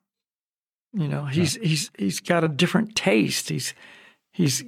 You 0.94 1.08
know, 1.08 1.26
he's 1.26 1.58
yeah. 1.58 1.64
he's 1.64 1.92
he's 1.98 2.20
got 2.20 2.44
a 2.44 2.48
different 2.48 2.96
taste. 2.96 3.50
He's 3.50 3.74
he's 4.32 4.64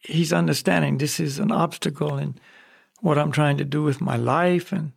he's 0.00 0.32
understanding 0.32 0.98
this 0.98 1.18
is 1.18 1.38
an 1.38 1.50
obstacle 1.50 2.18
in 2.18 2.34
what 3.00 3.18
I'm 3.18 3.32
trying 3.32 3.56
to 3.58 3.64
do 3.64 3.82
with 3.82 4.00
my 4.00 4.16
life 4.16 4.70
and 4.72 4.92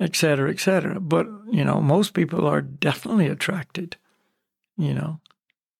et 0.00 0.16
cetera, 0.16 0.50
et 0.50 0.60
cetera. 0.60 1.00
But, 1.00 1.26
you 1.50 1.64
know, 1.64 1.80
most 1.80 2.14
people 2.14 2.46
are 2.46 2.60
definitely 2.60 3.26
attracted, 3.28 3.96
you 4.76 4.94
know, 4.94 5.20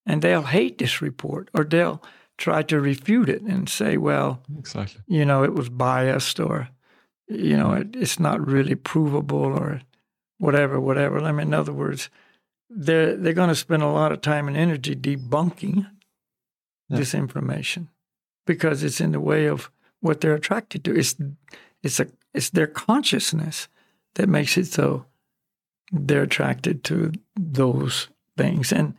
and 0.07 0.22
they'll 0.22 0.42
hate 0.42 0.78
this 0.78 1.02
report 1.02 1.48
or 1.55 1.64
they'll 1.64 2.02
try 2.39 2.62
to 2.62 2.80
refute 2.80 3.28
it 3.28 3.43
and 3.43 3.68
say, 3.68 3.97
well, 3.97 4.43
exactly. 4.59 5.03
you 5.07 5.24
know, 5.24 5.45
it 5.45 5.55
was 5.55 5.68
biased 5.68 6.41
or, 6.41 6.68
you 7.28 7.57
know, 7.57 7.72
it, 7.72 7.95
it's 7.95 8.18
not 8.18 8.45
really 8.47 8.74
provable 8.74 9.45
or 9.45 9.80
whatever, 10.39 10.80
whatever. 10.80 11.20
I 11.20 11.32
mean, 11.32 11.49
in 11.49 11.55
other 11.55 11.72
words, 11.72 12.11
they're, 12.68 13.16
they're 13.16 13.32
going 13.32 13.51
to 13.51 13.55
spend 13.55 13.82
a 13.82 13.89
lot 13.89 14.12
of 14.12 14.20
time 14.20 14.49
and 14.49 14.57
energy 14.57 14.97
debunking 14.97 15.87
yeah. 16.89 16.97
this 16.97 17.14
information 17.14 17.89
because 18.47 18.82
it's 18.82 19.01
in 19.01 19.12
the 19.12 19.20
way 19.20 19.47
of 19.47 19.70
what 20.01 20.20
they're 20.20 20.35
attracted 20.35 20.85
to. 20.85 20.97
It's, 20.97 21.16
it's, 21.82 22.01
a, 22.01 22.09
it's 22.32 22.51
their 22.51 22.66
consciousness 22.66 23.68
that 24.14 24.28
makes 24.28 24.57
it 24.57 24.66
so 24.66 25.07
they're 25.93 26.22
attracted 26.22 26.82
to 26.85 27.12
those 27.37 28.09
things. 28.37 28.72
And 28.72 28.95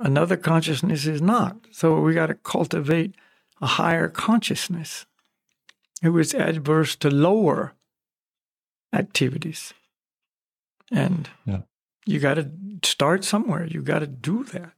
Another 0.00 0.36
consciousness 0.36 1.06
is 1.06 1.20
not. 1.20 1.56
So 1.72 2.00
we 2.00 2.14
got 2.14 2.26
to 2.26 2.34
cultivate 2.34 3.14
a 3.60 3.66
higher 3.66 4.08
consciousness 4.08 5.06
who 6.02 6.16
is 6.18 6.34
adverse 6.34 6.94
to 6.96 7.10
lower 7.10 7.74
activities. 8.92 9.74
And 10.92 11.28
yeah. 11.44 11.62
you 12.06 12.20
got 12.20 12.34
to 12.34 12.48
start 12.84 13.24
somewhere. 13.24 13.66
You 13.66 13.82
got 13.82 13.98
to 14.00 14.06
do 14.06 14.44
that. 14.44 14.72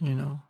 you 0.00 0.14
know. 0.14 0.40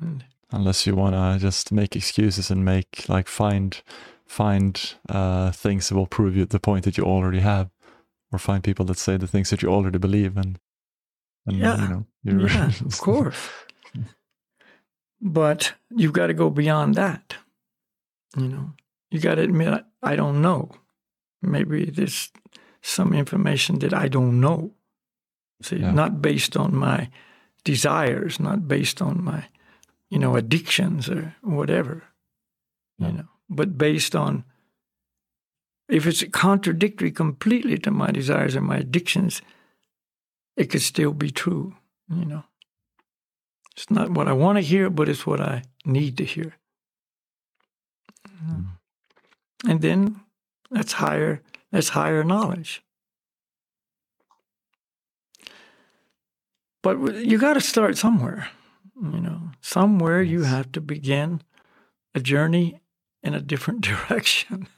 And, 0.00 0.24
Unless 0.52 0.86
you 0.86 0.94
want 0.94 1.14
to 1.14 1.44
just 1.44 1.72
make 1.72 1.96
excuses 1.96 2.48
and 2.48 2.64
make 2.64 3.08
like 3.08 3.26
find 3.26 3.82
find 4.24 4.94
uh, 5.08 5.50
things 5.50 5.88
that 5.88 5.96
will 5.96 6.06
prove 6.06 6.36
you 6.36 6.44
the 6.44 6.60
point 6.60 6.84
that 6.84 6.96
you 6.96 7.02
already 7.04 7.40
have, 7.40 7.70
or 8.30 8.38
find 8.38 8.62
people 8.62 8.84
that 8.84 8.98
say 8.98 9.16
the 9.16 9.26
things 9.26 9.50
that 9.50 9.62
you 9.62 9.68
already 9.68 9.98
believe, 9.98 10.36
and 10.36 10.60
and 11.46 11.56
Yeah. 11.58 11.82
you 11.82 11.88
know, 11.88 12.06
you're, 12.22 12.48
yeah, 12.48 12.70
of 12.84 12.98
course. 13.00 13.50
But 15.20 15.74
you've 15.90 16.12
got 16.12 16.26
to 16.26 16.34
go 16.34 16.50
beyond 16.50 16.94
that. 16.96 17.36
You 18.36 18.48
know, 18.48 18.72
you 19.10 19.20
got 19.20 19.36
to 19.36 19.42
admit, 19.42 19.84
I 20.02 20.16
don't 20.16 20.42
know. 20.42 20.70
Maybe 21.40 21.84
there's 21.86 22.30
some 22.82 23.14
information 23.14 23.78
that 23.78 23.94
I 23.94 24.08
don't 24.08 24.40
know. 24.40 24.72
See, 25.62 25.76
Yeah. 25.76 25.92
not 25.92 26.20
based 26.20 26.56
on 26.56 26.74
my 26.76 27.10
desires, 27.64 28.38
not 28.40 28.68
based 28.68 29.00
on 29.00 29.22
my, 29.24 29.44
you 30.10 30.18
know, 30.18 30.36
addictions 30.36 31.08
or 31.08 31.34
whatever, 31.42 32.02
Yeah. 32.98 33.06
you 33.08 33.12
know, 33.18 33.28
but 33.48 33.78
based 33.78 34.14
on 34.14 34.44
if 35.88 36.06
it's 36.06 36.24
contradictory 36.32 37.10
completely 37.12 37.78
to 37.78 37.90
my 37.90 38.10
desires 38.10 38.56
and 38.56 38.66
my 38.66 38.78
addictions, 38.78 39.40
it 40.56 40.70
could 40.70 40.82
still 40.82 41.12
be 41.12 41.30
true, 41.30 41.74
you 42.08 42.24
know. 42.24 42.44
It's 43.76 43.90
not 43.90 44.10
what 44.10 44.28
I 44.28 44.32
want 44.32 44.58
to 44.58 44.62
hear, 44.62 44.88
but 44.88 45.08
it's 45.08 45.26
what 45.26 45.40
I 45.40 45.62
need 45.84 46.16
to 46.18 46.24
hear. 46.24 46.54
Mm. 48.28 48.66
And 49.66 49.80
then 49.80 50.20
that's 50.70 50.92
higher 50.92 51.42
that's 51.74 51.88
higher 51.88 52.22
knowledge. 52.22 52.84
But 56.84 57.16
you 57.16 57.36
got 57.36 57.54
to 57.54 57.60
start 57.60 57.98
somewhere, 57.98 58.48
you 58.94 59.20
know. 59.20 59.50
Somewhere 59.60 60.22
you 60.22 60.44
have 60.44 60.70
to 60.72 60.80
begin 60.80 61.42
a 62.14 62.20
journey 62.20 62.80
in 63.24 63.34
a 63.34 63.40
different 63.40 63.80
direction. 64.08 64.68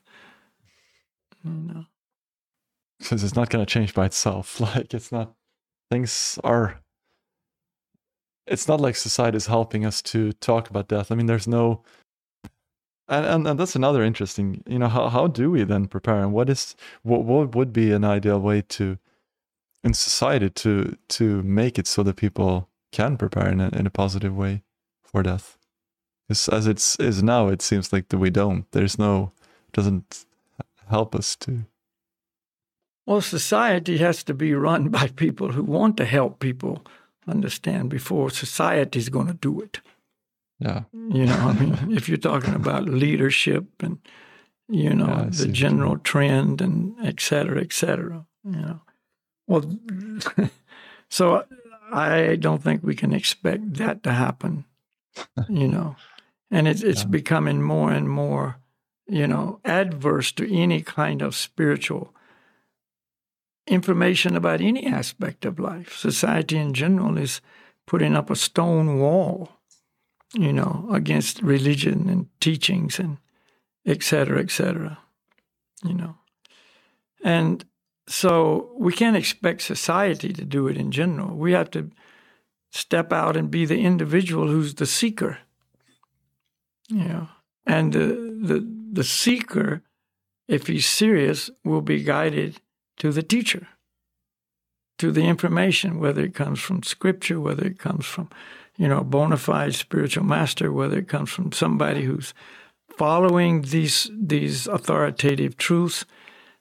You 1.45 1.51
know. 1.51 1.85
because 2.99 3.22
it's 3.22 3.37
not 3.37 3.51
going 3.51 3.64
to 3.64 3.70
change 3.70 3.93
by 3.93 4.07
itself. 4.07 4.59
Like 4.61 4.95
it's 4.95 5.12
not 5.12 5.35
things 5.91 6.39
are. 6.45 6.80
It's 8.47 8.68
not 8.68 8.80
like 8.80 8.95
society 8.97 9.37
is 9.37 9.47
helping 9.47 9.84
us 9.84 10.01
to 10.03 10.32
talk 10.34 10.70
about 10.70 10.89
death. 10.89 11.11
I 11.11 11.14
mean, 11.14 11.26
there's 11.26 11.49
no. 11.49 11.82
And, 13.09 13.24
and 13.24 13.49
and 13.49 13.61
that's 13.61 13.76
another 13.76 14.03
interesting. 14.03 14.62
You 14.66 14.78
know, 14.78 14.89
how 14.89 15.09
how 15.09 15.26
do 15.28 15.51
we 15.51 15.64
then 15.64 15.87
prepare, 15.87 16.22
and 16.22 16.32
what 16.32 16.51
is 16.51 16.74
what 17.03 17.24
what 17.24 17.55
would 17.55 17.72
be 17.72 17.93
an 17.93 18.05
ideal 18.05 18.41
way 18.41 18.62
to, 18.62 18.99
in 19.84 19.95
society, 19.95 20.51
to 20.51 20.97
to 21.09 21.43
make 21.43 21.78
it 21.78 21.87
so 21.87 22.03
that 22.03 22.16
people 22.16 22.68
can 22.93 23.16
prepare 23.16 23.49
in 23.49 23.61
a 23.61 23.68
in 23.68 23.87
a 23.87 23.91
positive 23.91 24.37
way 24.37 24.62
for 25.05 25.22
death. 25.22 25.57
Because 26.28 26.49
as 26.49 26.66
it's 26.66 26.97
is 26.97 27.22
now, 27.22 27.49
it 27.49 27.62
seems 27.62 27.93
like 27.93 28.09
that 28.09 28.18
we 28.18 28.30
don't. 28.30 28.70
There's 28.72 28.99
no 28.99 29.32
doesn't 29.72 30.24
help 30.89 31.14
us 31.14 31.37
to. 31.37 31.66
Well, 33.07 33.21
society 33.21 33.99
has 33.99 34.25
to 34.25 34.35
be 34.35 34.53
run 34.55 34.89
by 34.99 35.09
people 35.09 35.53
who 35.53 35.63
want 35.63 35.97
to 35.97 36.05
help 36.05 36.39
people 36.41 36.85
understand 37.29 37.91
before 37.91 38.31
society 38.31 38.99
is 38.99 39.09
going 39.09 39.27
to 39.29 39.35
do 39.35 39.61
it. 39.61 39.81
Yeah. 40.59 40.85
You 40.93 41.27
know, 41.27 41.37
I 41.37 41.53
mean, 41.53 41.97
if 41.97 42.09
you're 42.09 42.19
talking 42.19 42.55
about 42.55 42.89
leadership 42.89 43.65
and, 43.81 43.99
you 44.69 44.95
know, 44.95 45.07
Yeah, 45.07 45.29
the 45.31 45.49
general 45.49 45.99
trend 45.99 46.61
and 46.61 46.95
et 47.03 47.21
cetera, 47.21 47.61
et 47.61 47.73
cetera, 47.73 48.27
you 48.45 48.61
know. 48.61 48.81
Well, 49.47 49.79
so 51.11 51.45
I 51.93 52.37
don't 52.37 52.63
think 52.63 52.83
we 52.83 52.95
can 52.95 53.13
expect 53.13 53.75
that 53.75 54.03
to 54.03 54.13
happen, 54.13 54.65
you 55.49 55.69
know. 55.69 55.97
And 56.51 56.67
it's, 56.69 56.83
it's 56.83 57.03
Yeah. 57.03 57.09
becoming 57.11 57.63
more 57.63 57.93
and 57.93 58.09
more, 58.09 58.57
you 59.07 59.27
know, 59.27 59.61
adverse 59.65 60.33
to 60.33 60.45
any 60.53 60.81
kind 60.83 61.23
of 61.23 61.35
spiritual 61.35 62.15
information 63.67 64.37
about 64.37 64.61
any 64.61 64.87
aspect 64.87 65.45
of 65.45 65.59
life. 65.59 65.97
Society 65.97 66.57
in 66.57 66.73
general 66.73 67.19
is 67.19 67.41
putting 67.87 68.17
up 68.17 68.31
a 68.31 68.37
stone 68.37 68.99
wall, 68.99 69.51
you 70.35 70.53
know, 70.53 70.89
against 70.93 71.43
religion 71.43 72.09
and 72.09 72.29
teachings 72.41 72.99
and 72.99 73.19
et 73.85 74.03
cetera, 74.03 74.41
et 74.41 74.51
cetera, 74.51 74.99
you 75.85 75.95
know. 75.95 76.17
And 77.25 77.64
so 78.09 78.71
we 78.79 78.93
can't 78.93 79.17
expect 79.17 79.62
society 79.62 80.33
to 80.33 80.45
do 80.45 80.69
it 80.69 80.77
in 80.77 80.91
general. 80.91 81.37
We 81.37 81.53
have 81.53 81.71
to 81.73 81.91
step 82.71 83.12
out 83.12 83.37
and 83.37 83.51
be 83.51 83.64
the 83.64 83.81
individual 83.81 84.49
who's 84.49 84.75
the 84.75 84.87
seeker, 84.87 85.39
you 86.89 87.05
know. 87.05 87.29
And 87.67 87.93
the, 87.93 88.07
the, 88.43 88.73
the 88.93 89.05
seeker, 89.05 89.83
if 90.47 90.69
he's 90.69 90.87
serious, 90.87 91.51
will 91.64 91.81
be 91.81 92.05
guided 92.05 92.61
to 92.99 93.12
the 93.12 93.22
teacher, 93.22 93.68
to 94.99 95.11
the 95.11 95.24
information, 95.24 96.01
whether 96.01 96.22
it 96.22 96.34
comes 96.34 96.61
from 96.61 96.82
scripture, 96.82 97.40
whether 97.40 97.66
it 97.66 97.78
comes 97.78 98.07
from, 98.07 98.30
you 98.76 98.88
know, 98.88 98.99
a 98.99 99.05
bona 99.05 99.36
fide 99.36 99.74
spiritual 99.74 100.24
master, 100.24 100.72
whether 100.72 100.99
it 100.99 101.09
comes 101.09 101.30
from 101.30 101.53
somebody 101.53 102.03
who's 102.03 102.34
following 102.97 103.62
these 103.62 104.11
these 104.14 104.66
authoritative 104.66 105.57
truths 105.57 106.05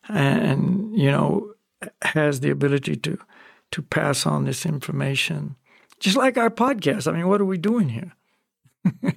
and, 0.10 0.98
you 0.98 1.10
know, 1.10 1.54
has 2.02 2.40
the 2.40 2.50
ability 2.50 2.96
to 2.98 3.18
to 3.72 3.82
pass 3.82 4.26
on 4.26 4.46
this 4.46 4.66
information. 4.66 5.56
Just 6.00 6.18
like 6.18 6.38
our 6.38 6.50
podcast. 6.50 7.08
I 7.08 7.16
mean, 7.16 7.28
what 7.28 7.42
are 7.42 7.46
we 7.46 7.58
doing 7.58 7.90
here? 7.90 8.14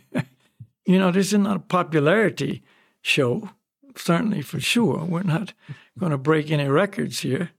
you 0.86 0.98
know, 0.98 1.10
this 1.10 1.32
is 1.32 1.38
not 1.38 1.56
a 1.56 1.60
popularity 1.60 2.62
show, 3.02 3.50
certainly 3.99 4.42
for 4.42 4.61
sure. 4.61 5.05
We're 5.05 5.22
not 5.22 5.53
going 5.99 6.12
to 6.12 6.18
break 6.18 6.51
any 6.51 6.68
records 6.68 7.20
here. 7.20 7.51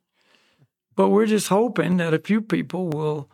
But 0.96 1.10
we're 1.10 1.28
just 1.28 1.48
hoping 1.48 1.98
that 1.98 2.14
a 2.14 2.20
few 2.20 2.42
people 2.42 2.90
will 2.90 3.30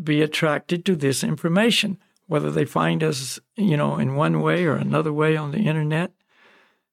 be 0.00 0.22
attracted 0.22 0.84
to 0.84 0.96
this 0.96 1.24
information, 1.24 1.98
whether 2.26 2.50
they 2.50 2.64
find 2.64 3.02
us, 3.02 3.40
you 3.56 3.76
know, 3.76 3.96
in 3.96 4.14
one 4.14 4.40
way 4.40 4.64
or 4.64 4.76
another 4.76 5.12
way 5.12 5.36
on 5.36 5.50
the 5.50 5.58
internet. 5.58 6.12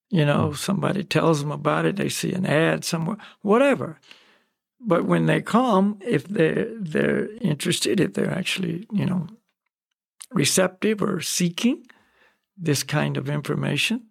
You 0.10 0.26
know, 0.26 0.54
somebody 0.54 1.04
tells 1.04 1.41
them 1.41 1.52
about 1.52 1.86
it, 1.86 1.95
they 1.95 2.10
see 2.10 2.34
an 2.34 2.45
ad 2.45 2.84
somewhere, 2.84 3.18
whatever. 3.41 4.00
But 4.82 5.06
when 5.06 5.28
they 5.28 5.41
come, 5.41 6.00
if 6.02 6.24
they're 6.28 6.68
they're 6.80 7.30
interested, 7.41 8.00
if 8.00 8.14
they're 8.14 8.32
actually, 8.32 8.88
you 8.91 9.06
know, 9.06 9.28
receptive 10.32 11.04
or 11.04 11.22
seeking 11.22 11.86
this 12.58 12.82
kind 12.82 13.18
of 13.18 13.30
information, 13.30 14.09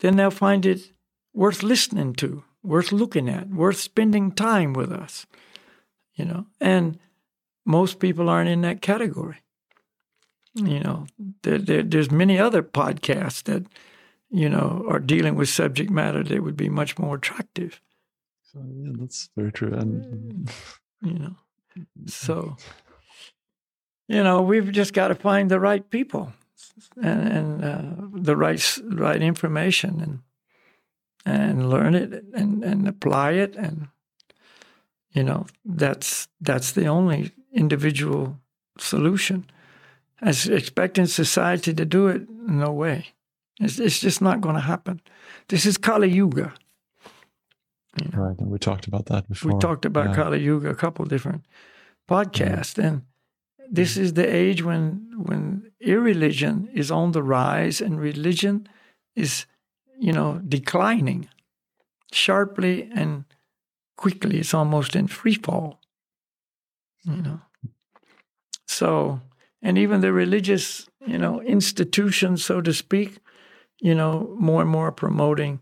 then 0.00 0.16
they'll 0.16 0.30
find 0.30 0.66
it 0.66 0.92
worth 1.32 1.62
listening 1.62 2.14
to, 2.14 2.44
worth 2.62 2.92
looking 2.92 3.28
at, 3.28 3.48
worth 3.48 3.78
spending 3.78 4.32
time 4.32 4.72
with 4.72 4.92
us. 4.92 5.26
You 6.14 6.24
know, 6.26 6.46
and 6.60 6.98
most 7.64 7.98
people 7.98 8.28
aren't 8.28 8.50
in 8.50 8.60
that 8.62 8.82
category. 8.82 9.38
You 10.54 10.80
know, 10.80 11.06
there, 11.42 11.58
there, 11.58 11.82
there's 11.82 12.10
many 12.10 12.38
other 12.38 12.62
podcasts 12.62 13.44
that, 13.44 13.64
you 14.30 14.48
know, 14.48 14.84
are 14.88 14.98
dealing 14.98 15.36
with 15.36 15.48
subject 15.48 15.90
matter 15.90 16.24
that 16.24 16.42
would 16.42 16.56
be 16.56 16.68
much 16.68 16.98
more 16.98 17.14
attractive. 17.16 17.80
So 18.52 18.58
yeah, 18.74 18.92
that's 18.98 19.30
very 19.36 19.52
true. 19.52 19.72
And 19.72 20.04
mm. 20.04 20.52
You 21.02 21.18
know, 21.18 21.36
so 22.06 22.56
you 24.08 24.22
know 24.22 24.42
we've 24.42 24.70
just 24.72 24.92
got 24.92 25.08
to 25.08 25.14
find 25.14 25.50
the 25.50 25.60
right 25.60 25.88
people 25.88 26.32
and, 27.02 27.28
and 27.28 27.64
uh, 27.64 27.82
the 28.12 28.36
right 28.36 28.78
right 28.84 29.22
information 29.22 30.00
and 30.00 30.18
and 31.26 31.70
learn 31.70 31.94
it 31.94 32.24
and, 32.34 32.64
and 32.64 32.88
apply 32.88 33.32
it. 33.32 33.56
And 33.56 33.88
you 35.12 35.22
know 35.22 35.46
that's 35.64 36.28
that's 36.40 36.72
the 36.72 36.86
only 36.86 37.30
individual 37.52 38.38
solution. 38.78 39.44
As 40.22 40.46
expecting 40.46 41.06
society 41.06 41.72
to 41.74 41.84
do 41.84 42.08
it 42.08 42.28
no 42.28 42.72
way. 42.72 43.06
It's, 43.58 43.78
it's 43.78 44.00
just 44.00 44.20
not 44.20 44.40
going 44.40 44.54
to 44.54 44.60
happen. 44.60 45.00
This 45.48 45.66
is 45.66 45.78
kali 45.78 46.10
yuga. 46.10 46.52
Right, 48.12 48.38
and 48.38 48.50
we 48.50 48.58
talked 48.58 48.86
about 48.86 49.06
that 49.06 49.28
before. 49.28 49.52
we 49.52 49.58
talked 49.58 49.84
about 49.84 50.10
Yeah. 50.10 50.14
Kali 50.14 50.40
Yuga 50.40 50.70
a 50.70 50.74
couple 50.74 51.04
different 51.04 51.44
podcasts, 52.08 52.78
and 52.78 53.02
this 53.70 53.94
mm-hmm. 53.94 54.02
is 54.02 54.14
the 54.14 54.34
age 54.34 54.62
when 54.62 55.10
when 55.16 55.70
irreligion 55.80 56.68
is 56.74 56.90
on 56.90 57.12
the 57.12 57.22
rise 57.22 57.80
and 57.80 58.00
religion 58.00 58.68
is, 59.14 59.46
you 59.98 60.12
know, 60.12 60.40
declining 60.48 61.28
sharply 62.12 62.90
and 62.94 63.24
quickly. 63.96 64.38
It's 64.38 64.54
almost 64.54 64.96
in 64.96 65.06
free 65.06 65.34
fall. 65.34 65.80
You 67.04 67.22
know, 67.22 67.40
so 68.66 69.20
and 69.62 69.78
even 69.78 70.00
the 70.00 70.12
religious, 70.12 70.88
you 71.06 71.18
know, 71.18 71.40
institutions, 71.42 72.44
so 72.44 72.60
to 72.60 72.72
speak, 72.72 73.18
you 73.80 73.94
know, 73.94 74.36
more 74.38 74.62
and 74.62 74.70
more 74.70 74.92
promoting 74.92 75.60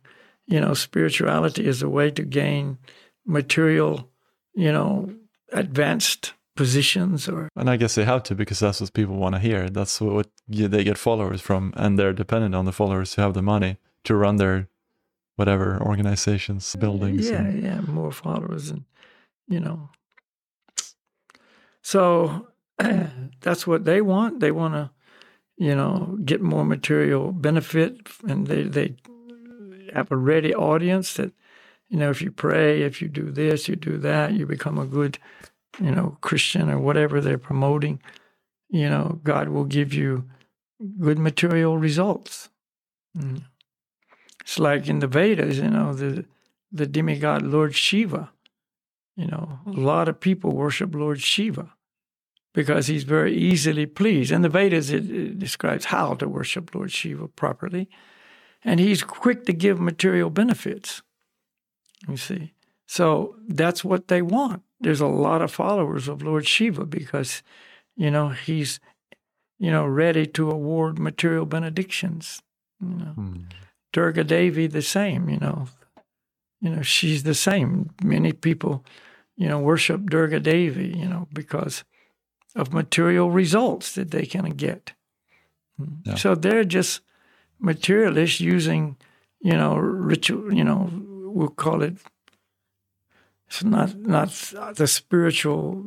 you 0.49 0.61
know, 0.61 0.75
spirituality 0.75 1.69
as 1.69 1.83
a 1.83 1.89
way 1.89 2.11
to 2.11 2.23
gain 2.23 2.79
material, 3.27 4.11
you 4.55 4.73
know, 4.73 5.15
advanced 5.53 6.33
positions 6.59 7.29
or? 7.29 7.49
And 7.55 7.71
i 7.71 7.77
guess 7.77 7.95
they 7.95 8.05
have 8.05 8.25
to 8.25 8.35
because 8.35 8.59
that's 8.59 8.81
what 8.81 8.93
people 8.93 9.17
want 9.17 9.35
to 9.37 9.41
hear. 9.49 9.71
That's 9.79 10.01
what, 10.01 10.13
what 10.13 10.29
they 10.49 10.85
get 10.85 10.99
followers 10.99 11.41
from 11.41 11.73
and 11.77 11.97
they're 11.97 12.13
dependent 12.25 12.55
on 12.55 12.65
the 12.65 12.73
followers 12.81 13.15
who 13.15 13.23
have 13.23 13.35
the 13.35 13.43
money 13.55 13.77
to 14.05 14.13
run 14.25 14.37
their 14.37 14.69
whatever 15.37 15.81
organizations 15.81 16.75
buildings 16.77 17.31
yeah 17.31 17.37
and, 17.37 17.63
yeah 17.63 17.81
more 17.83 18.11
followers 18.11 18.71
and 18.71 18.83
you 19.55 19.61
know. 19.61 19.91
So 21.81 22.03
that's 23.41 23.65
what 23.67 23.85
they 23.85 24.01
want. 24.01 24.41
They 24.41 24.51
want 24.51 24.75
to 24.75 24.91
you 25.57 25.75
know 25.79 26.19
get 26.25 26.41
more 26.41 26.65
material 26.65 27.33
benefit 27.33 27.93
and 28.31 28.47
they 28.47 28.63
they 28.77 28.97
have 29.95 30.11
a 30.11 30.17
ready 30.17 30.53
audience 30.55 31.15
that 31.15 31.33
you 31.89 31.99
know 31.99 32.11
if 32.11 32.21
you 32.21 32.31
pray 32.31 32.83
if 32.83 33.01
you 33.03 33.09
do 33.09 33.31
this 33.31 33.69
you 33.69 33.77
do 33.77 33.97
that 33.99 34.33
you 34.33 34.45
become 34.47 34.79
a 34.79 34.87
good 34.87 35.19
you 35.81 35.91
know 35.91 36.17
christian 36.21 36.71
or 36.71 36.79
whatever 36.79 37.21
they're 37.21 37.39
promoting 37.39 38.01
you 38.69 38.89
know 38.89 39.21
god 39.25 39.49
will 39.49 39.65
give 39.65 39.93
you 39.95 40.25
good 41.01 41.19
material 41.19 41.79
results 41.79 42.49
Mm. 43.17 43.43
it's 44.43 44.59
like 44.59 44.87
in 44.87 44.99
the 44.99 45.07
vedas 45.07 45.57
you 45.59 45.71
know 45.71 45.95
the 45.95 46.27
the 46.71 46.87
demigod 46.87 47.43
lord 47.43 47.75
shiva 47.75 48.31
you 49.17 49.27
know 49.27 49.59
a 49.67 49.71
lot 49.71 50.09
of 50.09 50.21
people 50.21 50.53
worship 50.55 50.95
lord 50.95 51.21
shiva 51.21 51.73
because 52.53 52.87
he's 52.87 53.05
very 53.05 53.35
easily 53.35 53.87
pleased 53.87 54.31
in 54.31 54.43
the 54.43 54.49
vedas 54.51 54.91
it, 54.91 55.11
it 55.11 55.39
describes 55.39 55.87
how 55.87 56.15
to 56.15 56.29
worship 56.29 56.75
lord 56.75 56.93
shiva 56.93 57.27
properly 57.29 57.89
and 58.65 58.81
he's 58.81 59.03
quick 59.03 59.45
to 59.47 59.53
give 59.53 59.81
material 59.81 60.31
benefits. 60.31 61.03
You 62.09 62.17
see, 62.17 62.55
so 62.87 63.37
that's 63.49 63.85
what 63.85 64.09
they 64.09 64.23
want. 64.23 64.63
There's 64.81 65.01
a 65.01 65.07
lot 65.07 65.43
of 65.43 65.53
followers 65.53 66.09
of 66.09 66.23
Lord 66.23 66.47
Shiva 66.47 66.87
because, 66.87 67.43
you 67.97 68.11
know, 68.11 68.29
he's, 68.29 68.81
you 69.59 69.71
know, 69.71 69.85
ready 69.87 70.27
to 70.27 70.51
award 70.51 70.99
material 70.99 71.47
benedictions. 71.47 72.43
You 72.81 72.97
know, 72.97 73.13
Hmm. 73.17 73.37
Durga 73.93 74.23
Devi 74.25 74.67
the 74.69 74.83
same. 74.83 75.29
You 75.29 75.39
know, 75.39 75.69
you 76.61 76.71
know 76.71 76.83
she's 76.83 77.23
the 77.23 77.35
same. 77.35 77.91
Many 78.05 78.33
people, 78.33 78.85
you 79.37 79.49
know, 79.49 79.59
worship 79.59 80.11
Durga 80.11 80.41
Devi. 80.41 80.95
You 80.97 81.07
know, 81.09 81.27
because 81.33 81.85
of 82.55 82.73
material 82.73 83.31
results 83.31 83.95
that 83.95 84.11
they 84.11 84.27
can 84.27 84.51
get. 84.51 84.93
Yeah. 86.05 86.17
So 86.17 86.35
they're 86.35 86.65
just 86.65 87.01
materialists 87.61 88.41
using, 88.41 88.97
you 89.41 89.53
know, 89.53 89.77
ritual, 89.77 90.53
you 90.53 90.65
know, 90.65 90.91
we'll 91.33 91.49
call 91.49 91.83
it, 91.83 91.97
it's 93.49 93.65
not, 93.65 93.97
not 93.97 94.53
uh, 94.57 94.73
the 94.75 94.87
spiritual 94.87 95.85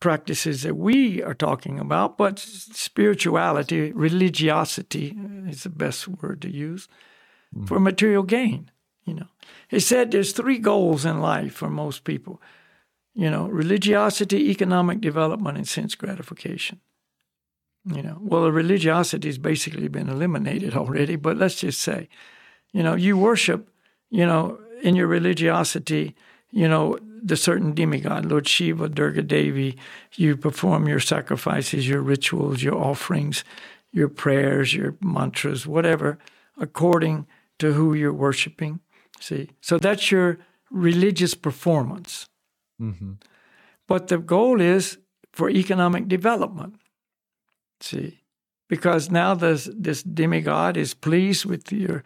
practices 0.00 0.62
that 0.62 0.76
we 0.76 1.22
are 1.22 1.34
talking 1.34 1.78
about, 1.78 2.18
but 2.18 2.38
spirituality, 2.38 3.92
religiosity 3.92 5.16
is 5.46 5.62
the 5.62 5.68
best 5.68 6.08
word 6.08 6.42
to 6.42 6.50
use 6.50 6.88
mm. 7.56 7.68
for 7.68 7.78
material 7.78 8.24
gain, 8.24 8.70
you 9.04 9.14
know. 9.14 9.28
He 9.68 9.78
said 9.78 10.10
there's 10.10 10.32
three 10.32 10.58
goals 10.58 11.04
in 11.04 11.20
life 11.20 11.54
for 11.54 11.70
most 11.70 12.02
people, 12.02 12.42
you 13.14 13.30
know, 13.30 13.46
religiosity, 13.46 14.50
economic 14.50 15.00
development, 15.00 15.58
and 15.58 15.68
sense 15.68 15.94
gratification. 15.94 16.80
You 17.84 18.02
know, 18.02 18.18
well, 18.20 18.42
the 18.42 18.52
religiosity 18.52 19.28
has 19.28 19.38
basically 19.38 19.88
been 19.88 20.08
eliminated 20.08 20.74
already, 20.74 21.16
but 21.16 21.36
let's 21.36 21.60
just 21.60 21.80
say, 21.80 22.08
you 22.72 22.82
know, 22.82 22.94
you 22.94 23.16
worship, 23.16 23.70
you 24.10 24.26
know, 24.26 24.58
in 24.82 24.96
your 24.96 25.06
religiosity, 25.06 26.14
you 26.50 26.68
know, 26.68 26.98
the 27.22 27.36
certain 27.36 27.74
demigod, 27.74 28.26
Lord 28.26 28.48
Shiva, 28.48 28.88
Durga 28.88 29.22
Devi, 29.22 29.76
you 30.14 30.36
perform 30.36 30.88
your 30.88 31.00
sacrifices, 31.00 31.88
your 31.88 32.00
rituals, 32.00 32.62
your 32.62 32.76
offerings, 32.76 33.44
your 33.92 34.08
prayers, 34.08 34.74
your 34.74 34.96
mantras, 35.00 35.66
whatever, 35.66 36.18
according 36.58 37.26
to 37.58 37.72
who 37.72 37.94
you're 37.94 38.12
worshiping. 38.12 38.80
See, 39.20 39.50
so 39.60 39.78
that's 39.78 40.10
your 40.10 40.38
religious 40.70 41.34
performance. 41.34 42.26
Mhm. 42.80 43.20
But 43.86 44.08
the 44.08 44.18
goal 44.18 44.60
is 44.60 44.98
for 45.32 45.50
economic 45.50 46.08
development. 46.08 46.76
See, 47.80 48.20
because 48.68 49.10
now 49.10 49.34
this 49.34 49.68
this 49.74 50.02
demigod 50.02 50.76
is 50.76 50.94
pleased 50.94 51.44
with 51.44 51.72
your, 51.72 52.04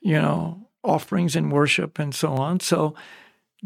you 0.00 0.20
know, 0.20 0.70
offerings 0.82 1.36
and 1.36 1.52
worship 1.52 1.98
and 1.98 2.14
so 2.14 2.32
on. 2.34 2.60
So, 2.60 2.94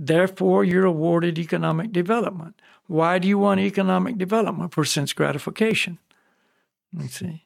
therefore, 0.06 0.64
you're 0.64 0.84
awarded 0.84 1.38
economic 1.38 1.92
development. 1.92 2.54
Why 2.86 3.18
do 3.18 3.28
you 3.28 3.38
want 3.38 3.60
economic 3.60 4.16
development? 4.16 4.72
For 4.72 4.84
sense 4.84 5.12
gratification. 5.12 5.98
You 6.92 7.08
see, 7.08 7.44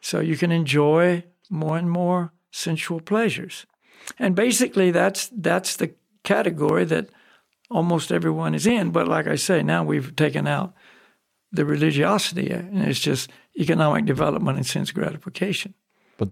so 0.00 0.20
you 0.20 0.36
can 0.36 0.52
enjoy 0.52 1.24
more 1.50 1.76
and 1.78 1.90
more 1.90 2.32
sensual 2.52 3.00
pleasures, 3.00 3.66
and 4.18 4.36
basically 4.36 4.92
that's 4.92 5.30
that's 5.32 5.76
the 5.76 5.90
category 6.22 6.84
that 6.84 7.08
almost 7.68 8.12
everyone 8.12 8.54
is 8.54 8.66
in. 8.66 8.90
But 8.90 9.08
like 9.08 9.26
I 9.26 9.36
say, 9.36 9.62
now 9.62 9.82
we've 9.82 10.14
taken 10.14 10.46
out 10.46 10.72
the 11.50 11.64
religiosity, 11.64 12.50
and 12.50 12.82
it's 12.82 13.00
just 13.00 13.30
economic 13.58 14.04
development 14.04 14.58
and 14.58 14.66
sense 14.66 14.92
gratification. 14.92 15.74
but 16.18 16.30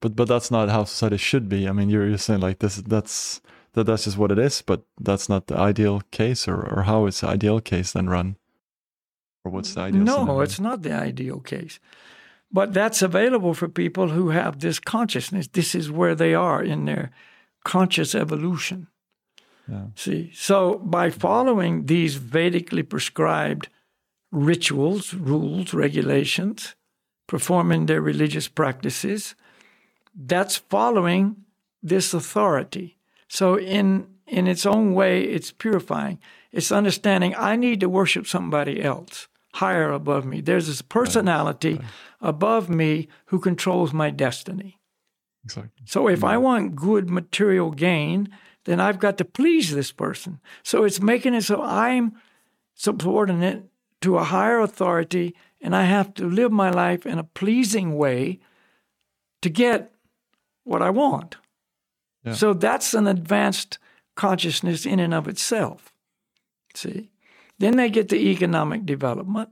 but 0.00 0.16
but 0.16 0.28
that's 0.28 0.50
not 0.50 0.68
how 0.68 0.84
society 0.84 1.16
should 1.16 1.48
be 1.48 1.68
i 1.68 1.72
mean 1.72 1.90
you're, 1.90 2.08
you're 2.08 2.18
saying 2.18 2.40
like 2.40 2.58
this 2.58 2.76
that's 2.76 3.40
that 3.72 3.84
that's 3.84 4.04
just 4.04 4.18
what 4.18 4.32
it 4.32 4.38
is 4.38 4.62
but 4.62 4.82
that's 5.00 5.28
not 5.28 5.46
the 5.46 5.56
ideal 5.56 6.00
case 6.10 6.48
or 6.48 6.60
or 6.74 6.82
how 6.82 7.06
is 7.06 7.20
the 7.20 7.28
ideal 7.28 7.60
case 7.60 7.92
then 7.92 8.08
run 8.08 8.36
or 9.44 9.50
what's 9.52 9.74
the 9.74 9.80
ideal 9.80 10.02
No, 10.04 10.16
scenario? 10.18 10.40
it's 10.40 10.60
not 10.60 10.82
the 10.82 10.92
ideal 10.92 11.40
case. 11.40 11.80
But 12.52 12.74
that's 12.74 13.00
available 13.00 13.54
for 13.54 13.68
people 13.68 14.08
who 14.08 14.30
have 14.30 14.58
this 14.58 14.78
consciousness. 14.80 15.46
This 15.48 15.74
is 15.74 15.90
where 15.90 16.14
they 16.14 16.34
are 16.34 16.62
in 16.62 16.84
their 16.84 17.10
conscious 17.64 18.14
evolution. 18.14 18.88
yeah. 19.68 19.86
See, 19.94 20.30
so 20.34 20.78
by 20.84 21.10
following 21.10 21.86
these 21.86 22.18
Vedically 22.18 22.82
prescribed 22.86 23.68
rituals, 24.32 25.14
rules, 25.14 25.72
regulations, 25.72 26.74
performing 27.26 27.86
their 27.86 28.02
religious 28.02 28.48
practices, 28.48 29.34
that's 30.14 30.56
following 30.56 31.36
this 31.82 32.12
authority. 32.12 32.98
So 33.30 33.56
in 33.58 34.08
in 34.26 34.46
its 34.46 34.66
own 34.66 34.92
way, 34.92 35.22
it's 35.22 35.52
purifying. 35.52 36.18
It's 36.52 36.72
understanding 36.72 37.34
I 37.36 37.56
need 37.56 37.80
to 37.80 37.88
worship 37.88 38.26
somebody 38.26 38.82
else 38.82 39.28
higher 39.54 39.90
above 39.92 40.24
me. 40.24 40.40
There's 40.40 40.66
this 40.66 40.82
personality 40.82 41.80
above 42.20 42.68
me 42.68 43.08
who 43.26 43.38
controls 43.38 43.92
my 43.92 44.10
destiny. 44.10 44.78
exactly 45.44 45.84
So 45.84 46.08
if 46.08 46.22
I 46.22 46.36
want 46.36 46.76
good 46.76 47.08
material 47.08 47.70
gain, 47.70 48.28
then 48.64 48.80
I've 48.80 48.98
got 48.98 49.16
to 49.18 49.24
please 49.24 49.74
this 49.74 49.92
person. 49.92 50.40
So 50.62 50.84
it's 50.84 51.00
making 51.00 51.34
it 51.34 51.42
so 51.42 51.62
I'm 51.62 52.12
subordinate 52.74 53.64
to 54.02 54.18
a 54.18 54.24
higher 54.24 54.60
authority 54.60 55.34
and 55.60 55.74
I 55.74 55.84
have 55.84 56.14
to 56.14 56.24
live 56.24 56.52
my 56.52 56.70
life 56.70 57.06
in 57.06 57.18
a 57.18 57.24
pleasing 57.24 57.96
way 57.96 58.40
to 59.42 59.48
get 59.48 59.92
what 60.64 60.82
I 60.82 60.90
want. 60.90 61.36
Yeah. 62.24 62.34
So 62.34 62.52
that's 62.52 62.94
an 62.94 63.06
advanced 63.06 63.78
consciousness 64.14 64.84
in 64.84 65.00
and 65.00 65.14
of 65.14 65.28
itself. 65.28 65.92
See? 66.74 67.10
Then 67.58 67.76
they 67.76 67.90
get 67.90 68.08
the 68.08 68.30
economic 68.30 68.86
development 68.86 69.50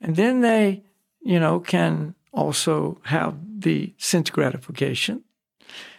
and 0.00 0.16
then 0.16 0.40
they, 0.40 0.84
you 1.22 1.40
know, 1.40 1.60
can 1.60 2.14
also 2.32 3.00
have 3.04 3.34
the 3.60 3.94
sense 3.98 4.30
gratification. 4.30 5.24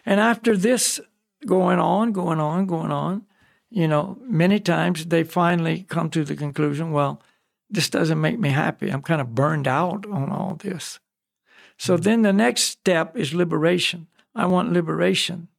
And 0.06 0.20
after 0.20 0.56
this 0.56 1.00
going 1.46 1.80
on, 1.80 2.12
going 2.12 2.40
on, 2.40 2.66
going 2.66 2.92
on, 2.92 3.26
you 3.70 3.88
know, 3.88 4.18
many 4.22 4.60
times 4.60 5.06
they 5.06 5.24
finally 5.24 5.84
come 5.90 6.10
to 6.12 6.24
the 6.24 6.36
conclusion, 6.36 6.92
well, 6.92 7.22
this 7.70 7.90
doesn't 7.90 8.22
make 8.22 8.40
me 8.40 8.50
happy. 8.50 8.90
I'm 8.90 9.02
kind 9.02 9.20
of 9.20 9.36
burned 9.36 9.68
out 9.68 10.06
on 10.06 10.32
all 10.32 10.56
this. 10.56 11.00
So 11.78 11.98
hmm. 11.98 12.02
then 12.04 12.22
the 12.22 12.34
next 12.34 12.64
step 12.64 13.18
is 13.18 13.34
liberation. 13.34 14.08
I 14.34 14.46
want 14.46 14.72
liberation 14.72 15.50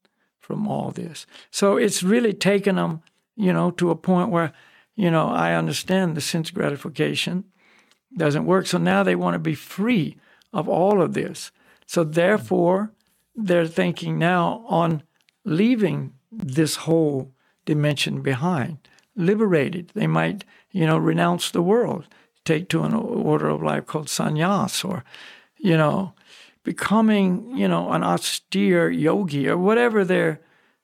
from 0.49 0.67
all 0.67 0.91
this. 0.91 1.27
So 1.51 1.77
it's 1.77 2.03
really 2.03 2.33
taken 2.33 2.77
them, 2.77 3.03
you 3.37 3.53
know, 3.53 3.71
to 3.73 3.91
a 3.91 3.97
point 3.97 4.31
where, 4.31 4.53
you 4.97 5.11
know, 5.11 5.29
I 5.29 5.55
understand 5.55 6.17
the 6.17 6.23
sense 6.23 6.51
gratification 6.51 7.45
doesn't 8.17 8.47
work. 8.47 8.67
So 8.67 8.79
now 8.79 9.03
they 9.03 9.15
want 9.15 9.35
to 9.35 9.39
be 9.39 9.55
free 9.55 10.17
of 10.55 10.67
all 10.67 11.03
of 11.03 11.13
this. 11.13 11.53
So 11.87 12.03
therefore, 12.03 12.93
they're 13.37 13.67
thinking 13.67 14.19
now 14.19 14.65
on 14.67 15.03
leaving 15.45 16.15
this 16.33 16.77
whole 16.77 17.33
dimension 17.67 18.23
behind, 18.23 18.79
liberated. 19.15 19.93
They 19.95 20.07
might, 20.07 20.45
you 20.73 20.87
know, 20.87 20.97
renounce 20.97 21.51
the 21.51 21.63
world, 21.63 22.07
take 22.47 22.71
to 22.71 22.85
an 22.85 22.95
order 22.95 23.51
of 23.51 23.63
life 23.63 23.85
called 23.85 24.07
sannyas, 24.07 24.83
or, 24.83 25.05
you 25.59 25.77
know, 25.77 26.15
becoming, 26.69 27.57
you 27.57 27.67
know, 27.67 27.93
an 27.93 28.05
austere 28.05 28.91
yogi 28.91 29.49
or 29.49 29.57
whatever 29.57 30.05
their 30.05 30.39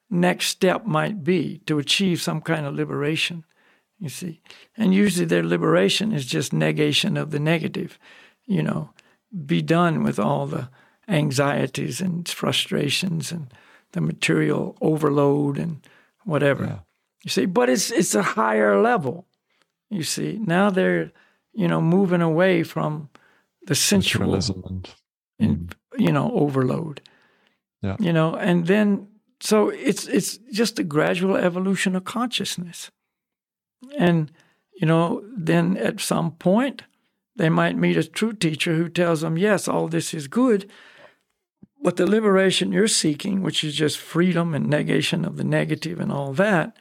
next 0.09 0.47
step 0.47 0.87
might 0.87 1.23
be 1.23 1.59
to 1.67 1.79
achieve 1.79 2.23
some 2.23 2.41
kind 2.41 2.65
of 2.65 2.75
liberation. 2.75 3.45
You 3.99 4.09
see, 4.09 4.41
and 4.79 4.95
usually 4.95 5.27
their 5.27 5.43
liberation 5.43 6.11
is 6.11 6.25
just 6.25 6.55
negation 6.55 7.19
of 7.19 7.33
the 7.33 7.39
negative. 7.39 7.99
You 8.47 8.63
know, 8.63 8.91
be 9.45 9.61
done 9.61 10.03
with 10.03 10.19
all 10.19 10.47
the 10.47 10.71
anxieties 11.07 12.01
and 12.01 12.27
frustrations 12.27 13.31
and 13.31 13.53
the 13.93 14.01
material 14.01 14.79
overload 14.81 15.59
and 15.59 15.87
whatever. 16.25 16.65
Yeah. 16.65 16.79
You 17.25 17.31
see, 17.31 17.45
but 17.45 17.69
it's 17.69 17.91
it's 17.91 18.15
a 18.15 18.23
higher 18.23 18.81
level. 18.81 19.27
You 19.91 20.03
see, 20.03 20.41
now 20.41 20.71
they're 20.71 21.13
you 21.53 21.69
know 21.69 21.83
moving 21.83 22.23
away 22.23 22.63
from 22.63 23.11
the 23.67 23.75
sensual 23.75 24.35
and, 24.35 24.89
and 25.45 25.77
you 25.99 26.13
know 26.13 26.31
overload. 26.33 27.01
Yeah. 27.83 27.97
You 28.01 28.13
know, 28.13 28.35
and 28.35 28.67
then 28.67 29.09
so 29.41 29.69
it's 29.69 30.07
it's 30.07 30.39
just 30.53 30.79
a 30.79 30.85
gradual 30.85 31.37
evolution 31.37 31.95
of 31.97 32.05
consciousness. 32.05 32.91
And 33.99 34.33
you 34.75 34.87
know, 34.87 35.23
then 35.37 35.77
at 35.77 36.01
some 36.01 36.33
point 36.33 36.83
they 37.37 37.49
might 37.49 37.77
meet 37.77 37.97
a 37.97 38.05
true 38.05 38.33
teacher 38.33 38.75
who 38.75 38.89
tells 38.89 39.21
them, 39.21 39.37
"Yes, 39.37 39.69
all 39.69 39.89
this 39.89 40.15
is 40.15 40.29
good, 40.29 40.71
but 41.85 41.97
the 41.97 42.07
liberation 42.07 42.73
you're 42.73 42.89
seeking, 42.89 43.43
which 43.43 43.63
is 43.63 43.75
just 43.75 43.99
freedom 43.99 44.55
and 44.55 44.69
negation 44.69 45.25
of 45.27 45.37
the 45.37 45.45
negative 45.45 46.01
and 46.01 46.11
all 46.11 46.33
that, 46.33 46.79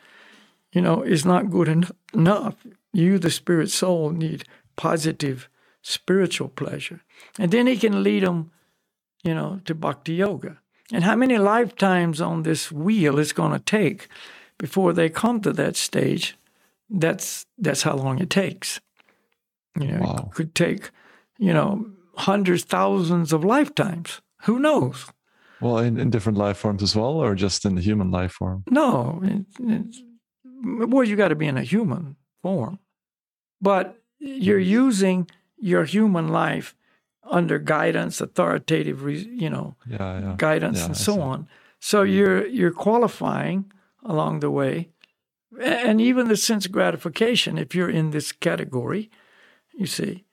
you 0.72 0.80
know, 0.80 1.02
is 1.02 1.26
not 1.26 1.52
good 1.52 1.68
en- 1.68 1.90
enough. 2.14 2.56
You, 2.94 3.20
the 3.20 3.30
spirit 3.30 3.70
soul, 3.70 4.12
need 4.12 4.46
positive 4.78 5.50
spiritual 5.82 6.48
pleasure. 6.48 7.02
And 7.40 7.52
then 7.52 7.68
he 7.68 7.78
can 7.78 8.04
lead 8.04 8.24
them, 8.24 8.52
you 9.24 9.34
know, 9.34 9.60
to 9.66 9.76
bhakti 9.76 10.16
yoga. 10.16 10.60
And 10.92 11.04
how 11.04 11.16
many 11.16 11.38
lifetimes 11.38 12.22
on 12.22 12.44
this 12.44 12.72
wheel 12.72 13.20
it's 13.20 13.34
going 13.34 13.52
to 13.52 13.60
take 13.60 14.08
before 14.58 14.94
they 14.94 15.10
come 15.10 15.42
to 15.42 15.54
that 15.54 15.76
stage? 15.76 16.38
That's 16.90 17.46
that's 17.58 17.84
how 17.84 17.96
long 17.96 18.20
it 18.20 18.30
takes. 18.30 18.80
You 19.80 19.88
know, 19.88 20.00
wow. 20.02 20.28
it 20.28 20.36
could 20.36 20.54
take, 20.54 20.92
you 21.40 21.54
know, 21.54 21.88
hundreds, 22.16 22.64
thousands 22.64 23.34
of 23.34 23.44
lifetimes. 23.44 24.22
Who 24.44 24.60
knows? 24.60 25.06
Well, 25.62 25.78
in, 25.78 25.98
in 25.98 26.10
different 26.10 26.38
life 26.38 26.58
forms 26.58 26.84
as 26.84 26.96
well, 26.96 27.14
or 27.14 27.36
just 27.36 27.66
in 27.66 27.76
the 27.76 27.82
human 27.82 28.12
life 28.12 28.34
form? 28.34 28.64
No, 28.70 29.22
it, 29.24 29.96
well, 30.64 31.04
you 31.04 31.16
got 31.16 31.30
to 31.30 31.36
be 31.36 31.48
in 31.48 31.58
a 31.58 31.64
human 31.64 32.18
form, 32.42 32.80
but 33.62 33.98
you're 34.20 34.60
mm. 34.60 34.66
using 34.66 35.30
your 35.58 35.86
human 35.86 36.28
life 36.28 36.76
under 37.30 37.60
guidance, 37.60 38.22
authoritative, 38.22 39.02
you 39.08 39.50
know, 39.50 39.76
yeah, 39.88 40.20
yeah. 40.20 40.36
guidance, 40.38 40.80
yeah, 40.80 40.86
and 40.86 40.98
so 40.98 41.22
on. 41.22 41.48
So 41.80 42.04
mm. 42.04 42.14
you're 42.14 42.48
you're 42.48 42.72
qualifying 42.72 43.72
along 44.04 44.40
the 44.40 44.52
way, 44.52 44.90
and 45.60 46.02
even 46.02 46.28
the 46.28 46.38
sense 46.38 46.68
gratification. 46.68 47.58
If 47.58 47.76
you're 47.76 47.90
in 47.90 48.12
this 48.12 48.32
category, 48.32 49.10
you 49.74 49.88
see, 49.88 50.26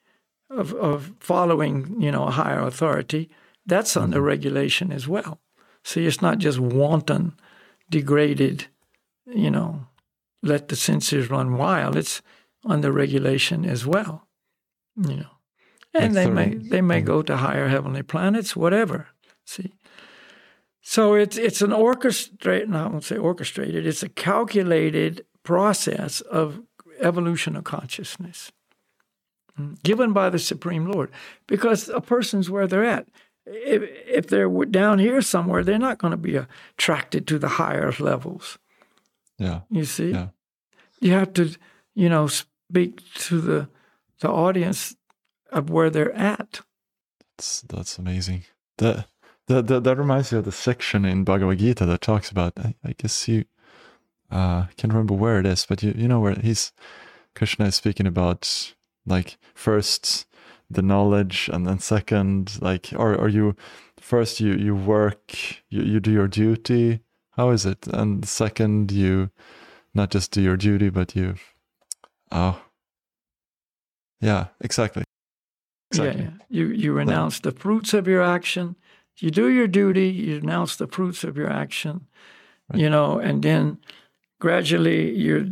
of 0.51 0.74
of 0.74 1.12
following, 1.20 2.01
you 2.01 2.11
know, 2.11 2.24
a 2.24 2.32
higher 2.32 2.61
authority, 2.61 3.30
that's 3.66 3.97
under 3.97 4.18
mm-hmm. 4.18 4.26
regulation 4.26 4.93
as 4.93 5.07
well. 5.07 5.41
See, 5.84 6.07
it's 6.07 6.20
not 6.20 6.38
just 6.38 6.59
wanton, 6.59 7.32
degraded, 7.88 8.66
you 9.26 9.51
know, 9.51 9.86
let 10.43 10.68
the 10.68 10.76
senses 10.76 11.30
run 11.30 11.57
wild. 11.57 11.97
It's 11.97 12.20
under 12.64 12.93
regulation 12.93 13.64
as 13.64 13.86
well, 13.86 14.26
you 14.97 15.16
know. 15.16 15.39
And 15.93 16.14
they 16.14 16.30
may 16.30 16.55
they 16.55 16.80
may 16.80 17.01
go 17.01 17.22
to 17.22 17.36
higher 17.36 17.68
heavenly 17.68 18.03
planets, 18.03 18.55
whatever. 18.55 19.09
See, 19.45 19.72
so 20.80 21.14
it's 21.14 21.36
it's 21.36 21.62
an 21.62 21.72
orchestrated. 21.72 22.70
No, 22.70 22.84
I 22.84 22.88
won't 22.88 23.05
say 23.05 23.16
orchestrated. 23.16 23.86
It's 23.86 24.03
a 24.03 24.09
calculated 24.09 25.24
process 25.43 26.20
of 26.20 26.61
evolution 27.01 27.57
of 27.57 27.64
consciousness 27.64 28.53
mm, 29.59 29.82
given 29.82 30.12
by 30.12 30.30
the 30.30 30.38
Supreme 30.38 30.86
Lord, 30.86 31.11
because 31.47 31.88
a 31.88 32.01
person's 32.01 32.51
where 32.51 32.66
they're 32.66 32.84
at 32.84 33.09
if, 33.47 33.82
if 34.07 34.26
they're 34.28 34.49
down 34.66 34.99
here 34.99 35.20
somewhere, 35.22 35.64
they're 35.64 35.78
not 35.78 35.99
going 35.99 36.12
to 36.12 36.16
be 36.16 36.36
attracted 36.36 37.26
to 37.28 37.38
the 37.38 37.49
higher 37.49 37.93
levels. 37.99 38.59
Yeah. 39.38 39.61
You 39.70 39.84
see? 39.84 40.11
Yeah. 40.11 40.28
You 41.01 41.12
have 41.12 41.32
to, 41.34 41.57
you 41.95 42.09
know, 42.09 42.26
speak 42.26 43.01
to 43.14 43.41
the 43.41 43.68
the 44.20 44.28
audience 44.28 44.95
of 45.53 45.70
where 45.70 45.90
they're 45.90 46.14
at. 46.14 46.61
That's 47.36 47.62
that's 47.62 47.98
amazing. 47.98 48.44
That 48.78 49.07
that 49.46 49.66
that, 49.66 49.84
that 49.84 49.96
reminds 49.96 50.32
me 50.32 50.38
of 50.38 50.44
the 50.44 50.53
section 50.53 51.05
in 51.05 51.24
Bhagavad 51.24 51.59
Gita 51.59 51.86
that 51.86 52.01
talks 52.01 52.30
about. 52.30 52.53
I, 52.59 52.74
I 52.84 52.94
guess 52.96 53.28
you, 53.28 53.44
uh, 54.30 54.66
can't 54.76 54.92
remember 54.92 55.14
where 55.14 55.40
it 55.40 55.46
is, 55.46 55.66
but 55.66 55.82
you 55.82 55.92
you 55.96 56.09
know 56.09 56.20
where 56.20 56.34
he's 56.34 56.72
Krishna 57.34 57.66
is 57.66 57.74
speaking 57.76 58.07
about 58.07 58.74
like 59.07 59.38
first 59.55 60.26
the 60.70 60.82
knowledge 60.82 61.51
and 61.53 61.66
then 61.66 61.78
second 61.78 62.61
like 62.61 62.92
or 62.96 63.14
or 63.14 63.28
you 63.28 63.57
first 63.98 64.40
you 64.40 64.55
you 64.55 64.74
work 64.74 65.34
you, 65.68 65.82
you 65.82 66.01
do 66.01 66.12
your 66.12 66.28
duty 66.28 67.01
how 67.32 67.51
is 67.51 67.66
it 67.66 67.86
and 67.88 68.26
second 68.26 68.92
you 68.92 69.30
not 69.94 70.11
just 70.11 70.30
do 70.30 70.40
your 70.40 70.57
duty 70.57 70.88
but 70.88 71.16
you 71.16 71.34
oh 72.30 72.62
yeah 74.20 74.46
exactly 74.61 75.03
exactly 75.91 76.24
yeah, 76.24 76.30
you 76.49 76.66
you 76.68 76.93
renounce 76.93 77.41
the 77.41 77.53
fruits 77.53 77.95
of 77.95 78.07
your 78.07 78.22
action. 78.22 78.76
You 79.18 79.30
do 79.30 79.49
your 79.49 79.68
duty 79.68 80.09
you 80.09 80.36
renounce 80.36 80.76
the 80.76 80.86
fruits 80.86 81.24
of 81.24 81.36
your 81.36 81.51
action 81.51 82.07
right. 82.70 82.80
you 82.80 82.88
know 82.88 83.18
and 83.18 83.43
then 83.43 83.78
gradually 84.41 85.14
you're 85.14 85.45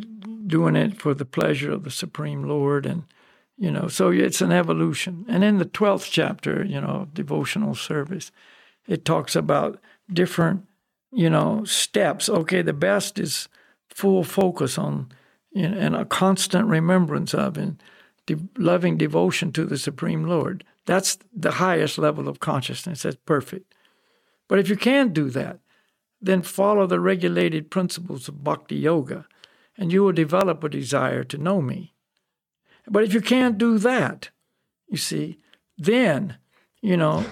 doing 0.46 0.74
it 0.74 0.98
for 0.98 1.12
the 1.12 1.26
pleasure 1.26 1.72
of 1.72 1.84
the 1.84 1.90
supreme 1.90 2.44
lord 2.48 2.86
and 2.86 3.04
you 3.58 3.70
know 3.70 3.86
so 3.88 4.10
it's 4.10 4.40
an 4.40 4.52
evolution. 4.52 5.26
And 5.28 5.44
in 5.44 5.58
the 5.58 5.66
12th 5.66 6.10
chapter 6.10 6.64
you 6.64 6.80
know 6.80 7.08
devotional 7.12 7.74
service 7.74 8.30
it 8.86 9.04
talks 9.04 9.36
about 9.36 9.78
different 10.10 10.66
you 11.12 11.28
know 11.28 11.64
steps. 11.64 12.28
Okay 12.28 12.62
the 12.62 12.72
best 12.72 13.18
is 13.18 13.48
full 13.90 14.24
focus 14.24 14.78
on 14.78 15.10
you 15.52 15.68
know, 15.68 15.76
and 15.76 15.96
a 15.96 16.04
constant 16.04 16.68
remembrance 16.68 17.34
of 17.34 17.58
and 17.58 17.82
de- 18.28 18.48
loving 18.56 18.96
devotion 18.96 19.52
to 19.52 19.64
the 19.64 19.78
supreme 19.78 20.24
lord. 20.24 20.64
That's 20.86 21.18
the 21.34 21.52
highest 21.52 21.98
level 21.98 22.28
of 22.28 22.40
consciousness. 22.40 23.02
That's 23.02 23.16
perfect. 23.26 23.74
But 24.48 24.58
if 24.58 24.68
you 24.68 24.76
can't 24.76 25.12
do 25.12 25.28
that 25.30 25.58
then 26.20 26.42
follow 26.42 26.86
the 26.86 27.00
regulated 27.00 27.70
principles 27.70 28.28
of 28.28 28.42
bhakti 28.42 28.76
yoga 28.76 29.26
and 29.76 29.92
you 29.92 30.02
will 30.02 30.12
develop 30.12 30.64
a 30.64 30.68
desire 30.68 31.22
to 31.24 31.38
know 31.38 31.62
me. 31.62 31.94
But 32.88 33.04
if 33.04 33.14
you 33.14 33.20
can't 33.20 33.58
do 33.58 33.78
that, 33.78 34.30
you 34.88 34.96
see, 34.96 35.38
then, 35.76 36.38
you 36.80 36.96
know, 36.96 37.24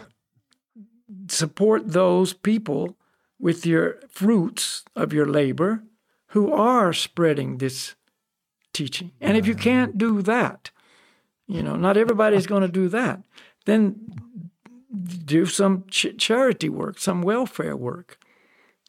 support 1.29 1.93
those 1.93 2.33
people 2.33 2.97
with 3.39 3.67
your 3.67 3.99
fruits 4.09 4.85
of 4.95 5.13
your 5.13 5.27
labor 5.27 5.83
who 6.29 6.53
are 6.53 6.93
spreading 6.93 7.59
this 7.59 7.95
teaching. 8.73 9.13
And 9.21 9.37
if 9.37 9.47
you 9.47 9.55
can't 9.55 9.99
do 9.99 10.23
that, 10.23 10.71
you 11.47 11.63
know, 11.63 11.77
not 11.77 11.97
everybody's 11.97 12.47
going 12.53 12.63
to 12.63 12.69
do 12.69 12.89
that, 12.89 13.23
then 13.65 13.97
do 15.25 15.47
some 15.47 15.85
ch- 15.89 16.17
charity 16.19 16.69
work, 16.69 16.99
some 16.99 17.23
welfare 17.23 17.77
work, 17.77 18.19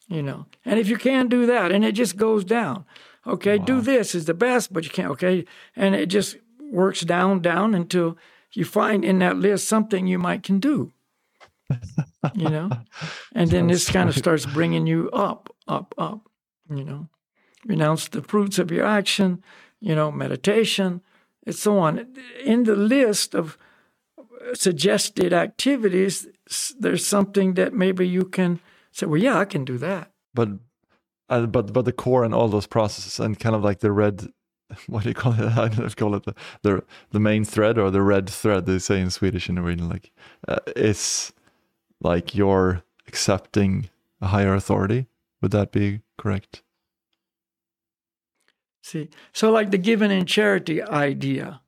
you 0.08 0.22
know. 0.22 0.46
And 0.64 0.78
if 0.78 0.88
you 0.88 0.96
can't 0.96 1.28
do 1.28 1.46
that, 1.46 1.72
and 1.72 1.84
it 1.84 1.92
just 1.92 2.16
goes 2.16 2.44
down, 2.44 2.84
okay, 3.26 3.58
wow. 3.58 3.64
do 3.64 3.80
this 3.80 4.14
is 4.14 4.24
the 4.24 4.34
best, 4.34 4.72
but 4.72 4.84
you 4.84 4.90
can't, 4.90 5.10
okay, 5.12 5.44
and 5.76 5.94
it 5.94 6.06
just 6.06 6.36
works 6.70 7.00
down, 7.02 7.40
down 7.40 7.74
until 7.74 8.16
you 8.52 8.64
find 8.64 9.04
in 9.04 9.18
that 9.18 9.36
list 9.36 9.68
something 9.68 10.06
you 10.06 10.18
might 10.18 10.42
can 10.42 10.58
do. 10.58 10.92
you 12.34 12.48
know, 12.48 12.70
and 13.34 13.50
then 13.50 13.66
this 13.66 13.90
kind 13.90 14.08
of 14.08 14.16
starts 14.16 14.46
bringing 14.46 14.86
you 14.86 15.10
up, 15.12 15.54
up, 15.66 15.94
up. 15.98 16.28
You 16.70 16.84
know, 16.84 17.08
renounce 17.66 18.08
the 18.08 18.22
fruits 18.22 18.58
of 18.58 18.70
your 18.70 18.84
action. 18.84 19.42
You 19.80 19.94
know, 19.94 20.10
meditation, 20.10 21.02
and 21.48 21.56
so 21.56 21.78
on. 21.78 22.06
In 22.44 22.64
the 22.64 22.76
list 22.76 23.34
of 23.34 23.56
suggested 24.52 25.32
activities, 25.32 26.26
there's 26.78 27.06
something 27.06 27.54
that 27.54 27.72
maybe 27.72 28.06
you 28.06 28.24
can 28.24 28.60
say, 28.92 29.06
well, 29.06 29.20
yeah, 29.20 29.38
I 29.38 29.46
can 29.46 29.64
do 29.64 29.78
that. 29.78 30.10
But, 30.34 30.50
uh, 31.30 31.46
but, 31.46 31.72
but 31.72 31.86
the 31.86 31.92
core 31.92 32.22
and 32.22 32.34
all 32.34 32.48
those 32.48 32.66
processes 32.66 33.18
and 33.18 33.40
kind 33.40 33.54
of 33.54 33.64
like 33.64 33.80
the 33.80 33.92
red 33.92 34.28
what 34.86 35.02
do 35.02 35.08
you 35.08 35.14
call 35.14 35.32
it? 35.32 35.40
I 35.58 35.68
don't 35.68 35.78
know 35.78 35.88
call 35.88 36.14
it 36.14 36.24
the, 36.24 36.34
the, 36.62 36.84
the 37.12 37.20
main 37.20 37.44
thread 37.44 37.78
or 37.78 37.90
the 37.90 38.02
red 38.02 38.28
thread 38.28 38.66
they 38.66 38.78
say 38.78 39.00
in 39.00 39.08
Swedish 39.08 39.48
in 39.48 39.54
Norwegian. 39.54 39.88
Like, 39.88 40.12
uh, 40.46 40.58
is 40.76 41.32
like 42.02 42.34
you're 42.34 42.82
accepting 43.06 43.88
a 44.20 44.26
higher 44.26 44.54
authority. 44.54 45.06
Would 45.40 45.52
that 45.52 45.72
be 45.72 46.00
correct? 46.18 46.62
See, 48.88 49.08
so 49.32 49.50
like 49.50 49.70
the 49.70 49.78
giving 49.78 50.10
in 50.10 50.24
charity 50.24 50.82
idea, 50.82 51.60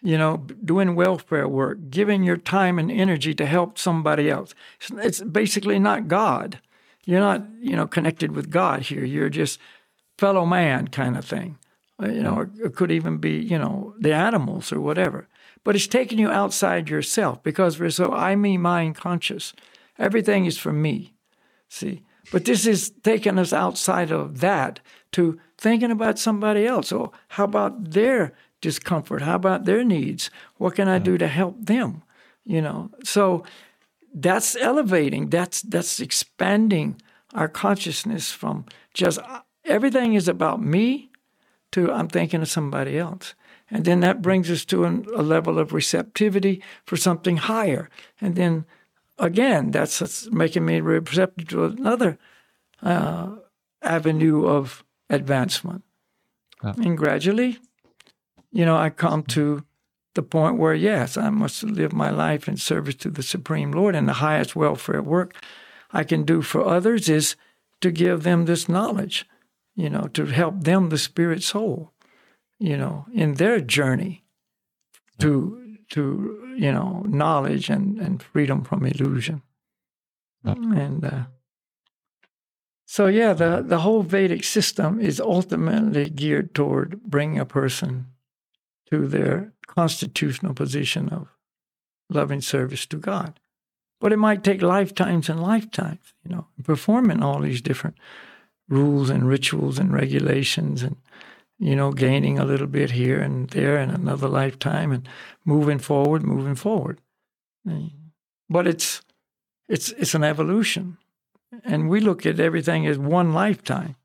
you 0.00 0.16
know, 0.16 0.46
doing 0.64 0.94
welfare 0.94 1.46
work, 1.46 1.90
giving 1.90 2.22
your 2.22 2.38
time 2.38 2.78
and 2.78 2.90
energy 2.90 3.34
to 3.34 3.46
help 3.46 3.78
somebody 3.78 4.30
else. 4.30 4.54
It's 4.90 5.20
basically 5.20 5.78
not 5.78 6.08
God. 6.08 6.60
You're 7.04 7.20
not, 7.20 7.42
you 7.60 7.76
know, 7.76 7.86
connected 7.86 8.32
with 8.32 8.50
God 8.50 8.82
here. 8.82 9.04
You're 9.04 9.28
just 9.28 9.58
fellow 10.16 10.46
man 10.46 10.88
kind 10.88 11.16
of 11.16 11.24
thing 11.24 11.58
uh, 12.02 12.08
you 12.08 12.22
know, 12.22 12.48
it 12.64 12.74
could 12.74 12.90
even 12.90 13.18
be, 13.18 13.38
you 13.38 13.58
know, 13.58 13.94
the 13.98 14.12
animals 14.12 14.72
or 14.72 14.80
whatever. 14.80 15.28
But 15.64 15.76
it's 15.76 15.86
taking 15.86 16.18
you 16.18 16.30
outside 16.30 16.88
yourself 16.88 17.42
because 17.42 17.78
we're 17.78 17.90
so 17.90 18.12
I, 18.12 18.34
me, 18.34 18.56
mine 18.58 18.94
conscious. 18.94 19.52
Everything 19.98 20.46
is 20.46 20.58
for 20.58 20.72
me. 20.72 21.14
See? 21.68 22.02
But 22.30 22.44
this 22.44 22.66
is 22.66 22.90
taking 23.02 23.38
us 23.38 23.52
outside 23.52 24.10
of 24.10 24.40
that 24.40 24.80
to 25.12 25.38
thinking 25.62 25.92
about 25.92 26.18
somebody 26.18 26.66
else. 26.66 26.90
Or 26.92 27.06
oh, 27.06 27.12
how 27.28 27.44
about 27.44 27.92
their 27.92 28.32
discomfort? 28.60 29.22
How 29.22 29.36
about 29.36 29.64
their 29.64 29.84
needs? 29.84 30.30
What 30.56 30.74
can 30.74 30.88
I 30.88 30.98
do 30.98 31.16
to 31.18 31.28
help 31.28 31.56
them? 31.64 32.02
You 32.44 32.60
know, 32.60 32.90
so 33.04 33.44
that's 34.12 34.56
elevating. 34.56 35.30
That's 35.30 35.62
that's 35.62 36.00
expanding 36.00 37.00
our 37.32 37.48
consciousness 37.48 38.32
from 38.32 38.66
just 38.92 39.20
everything 39.64 40.14
is 40.14 40.28
about 40.28 40.60
me 40.60 41.10
to 41.70 41.92
I'm 41.92 42.08
thinking 42.08 42.42
of 42.42 42.48
somebody 42.48 42.98
else. 42.98 43.34
And 43.70 43.84
then 43.84 44.00
that 44.00 44.20
brings 44.20 44.50
us 44.50 44.66
to 44.66 44.84
an, 44.84 45.06
a 45.14 45.22
level 45.22 45.58
of 45.58 45.72
receptivity 45.72 46.62
for 46.84 46.96
something 46.96 47.38
higher. 47.38 47.88
And 48.20 48.34
then 48.34 48.66
again, 49.18 49.70
that's 49.70 50.30
making 50.30 50.66
me 50.66 50.80
receptive 50.80 51.48
to 51.48 51.64
another 51.64 52.18
uh, 52.82 53.36
avenue 53.80 54.46
of 54.46 54.84
advancement. 55.12 55.84
And 56.62 56.96
gradually, 56.96 57.58
you 58.50 58.64
know, 58.64 58.76
I 58.76 58.90
come 58.90 59.22
to 59.24 59.64
the 60.14 60.22
point 60.22 60.58
where, 60.58 60.74
yes, 60.74 61.16
I 61.16 61.30
must 61.30 61.62
live 61.62 61.92
my 61.92 62.10
life 62.10 62.48
in 62.48 62.56
service 62.56 62.94
to 62.96 63.10
the 63.10 63.22
Supreme 63.22 63.72
Lord, 63.72 63.94
and 63.94 64.08
the 64.08 64.14
highest 64.14 64.54
welfare 64.54 65.02
work 65.02 65.34
I 65.92 66.04
can 66.04 66.24
do 66.24 66.42
for 66.42 66.66
others 66.66 67.08
is 67.08 67.36
to 67.80 67.90
give 67.90 68.22
them 68.22 68.44
this 68.44 68.68
knowledge, 68.68 69.26
you 69.74 69.90
know, 69.90 70.08
to 70.14 70.26
help 70.26 70.62
them, 70.62 70.88
the 70.88 70.98
spirit 70.98 71.42
soul, 71.42 71.92
you 72.58 72.76
know, 72.76 73.06
in 73.12 73.34
their 73.34 73.60
journey 73.60 74.24
to 75.18 75.76
to 75.90 76.54
you 76.56 76.72
know 76.72 77.02
knowledge 77.06 77.68
and 77.68 77.98
and 77.98 78.22
freedom 78.22 78.64
from 78.64 78.84
illusion, 78.84 79.42
and. 80.44 81.04
Uh, 81.04 81.24
so 82.92 83.06
yeah, 83.06 83.32
the, 83.32 83.64
the 83.66 83.78
whole 83.78 84.02
Vedic 84.02 84.44
system 84.44 85.00
is 85.00 85.18
ultimately 85.18 86.10
geared 86.10 86.54
toward 86.54 87.02
bringing 87.04 87.38
a 87.38 87.46
person 87.46 88.08
to 88.90 89.08
their 89.08 89.54
constitutional 89.66 90.52
position 90.52 91.08
of 91.08 91.28
loving 92.10 92.42
service 92.42 92.84
to 92.84 92.98
God. 92.98 93.40
But 93.98 94.12
it 94.12 94.18
might 94.18 94.44
take 94.44 94.60
lifetimes 94.60 95.30
and 95.30 95.40
lifetimes, 95.40 96.12
you 96.22 96.36
know, 96.36 96.48
performing 96.64 97.22
all 97.22 97.40
these 97.40 97.62
different 97.62 97.96
rules 98.68 99.08
and 99.08 99.26
rituals 99.26 99.78
and 99.78 99.90
regulations 99.90 100.82
and, 100.82 100.96
you 101.58 101.74
know, 101.74 101.92
gaining 101.92 102.38
a 102.38 102.44
little 102.44 102.66
bit 102.66 102.90
here 102.90 103.20
and 103.20 103.48
there 103.48 103.78
in 103.78 103.88
another 103.88 104.28
lifetime 104.28 104.92
and 104.92 105.08
moving 105.46 105.78
forward, 105.78 106.22
moving 106.24 106.56
forward. 106.56 107.00
Mm. 107.66 107.90
But 108.50 108.66
it's 108.66 109.00
it's 109.66 109.92
it's 109.92 110.14
an 110.14 110.24
evolution. 110.24 110.98
And 111.64 111.88
we 111.88 112.00
look 112.00 112.24
at 112.24 112.40
everything 112.40 112.86
as 112.86 112.98
one 112.98 113.32
lifetime. 113.32 113.96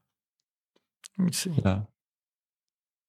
Let 1.17 1.25
me 1.25 1.31
see. 1.31 1.53
Yeah. 1.63 1.81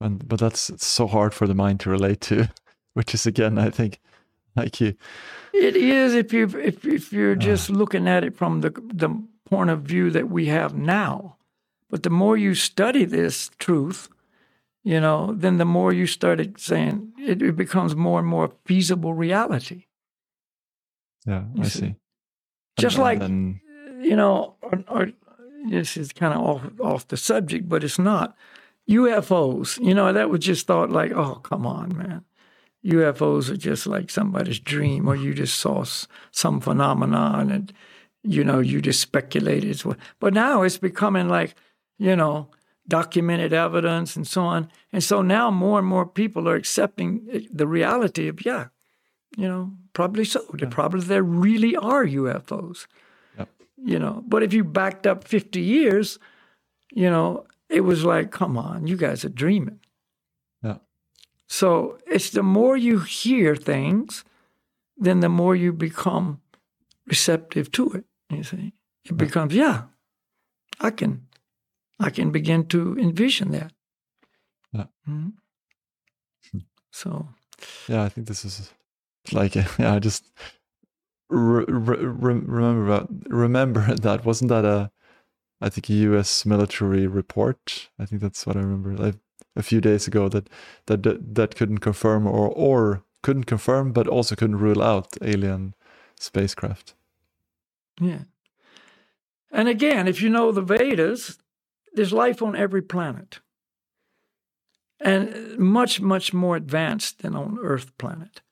And 0.01 0.26
but 0.28 0.39
that's 0.39 0.70
so 0.84 1.07
hard 1.07 1.34
for 1.34 1.47
the 1.47 1.55
mind 1.55 1.80
to 1.80 1.91
relate 1.91 2.20
to, 2.22 2.49
which 2.95 3.14
is 3.14 3.26
again, 3.26 3.59
I 3.59 3.70
think, 3.70 3.99
like 4.55 4.80
you. 4.80 4.95
It 5.53 5.76
is 5.76 6.14
if 6.14 6.32
you 6.32 6.45
if 6.45 6.84
if 6.84 7.12
you're 7.12 7.32
ah. 7.32 7.41
just 7.41 7.70
uh, 7.70 7.74
looking 7.74 8.09
at 8.09 8.24
it 8.24 8.36
from 8.36 8.61
the 8.61 8.70
the 8.70 9.11
point 9.45 9.70
of 9.70 9.82
view 9.82 10.11
that 10.11 10.30
we 10.30 10.47
have 10.47 10.74
now. 10.74 11.36
But 11.91 12.03
the 12.03 12.11
more 12.11 12.36
you 12.36 12.55
study 12.55 13.07
this 13.07 13.51
truth, 13.59 14.09
you 14.84 15.01
know, 15.01 15.34
then 15.34 15.57
the 15.57 15.64
more 15.64 15.93
you 15.93 16.07
started 16.07 16.61
saying 16.61 17.12
it, 17.18 17.43
it 17.43 17.57
becomes 17.57 17.97
more 17.97 18.20
and 18.20 18.28
more 18.28 18.53
feasible 18.66 19.14
reality. 19.14 19.86
Yeah, 21.26 21.45
you 21.55 21.62
I 21.62 21.66
see. 21.66 21.78
see. 21.78 21.95
Just 22.78 22.97
and, 22.97 23.03
like 23.03 23.20
and 23.20 23.61
you 24.01 24.16
know, 24.16 24.55
or, 24.62 24.84
or 24.88 25.12
this 25.70 25.96
is 25.96 26.12
kind 26.12 26.34
of 26.34 26.40
off 26.40 26.62
off 26.80 27.09
the 27.09 27.16
subject, 27.16 27.68
but 27.68 27.84
it's 27.84 27.99
not. 27.99 28.36
UFOs, 28.88 29.78
you 29.84 29.92
know, 29.92 30.12
that 30.12 30.30
was 30.30 30.40
just 30.40 30.66
thought 30.66 30.90
like, 30.90 31.12
oh, 31.12 31.36
come 31.36 31.66
on, 31.66 31.96
man. 31.96 32.24
UFOs 32.84 33.51
are 33.51 33.57
just 33.57 33.86
like 33.86 34.09
somebody's 34.09 34.61
dream, 34.61 35.09
or 35.09 35.16
you 35.16 35.34
just 35.34 35.59
saw 35.59 35.84
some 36.30 36.61
phenomenon 36.61 37.51
and, 37.51 37.72
you 38.22 38.44
know, 38.44 38.61
you 38.61 38.80
just 38.80 39.01
speculated. 39.01 39.82
But 40.20 40.32
now 40.32 40.62
it's 40.62 40.78
becoming 40.78 41.28
like, 41.28 41.55
you 41.99 42.16
know, 42.16 42.49
documented 42.86 43.53
evidence 43.53 44.16
and 44.16 44.26
so 44.26 44.42
on. 44.42 44.70
And 44.92 45.05
so 45.05 45.20
now 45.20 45.51
more 45.51 45.78
and 45.78 45.88
more 45.88 46.07
people 46.07 46.49
are 46.49 46.55
accepting 46.55 47.26
eh, 47.30 47.40
the 47.53 47.66
reality 47.66 48.28
of, 48.28 48.44
yeah, 48.46 48.68
you 49.36 49.46
know, 49.46 49.72
probably 49.92 50.24
so. 50.24 50.42
Yeah. 50.59 50.68
Probably 50.70 51.03
there 51.03 51.22
really 51.22 51.76
are 51.76 52.07
UFOs 52.07 52.86
you 53.85 53.99
know. 53.99 54.22
But 54.26 54.43
if 54.43 54.53
you 54.53 54.64
backed 54.64 55.07
up 55.07 55.24
50 55.24 55.61
years, 55.61 56.18
you 56.93 57.11
know, 57.11 57.47
it 57.68 57.83
was 57.83 58.05
like, 58.05 58.31
come 58.31 58.57
on, 58.57 58.87
you 58.87 58.97
guys 58.97 59.24
are 59.24 59.31
dreaming. 59.31 59.81
Yeah. 60.62 60.79
So 61.49 61.99
it's 62.07 62.31
the 62.31 62.43
more 62.43 62.76
you 62.76 63.01
hear 63.01 63.57
things, 63.57 64.24
then 64.97 65.20
the 65.20 65.29
more 65.29 65.55
you 65.55 65.72
become 65.72 66.41
receptive 67.07 67.70
to 67.72 67.91
it. 67.93 68.05
You 68.31 68.43
see, 68.43 68.72
it 69.05 69.16
becomes, 69.16 69.55
yeah, 69.55 69.85
I 70.81 70.91
can, 70.91 71.26
I 71.99 72.11
can 72.11 72.31
begin 72.31 72.66
to 72.66 72.97
envision 72.99 73.53
that. 73.53 73.72
Yeah. 74.72 74.87
Mm-hmm. 75.09 75.29
So. 76.91 77.29
Yeah, 77.89 78.05
I 78.05 78.09
think 78.09 78.26
this 78.26 78.45
is 78.45 78.70
like, 79.33 79.55
yeah, 79.79 79.95
I 79.95 79.99
just 79.99 80.24
re- 81.29 81.64
re- 81.68 82.43
remember 82.45 83.07
remember 83.29 83.95
that 84.03 84.24
wasn't 84.24 84.49
that 84.51 84.64
a 84.64 84.91
I 85.61 85.68
think 85.68 85.89
a 85.91 85.95
U.S. 85.95 86.47
military 86.47 87.07
report. 87.07 87.89
I 87.99 88.07
think 88.07 88.22
that's 88.22 88.47
what 88.47 88.57
I 88.57 88.61
remember. 88.61 88.97
Like 88.97 89.16
a 89.57 89.62
few 89.62 89.81
days 89.81 90.07
ago, 90.07 90.29
that 90.29 90.49
that 90.87 91.03
that, 91.03 91.35
that 91.35 91.57
couldn't 91.57 91.79
confirm 91.79 92.26
or 92.26 92.49
or 92.49 93.03
couldn't 93.22 93.45
confirm, 93.45 93.93
but 93.93 94.07
also 94.07 94.37
couldn't 94.37 94.59
rule 94.59 94.83
out 94.83 95.16
alien 95.22 95.74
spacecraft. 96.18 96.95
Yeah. 98.01 98.22
And 99.51 99.68
again, 99.68 100.07
if 100.07 100.22
you 100.22 100.29
know 100.29 100.53
the 100.53 100.62
Vedas, 100.62 101.39
there's 101.95 102.12
life 102.12 102.43
on 102.43 102.55
every 102.55 102.83
planet, 102.83 103.41
and 105.01 105.35
uh, 105.35 105.61
much 105.61 106.01
much 106.01 106.33
more 106.33 106.55
advanced 106.55 107.22
than 107.22 107.35
on 107.35 107.59
Earth 107.61 107.97
planet 107.99 108.43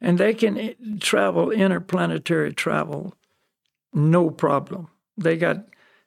and 0.00 0.18
they 0.18 0.34
can 0.34 0.98
travel 1.00 1.50
interplanetary 1.50 2.52
travel 2.52 3.14
no 3.92 4.30
problem. 4.30 4.88
They 5.16 5.36
got 5.36 5.66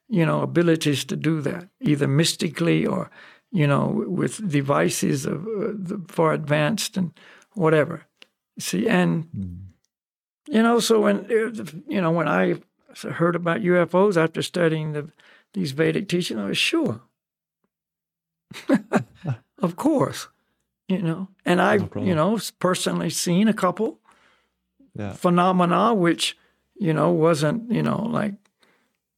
you 0.09 0.25
know 0.25 0.41
abilities 0.41 1.05
to 1.05 1.15
do 1.15 1.41
that 1.41 1.69
either 1.81 2.07
mystically 2.07 2.85
or 2.85 3.09
you 3.51 3.67
know 3.67 4.03
with 4.07 4.49
devices 4.49 5.25
of, 5.25 5.47
uh, 5.47 5.97
far 6.07 6.33
advanced 6.33 6.97
and 6.97 7.11
whatever. 7.53 8.05
See 8.59 8.87
and 8.87 9.25
mm. 9.31 9.57
you 10.47 10.61
know 10.61 10.79
so 10.79 11.01
when 11.01 11.25
uh, 11.25 11.63
you 11.87 12.01
know 12.01 12.11
when 12.11 12.27
i 12.27 12.55
heard 13.01 13.35
about 13.35 13.61
ufos 13.61 14.15
after 14.15 14.43
studying 14.43 14.93
the 14.93 15.11
these 15.53 15.71
vedic 15.71 16.07
teachings 16.07 16.39
i 16.39 16.45
was 16.45 16.57
sure. 16.57 17.01
Of 19.59 19.77
course 19.77 20.27
you 20.88 21.01
know. 21.01 21.29
And 21.45 21.61
I've, 21.61 21.93
no 21.95 22.03
you 22.03 22.15
know, 22.15 22.39
personally 22.59 23.09
seen 23.09 23.47
a 23.47 23.53
couple 23.53 23.99
yeah. 24.95 25.13
phenomena 25.13 25.93
which, 25.93 26.38
you 26.75 26.93
know, 26.93 27.11
wasn't, 27.11 27.71
you 27.71 27.81
know, 27.81 28.03
like, 28.03 28.34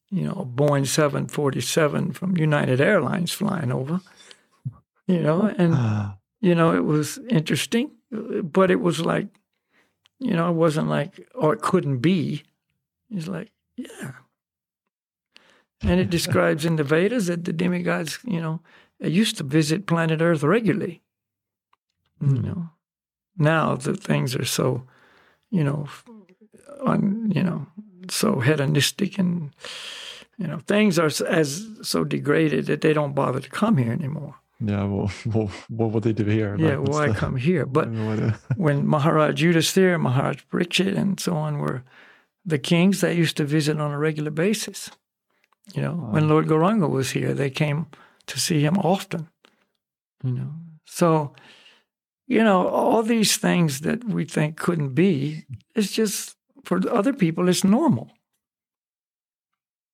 you 0.10 0.24
know, 0.24 0.50
Boeing 0.56 0.88
747 0.88 2.12
from 2.14 2.38
United 2.38 2.80
Airlines 2.80 3.32
flying 3.32 3.72
over, 3.72 4.02
you 5.08 5.20
know, 5.20 5.54
and, 5.58 6.14
you 6.42 6.56
know, 6.56 6.74
it 6.74 6.86
was 6.86 7.20
interesting, 7.30 7.92
but 8.12 8.72
it 8.72 8.80
was 8.80 9.02
like, 9.02 9.28
you 10.20 10.34
know, 10.34 10.50
it 10.50 10.54
wasn't 10.54 10.88
like, 10.88 11.28
or 11.34 11.54
it 11.54 11.62
couldn't 11.62 11.98
be. 11.98 12.44
It's 13.10 13.28
like, 13.28 13.52
yeah. 13.76 14.12
And 15.82 16.00
it 16.00 16.10
describes 16.18 16.66
in 16.66 16.78
the 16.78 16.84
Vedas 16.84 17.28
that 17.28 17.44
the 17.44 17.54
demigods, 17.54 18.20
you 18.26 18.42
know, 18.42 18.62
used 19.00 19.38
to 19.38 19.44
visit 19.44 19.88
planet 19.88 20.22
Earth 20.22 20.44
regularly. 20.44 21.02
You 22.22 22.28
hmm. 22.28 22.46
know, 22.46 22.70
now 23.38 23.76
that 23.76 24.02
things 24.02 24.36
are 24.36 24.46
so, 24.46 24.84
you 25.50 25.64
know, 25.64 25.88
un, 26.86 27.32
you 27.36 27.44
know, 27.44 27.68
so 28.10 28.40
hedonistic 28.40 29.18
and 29.18 29.52
you 30.38 30.48
know 30.48 30.60
things 30.68 31.00
are 31.00 31.10
as 31.28 31.68
so 31.82 32.04
degraded 32.04 32.66
that 32.68 32.82
they 32.82 32.94
don't 32.94 33.16
bother 33.16 33.40
to 33.40 33.50
come 33.50 33.78
here 33.78 33.92
anymore. 33.92 34.36
Yeah, 34.60 34.86
well, 34.86 35.12
well 35.26 35.52
what 35.70 35.92
would 35.92 36.04
they 36.04 36.14
do 36.14 36.26
here? 36.26 36.56
Yeah, 36.58 36.78
why 36.78 37.10
the, 37.10 37.14
come 37.14 37.36
here? 37.36 37.66
But 37.66 37.90
when 38.56 38.88
Maharaj 38.88 39.42
Yudhisthira, 39.42 40.00
Maharaj 40.00 40.44
Parikshit, 40.52 40.98
and 40.98 41.20
so 41.20 41.36
on 41.36 41.60
were 41.60 41.84
the 42.46 42.60
kings, 42.60 43.02
they 43.02 43.14
used 43.14 43.38
to 43.38 43.46
visit 43.46 43.80
on 43.80 43.92
a 43.92 44.00
regular 44.00 44.32
basis. 44.32 44.92
You 45.74 45.82
know, 45.82 45.94
when 45.94 46.30
Lord 46.30 46.46
Gauranga 46.48 46.90
was 46.90 47.12
here, 47.12 47.34
they 47.34 47.50
came 47.50 47.88
to 48.28 48.40
see 48.40 48.62
him 48.62 48.78
often. 48.78 49.30
You 50.24 50.32
know, 50.32 50.54
so 50.86 51.34
you 52.28 52.44
know 52.44 52.68
all 52.68 53.04
these 53.04 53.38
things 53.38 53.82
that 53.82 54.04
we 54.04 54.26
think 54.26 54.58
couldn't 54.58 54.94
be. 54.94 55.46
It's 55.76 55.92
just 55.92 56.36
for 56.64 56.82
other 56.90 57.14
people, 57.14 57.50
it's 57.50 57.64
normal. 57.64 58.12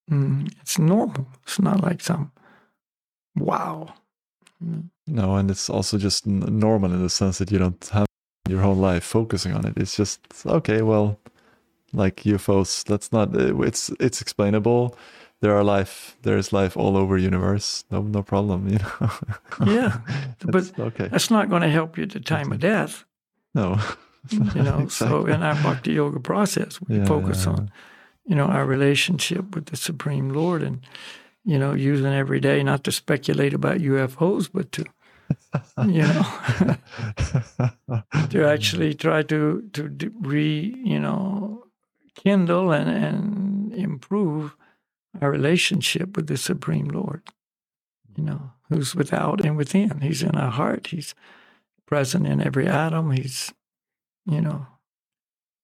Mm, 0.09 0.51
it's 0.61 0.79
normal. 0.79 1.27
It's 1.43 1.59
not 1.59 1.82
like 1.82 2.01
some 2.01 2.32
wow. 3.36 3.93
No, 5.07 5.36
and 5.36 5.49
it's 5.49 5.69
also 5.69 5.97
just 5.97 6.27
normal 6.27 6.93
in 6.93 7.01
the 7.01 7.09
sense 7.09 7.39
that 7.39 7.51
you 7.51 7.57
don't 7.57 7.89
have 7.91 8.05
your 8.47 8.61
whole 8.61 8.75
life 8.75 9.03
focusing 9.03 9.53
on 9.53 9.65
it. 9.65 9.73
It's 9.77 9.95
just 9.95 10.19
okay. 10.45 10.82
Well, 10.82 11.19
like 11.93 12.17
UFOs, 12.23 12.84
that's 12.84 13.11
not. 13.11 13.36
Uh, 13.36 13.61
it's 13.61 13.89
it's 13.99 14.21
explainable. 14.21 14.95
There 15.41 15.57
are 15.57 15.63
life. 15.63 16.17
There 16.21 16.37
is 16.37 16.53
life 16.53 16.77
all 16.77 16.95
over 16.95 17.17
universe. 17.17 17.83
No, 17.91 18.01
no 18.01 18.21
problem. 18.23 18.67
You 18.71 18.77
know. 18.77 19.71
yeah, 19.73 19.97
but 20.45 20.71
okay. 20.79 21.07
That's 21.07 21.31
not 21.31 21.49
going 21.49 21.63
to 21.63 21.69
help 21.69 21.97
you 21.97 22.03
at 22.03 22.11
the 22.11 22.19
time 22.19 22.51
of 22.51 22.59
death. 22.59 23.05
No. 23.55 23.79
you 24.31 24.61
know. 24.61 24.79
exactly. 24.83 24.89
So 24.89 25.25
in 25.25 25.41
our 25.41 25.55
bhakti 25.55 25.93
yoga 25.93 26.19
process, 26.19 26.79
we 26.87 26.97
yeah, 26.97 27.05
focus 27.05 27.45
yeah, 27.45 27.53
on, 27.53 27.71
you 28.25 28.35
know, 28.35 28.45
our 28.45 28.65
relationship 28.65 29.55
with 29.55 29.65
the 29.65 29.77
Supreme 29.77 30.29
Lord, 30.29 30.61
and 30.61 30.81
you 31.43 31.57
know, 31.57 31.73
using 31.73 32.13
every 32.13 32.39
day 32.39 32.61
not 32.61 32.83
to 32.83 32.91
speculate 32.91 33.55
about 33.55 33.79
UFOs, 33.79 34.47
but 34.53 34.71
to 34.73 34.85
you 35.87 36.03
know, 36.03 36.77
to 38.29 38.45
actually 38.45 38.93
try 38.93 39.23
to 39.23 39.67
to 39.73 40.11
re 40.19 40.75
you 40.83 40.99
know 40.99 41.65
kindle 42.15 42.71
and 42.71 42.89
and 42.89 43.73
improve 43.73 44.55
our 45.20 45.30
relationship 45.30 46.16
with 46.16 46.28
the 46.28 46.38
Supreme 46.38 46.88
Lord. 46.88 47.24
You 48.16 48.24
know, 48.24 48.51
who's 48.70 48.95
without 48.95 49.43
and 49.43 49.57
within. 49.57 50.01
He's 50.01 50.24
in 50.24 50.36
our 50.36 50.51
heart. 50.51 50.88
He's 50.88 51.16
present 51.86 52.28
in 52.28 52.41
every 52.41 52.68
atom. 52.68 53.12
He's, 53.12 53.53
you 54.26 54.41
know, 54.41 54.68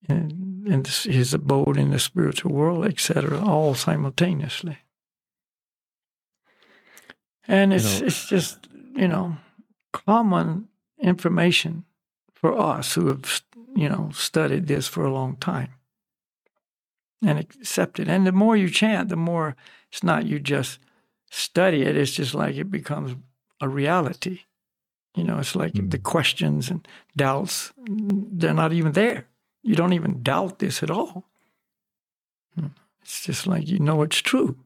in, 0.07 0.65
in 0.67 0.83
his 0.85 1.33
abode 1.33 1.77
in 1.77 1.91
the 1.91 1.99
spiritual 1.99 2.53
world, 2.53 2.85
etc., 2.85 3.39
all 3.43 3.75
simultaneously. 3.75 4.77
And 7.47 7.73
it's 7.73 7.95
you 7.95 8.01
know, 8.01 8.07
it's 8.07 8.27
just 8.27 8.67
you 8.95 9.07
know 9.07 9.37
common 9.93 10.67
information 10.99 11.85
for 12.33 12.57
us 12.59 12.93
who 12.95 13.07
have, 13.07 13.41
you 13.75 13.89
know, 13.89 14.09
studied 14.13 14.67
this 14.67 14.87
for 14.87 15.05
a 15.05 15.13
long 15.13 15.37
time 15.37 15.69
and 17.25 17.39
accept 17.39 17.99
it. 17.99 18.07
And 18.07 18.25
the 18.25 18.31
more 18.31 18.55
you 18.55 18.69
chant, 18.69 19.09
the 19.09 19.15
more 19.15 19.55
it's 19.91 20.03
not 20.03 20.25
you 20.25 20.39
just 20.39 20.79
study 21.31 21.81
it, 21.81 21.95
it's 21.95 22.11
just 22.11 22.33
like 22.33 22.55
it 22.55 22.71
becomes 22.71 23.15
a 23.61 23.67
reality. 23.67 24.41
You 25.15 25.23
know, 25.23 25.39
it's 25.39 25.55
like 25.55 25.73
mm. 25.73 25.89
the 25.89 25.97
questions 25.97 26.69
and 26.69 26.87
doubts, 27.15 27.73
they're 27.87 28.53
not 28.53 28.73
even 28.73 28.91
there. 28.91 29.27
You 29.63 29.75
don't 29.75 29.93
even 29.93 30.21
doubt 30.21 30.59
this 30.59 30.83
at 30.83 30.91
all. 30.91 31.25
Hmm. 32.55 32.67
It's 33.01 33.25
just 33.25 33.47
like 33.47 33.67
you 33.67 33.79
know 33.79 34.01
it's 34.03 34.19
true. 34.19 34.57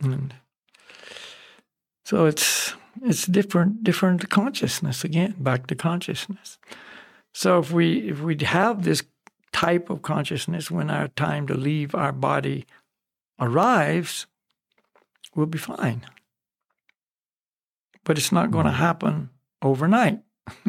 And 0.00 0.34
so 2.04 2.26
it's 2.26 2.74
it's 3.02 3.26
different 3.26 3.84
different 3.84 4.28
consciousness 4.30 5.04
again 5.04 5.34
back 5.38 5.66
to 5.68 5.74
consciousness 5.74 6.58
so 7.32 7.58
if 7.58 7.70
we 7.70 8.10
if 8.10 8.20
we 8.20 8.36
have 8.42 8.82
this 8.82 9.02
type 9.52 9.90
of 9.90 10.02
consciousness 10.02 10.70
when 10.70 10.90
our 10.90 11.08
time 11.08 11.46
to 11.46 11.54
leave 11.54 11.94
our 11.94 12.12
body 12.12 12.66
arrives 13.38 14.26
we'll 15.34 15.46
be 15.46 15.58
fine 15.58 16.02
but 18.04 18.18
it's 18.18 18.32
not 18.32 18.50
going 18.50 18.66
to 18.66 18.72
hmm. 18.72 18.78
happen 18.78 19.30
overnight 19.62 20.20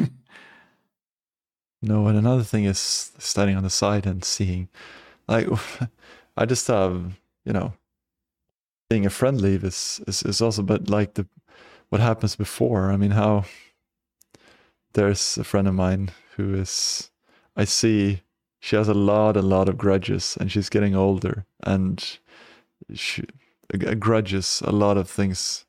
no 1.82 2.06
and 2.06 2.18
another 2.18 2.42
thing 2.42 2.64
is 2.64 3.12
standing 3.18 3.56
on 3.56 3.62
the 3.62 3.70
side 3.70 4.06
and 4.06 4.24
seeing 4.24 4.68
like 5.28 5.46
i 6.36 6.44
just 6.44 6.66
have 6.66 7.18
you 7.44 7.52
know 7.52 7.72
being 8.90 9.06
a 9.06 9.10
friend 9.10 9.40
leave 9.40 9.64
is, 9.64 10.00
is 10.06 10.22
is 10.22 10.42
also 10.42 10.62
but 10.62 10.90
like 10.90 11.14
the 11.14 11.26
what 11.92 12.00
happens 12.00 12.36
before. 12.36 12.90
I 12.90 12.96
mean, 12.96 13.10
how 13.10 13.44
there's 14.94 15.36
a 15.36 15.44
friend 15.44 15.68
of 15.68 15.74
mine 15.74 16.10
who 16.36 16.54
is, 16.54 17.10
I 17.54 17.64
see 17.64 18.22
she 18.62 18.76
has 18.76 18.86
a 18.86 18.94
lot, 18.94 19.36
a 19.36 19.42
lot 19.42 19.68
of 19.68 19.76
grudges, 19.76 20.38
and 20.40 20.50
she's 20.50 20.68
getting 20.68 20.94
older, 20.94 21.44
and 21.64 22.18
she 22.94 23.24
grudges 23.98 24.62
a 24.64 24.70
lot 24.70 24.96
of 24.96 25.10
things, 25.10 25.64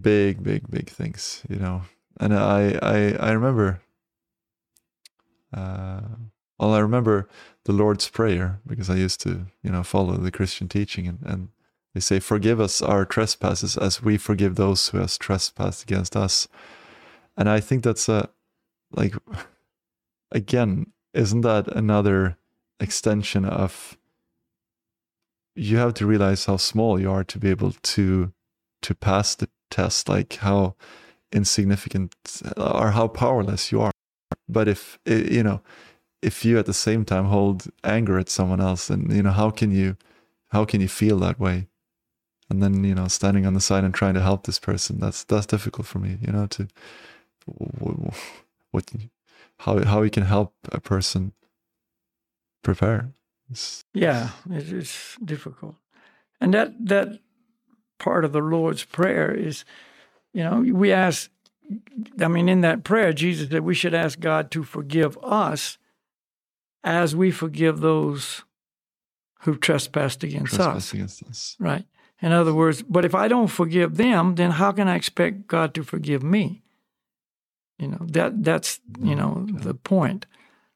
big, 0.00 0.42
big, 0.42 0.68
big 0.68 0.90
things, 0.90 1.44
you 1.48 1.54
know. 1.54 1.82
And 2.18 2.34
I, 2.34 2.76
I, 2.82 3.12
I 3.20 3.30
remember. 3.30 3.80
Uh, 5.56 6.00
well, 6.58 6.74
I 6.74 6.80
remember 6.80 7.28
the 7.66 7.72
Lord's 7.72 8.08
Prayer 8.08 8.58
because 8.66 8.90
I 8.90 8.96
used 8.96 9.20
to, 9.20 9.46
you 9.62 9.70
know, 9.70 9.84
follow 9.84 10.16
the 10.16 10.32
Christian 10.32 10.66
teaching, 10.66 11.06
and, 11.06 11.20
and 11.24 11.48
they 11.94 12.00
say, 12.00 12.18
Forgive 12.18 12.58
us 12.60 12.82
our 12.82 13.04
trespasses 13.04 13.76
as 13.76 14.02
we 14.02 14.18
forgive 14.18 14.56
those 14.56 14.88
who 14.88 14.98
has 14.98 15.16
trespassed 15.16 15.84
against 15.84 16.16
us. 16.16 16.48
And 17.36 17.48
I 17.48 17.60
think 17.60 17.84
that's 17.84 18.08
a, 18.08 18.28
like, 18.90 19.14
again, 20.32 20.86
isn't 21.12 21.40
that 21.42 21.68
another 21.68 22.36
extension 22.78 23.44
of 23.44 23.96
you 25.54 25.76
have 25.76 25.94
to 25.94 26.06
realize 26.06 26.46
how 26.46 26.56
small 26.56 27.00
you 27.00 27.10
are 27.10 27.24
to 27.24 27.38
be 27.38 27.50
able 27.50 27.72
to 27.72 28.32
to 28.82 28.94
pass 28.94 29.34
the 29.34 29.48
test 29.70 30.08
like 30.08 30.34
how 30.36 30.74
insignificant 31.32 32.14
or 32.56 32.90
how 32.90 33.06
powerless 33.06 33.70
you 33.70 33.80
are. 33.80 33.92
But 34.48 34.68
if 34.68 34.98
you 35.04 35.42
know 35.42 35.60
if 36.22 36.44
you 36.44 36.58
at 36.58 36.66
the 36.66 36.74
same 36.74 37.04
time 37.04 37.26
hold 37.26 37.66
anger 37.84 38.18
at 38.18 38.28
someone 38.28 38.60
else 38.60 38.90
and 38.90 39.12
you 39.12 39.22
know 39.22 39.30
how 39.30 39.50
can 39.50 39.70
you 39.70 39.96
how 40.48 40.64
can 40.64 40.80
you 40.80 40.88
feel 40.88 41.18
that 41.18 41.38
way? 41.38 41.68
And 42.48 42.62
then 42.62 42.82
you 42.84 42.94
know 42.94 43.08
standing 43.08 43.46
on 43.46 43.54
the 43.54 43.60
side 43.60 43.84
and 43.84 43.94
trying 43.94 44.14
to 44.14 44.20
help 44.20 44.44
this 44.44 44.58
person 44.58 44.98
that's 44.98 45.24
that's 45.24 45.46
difficult 45.46 45.86
for 45.86 45.98
me 45.98 46.18
you 46.20 46.32
know 46.32 46.46
to 46.46 46.68
what 48.70 48.90
how 49.60 49.84
how 49.84 50.00
we 50.00 50.10
can 50.10 50.24
help 50.24 50.54
a 50.72 50.80
person 50.80 51.32
prepare. 52.62 53.12
It's, 53.50 53.84
yeah 53.92 54.30
it's 54.50 55.16
difficult. 55.24 55.76
And 56.40 56.54
that 56.54 56.72
that 56.86 57.18
part 57.98 58.24
of 58.24 58.32
the 58.32 58.40
lord's 58.40 58.82
prayer 58.82 59.30
is 59.34 59.64
you 60.32 60.42
know 60.42 60.60
we 60.60 60.90
ask 60.90 61.30
i 62.18 62.28
mean 62.28 62.48
in 62.48 62.62
that 62.62 62.82
prayer 62.82 63.12
jesus 63.12 63.50
said 63.50 63.60
we 63.60 63.74
should 63.74 63.92
ask 63.92 64.18
god 64.18 64.50
to 64.50 64.64
forgive 64.64 65.18
us 65.22 65.76
as 66.82 67.14
we 67.14 67.30
forgive 67.30 67.80
those 67.80 68.42
who've 69.40 69.60
trespassed 69.60 70.22
against 70.24 70.54
trespassed 70.54 70.76
us 70.76 70.94
against 70.94 71.22
us. 71.24 71.56
Right. 71.58 71.86
In 72.22 72.32
other 72.32 72.54
words, 72.54 72.82
but 72.82 73.04
if 73.04 73.14
I 73.14 73.28
don't 73.28 73.48
forgive 73.48 73.96
them, 73.96 74.34
then 74.34 74.52
how 74.52 74.72
can 74.72 74.88
I 74.88 74.96
expect 74.96 75.46
God 75.46 75.72
to 75.74 75.82
forgive 75.82 76.22
me? 76.22 76.62
You 77.80 77.88
know, 77.88 77.98
that 78.02 78.44
that's, 78.44 78.78
you 79.00 79.14
know, 79.14 79.46
okay. 79.48 79.64
the 79.64 79.74
point. 79.74 80.26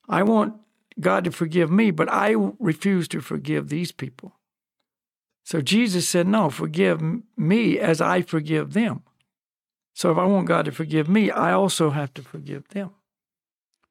I 0.09 0.23
want 0.23 0.55
God 0.99 1.25
to 1.25 1.31
forgive 1.31 1.71
me, 1.71 1.91
but 1.91 2.11
I 2.11 2.35
refuse 2.59 3.09
to 3.09 3.21
forgive 3.21 3.69
these 3.69 3.93
people. 3.93 4.33
So 5.45 5.61
Jesus 5.61 6.09
said, 6.09 6.27
No, 6.27 6.49
forgive 6.49 7.03
me 7.37 7.79
as 7.79 8.01
I 8.01 8.23
forgive 8.23 8.73
them. 8.73 9.03
So 9.93 10.11
if 10.11 10.19
I 10.19 10.25
want 10.25 10.49
God 10.49 10.65
to 10.65 10.73
forgive 10.73 11.09
me, 11.09 11.31
I 11.31 11.53
also 11.53 11.91
have 11.91 12.15
to 12.15 12.23
forgive 12.23 12.67
them. 12.69 12.91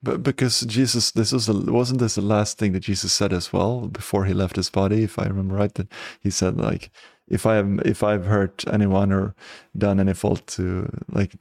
But 0.01 0.22
because 0.22 0.61
Jesus, 0.61 1.11
this 1.11 1.32
was 1.32 1.47
a, 1.47 1.53
wasn't 1.53 1.99
this 1.99 2.16
the 2.16 2.22
last 2.22 2.57
thing 2.57 2.74
that 2.74 2.82
Jesus 2.82 3.14
said 3.14 3.32
as 3.32 3.53
well 3.53 3.88
before 3.88 4.26
he 4.26 4.34
left 4.34 4.57
his 4.57 4.70
body, 4.70 5.03
if 5.03 5.18
I 5.18 5.26
remember 5.26 5.55
right? 5.55 5.74
That 5.76 5.88
he 6.20 6.30
said 6.30 6.57
like, 6.57 6.89
if 7.30 7.45
I 7.45 7.55
have 7.55 7.80
if 7.86 8.03
I've 8.03 8.26
hurt 8.26 8.66
anyone 8.68 9.14
or 9.14 9.34
done 9.78 9.99
any 9.99 10.14
fault 10.14 10.45
to 10.47 10.89
like 11.09 11.32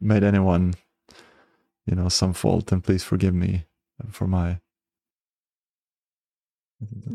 made 0.00 0.22
anyone, 0.22 0.74
you 1.86 1.94
know, 1.94 2.08
some 2.08 2.32
fault, 2.32 2.66
then 2.66 2.80
please 2.80 3.02
forgive 3.02 3.34
me 3.34 3.64
for 4.10 4.26
my. 4.26 4.60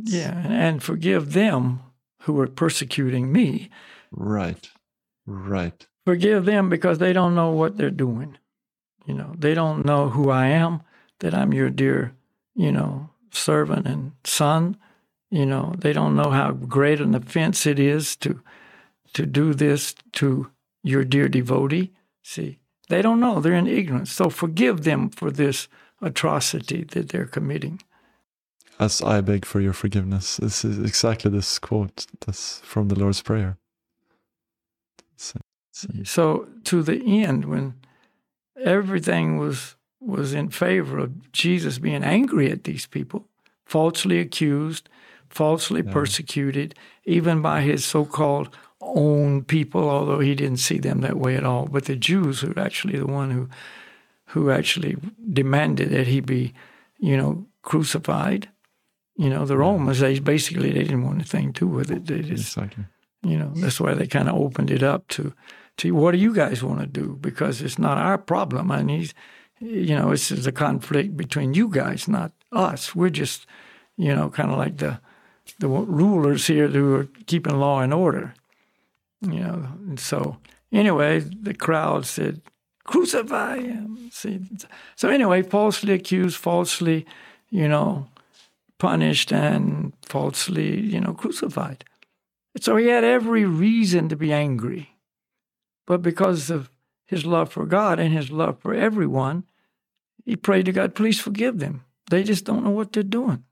Yeah, 0.03 0.43
and 0.47 0.81
forgive 0.81 1.33
them 1.33 1.81
who 2.21 2.39
are 2.39 2.47
persecuting 2.47 3.31
me. 3.31 3.69
Right, 4.11 4.69
right. 5.25 5.85
Forgive 6.05 6.45
them 6.45 6.69
because 6.69 6.97
they 6.97 7.13
don't 7.13 7.35
know 7.35 7.51
what 7.51 7.77
they're 7.77 7.91
doing. 7.91 8.37
You 9.05 9.13
know, 9.13 9.35
they 9.37 9.53
don't 9.53 9.85
know 9.85 10.09
who 10.09 10.29
I 10.29 10.47
am. 10.47 10.81
That 11.19 11.35
I'm 11.35 11.53
your 11.53 11.69
dear, 11.69 12.15
you 12.55 12.71
know, 12.71 13.11
servant 13.31 13.85
and 13.85 14.13
son 14.23 14.77
you 15.31 15.45
know, 15.45 15.73
they 15.77 15.93
don't 15.93 16.15
know 16.15 16.29
how 16.29 16.51
great 16.51 16.99
an 16.99 17.15
offense 17.15 17.65
it 17.65 17.79
is 17.79 18.15
to 18.17 18.41
to 19.13 19.25
do 19.25 19.53
this 19.53 19.95
to 20.13 20.51
your 20.83 21.03
dear 21.03 21.27
devotee. 21.27 21.91
See, 22.23 22.59
they 22.91 23.01
don't 23.01 23.19
know. 23.19 23.39
They're 23.39 23.53
in 23.53 23.67
ignorance. 23.67 24.11
So 24.11 24.29
forgive 24.29 24.83
them 24.83 25.09
for 25.09 25.31
this 25.31 25.67
atrocity 26.01 26.83
that 26.83 27.09
they're 27.09 27.25
committing. 27.25 27.81
As 28.79 29.01
I 29.01 29.21
beg 29.21 29.45
for 29.45 29.61
your 29.61 29.73
forgiveness. 29.73 30.37
This 30.37 30.65
is 30.65 30.79
exactly 30.79 31.31
this 31.31 31.59
quote 31.59 32.05
that's 32.25 32.59
from 32.59 32.87
the 32.89 32.99
Lord's 32.99 33.21
Prayer. 33.21 33.57
So 36.03 36.47
to 36.63 36.83
the 36.83 37.23
end, 37.23 37.45
when 37.45 37.75
everything 38.63 39.37
was 39.37 39.75
was 39.99 40.33
in 40.33 40.49
favor 40.49 40.97
of 40.97 41.31
Jesus 41.31 41.77
being 41.79 42.03
angry 42.03 42.51
at 42.51 42.63
these 42.63 42.87
people, 42.87 43.27
falsely 43.65 44.19
accused, 44.19 44.89
falsely 45.29 45.83
yeah. 45.85 45.93
persecuted, 45.93 46.73
even 47.05 47.41
by 47.41 47.61
his 47.61 47.85
so-called 47.85 48.49
own 48.81 49.43
people, 49.43 49.89
although 49.89 50.19
he 50.19 50.35
didn't 50.35 50.57
see 50.57 50.79
them 50.79 51.01
that 51.01 51.17
way 51.17 51.35
at 51.35 51.45
all. 51.45 51.65
But 51.65 51.85
the 51.85 51.95
Jews 51.95 52.43
were 52.43 52.59
actually 52.59 52.97
the 52.97 53.07
one 53.07 53.31
who 53.31 53.49
who 54.27 54.49
actually 54.49 54.95
demanded 55.33 55.89
that 55.89 56.07
he 56.07 56.21
be, 56.21 56.53
you 56.99 57.17
know, 57.17 57.45
crucified. 57.61 58.49
You 59.17 59.29
know, 59.29 59.45
the 59.45 59.57
Romans, 59.57 59.99
they 59.99 60.19
basically 60.19 60.71
they 60.71 60.83
didn't 60.83 61.03
want 61.03 61.15
anything 61.15 61.53
to 61.53 61.65
do 61.65 61.67
with 61.67 61.91
it. 61.91 62.05
They 62.05 62.21
just, 62.21 62.57
exactly. 62.57 62.85
you 63.23 63.37
know, 63.37 63.51
that's 63.55 63.79
why 63.79 63.93
they 63.93 64.07
kind 64.07 64.29
of 64.29 64.35
opened 64.35 64.71
it 64.71 64.83
up 64.83 65.07
to, 65.09 65.33
to 65.77 65.91
what 65.91 66.11
do 66.11 66.17
you 66.17 66.33
guys 66.33 66.63
want 66.63 66.79
to 66.79 66.87
do? 66.87 67.17
Because 67.19 67.61
it's 67.61 67.77
not 67.77 67.97
our 67.97 68.17
problem. 68.17 68.71
And 68.71 68.89
he's, 68.89 69.13
you 69.59 69.95
know, 69.95 70.11
this 70.11 70.31
is 70.31 70.47
a 70.47 70.51
conflict 70.51 71.17
between 71.17 71.53
you 71.53 71.67
guys, 71.67 72.07
not 72.07 72.31
us. 72.53 72.95
We're 72.95 73.09
just, 73.09 73.45
you 73.97 74.15
know, 74.15 74.29
kind 74.29 74.49
of 74.49 74.57
like 74.57 74.77
the 74.77 74.99
the 75.59 75.67
rulers 75.67 76.47
here 76.47 76.67
who 76.67 76.95
are 76.95 77.07
keeping 77.25 77.59
law 77.59 77.81
and 77.81 77.93
order. 77.93 78.33
You 79.21 79.39
know, 79.39 79.67
and 79.87 79.99
so 79.99 80.37
anyway, 80.71 81.19
the 81.19 81.53
crowd 81.53 82.05
said, 82.05 82.41
"Crucify 82.83 83.59
him." 83.59 84.09
See, 84.11 84.39
so 84.95 85.09
anyway, 85.09 85.43
falsely 85.43 85.93
accused, 85.93 86.37
falsely, 86.37 87.05
you 87.49 87.67
know, 87.67 88.07
punished, 88.79 89.31
and 89.31 89.93
falsely, 90.01 90.79
you 90.79 90.99
know, 90.99 91.13
crucified. 91.13 91.85
So 92.59 92.77
he 92.77 92.87
had 92.87 93.03
every 93.03 93.45
reason 93.45 94.09
to 94.09 94.15
be 94.15 94.33
angry, 94.33 94.97
but 95.85 96.01
because 96.01 96.49
of 96.49 96.71
his 97.05 97.25
love 97.25 97.51
for 97.51 97.65
God 97.65 97.99
and 97.99 98.13
his 98.13 98.31
love 98.31 98.59
for 98.59 98.73
everyone, 98.73 99.43
he 100.25 100.35
prayed 100.35 100.65
to 100.65 100.71
God, 100.71 100.95
"Please 100.95 101.19
forgive 101.19 101.59
them. 101.59 101.83
They 102.09 102.23
just 102.23 102.45
don't 102.45 102.63
know 102.63 102.71
what 102.71 102.91
they're 102.91 103.03
doing." 103.03 103.43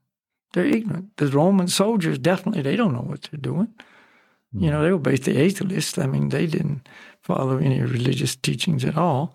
They're 0.52 0.66
ignorant. 0.66 1.16
The 1.16 1.28
Roman 1.28 1.68
soldiers 1.68 2.18
definitely 2.18 2.62
they 2.62 2.74
don't 2.74 2.92
know 2.92 3.06
what 3.06 3.22
they're 3.22 3.40
doing. 3.40 3.72
You 4.52 4.70
know, 4.70 4.82
they 4.82 4.90
were 4.90 4.98
basically 4.98 5.36
atheists. 5.36 5.98
I 5.98 6.06
mean, 6.06 6.30
they 6.30 6.46
didn't 6.46 6.88
follow 7.20 7.58
any 7.58 7.80
religious 7.80 8.34
teachings 8.34 8.84
at 8.84 8.96
all. 8.96 9.34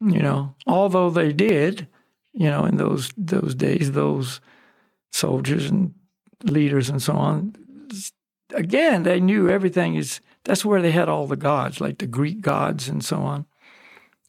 You 0.00 0.20
know, 0.20 0.54
although 0.66 1.10
they 1.10 1.32
did, 1.32 1.88
you 2.32 2.50
know, 2.50 2.64
in 2.64 2.76
those 2.76 3.12
those 3.16 3.54
days, 3.54 3.92
those 3.92 4.40
soldiers 5.12 5.70
and 5.70 5.94
leaders 6.44 6.90
and 6.90 7.00
so 7.00 7.14
on, 7.14 7.54
again, 8.52 9.04
they 9.04 9.20
knew 9.20 9.48
everything 9.48 9.94
is. 9.94 10.20
That's 10.44 10.64
where 10.64 10.82
they 10.82 10.92
had 10.92 11.08
all 11.08 11.26
the 11.26 11.36
gods, 11.36 11.80
like 11.80 11.98
the 11.98 12.06
Greek 12.06 12.40
gods 12.40 12.88
and 12.88 13.04
so 13.04 13.18
on. 13.18 13.46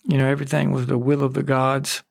You 0.03 0.17
know, 0.17 0.27
everything 0.27 0.71
was 0.71 0.87
the 0.87 0.97
will 0.97 1.23
of 1.23 1.33
the 1.33 1.43
gods. 1.43 2.01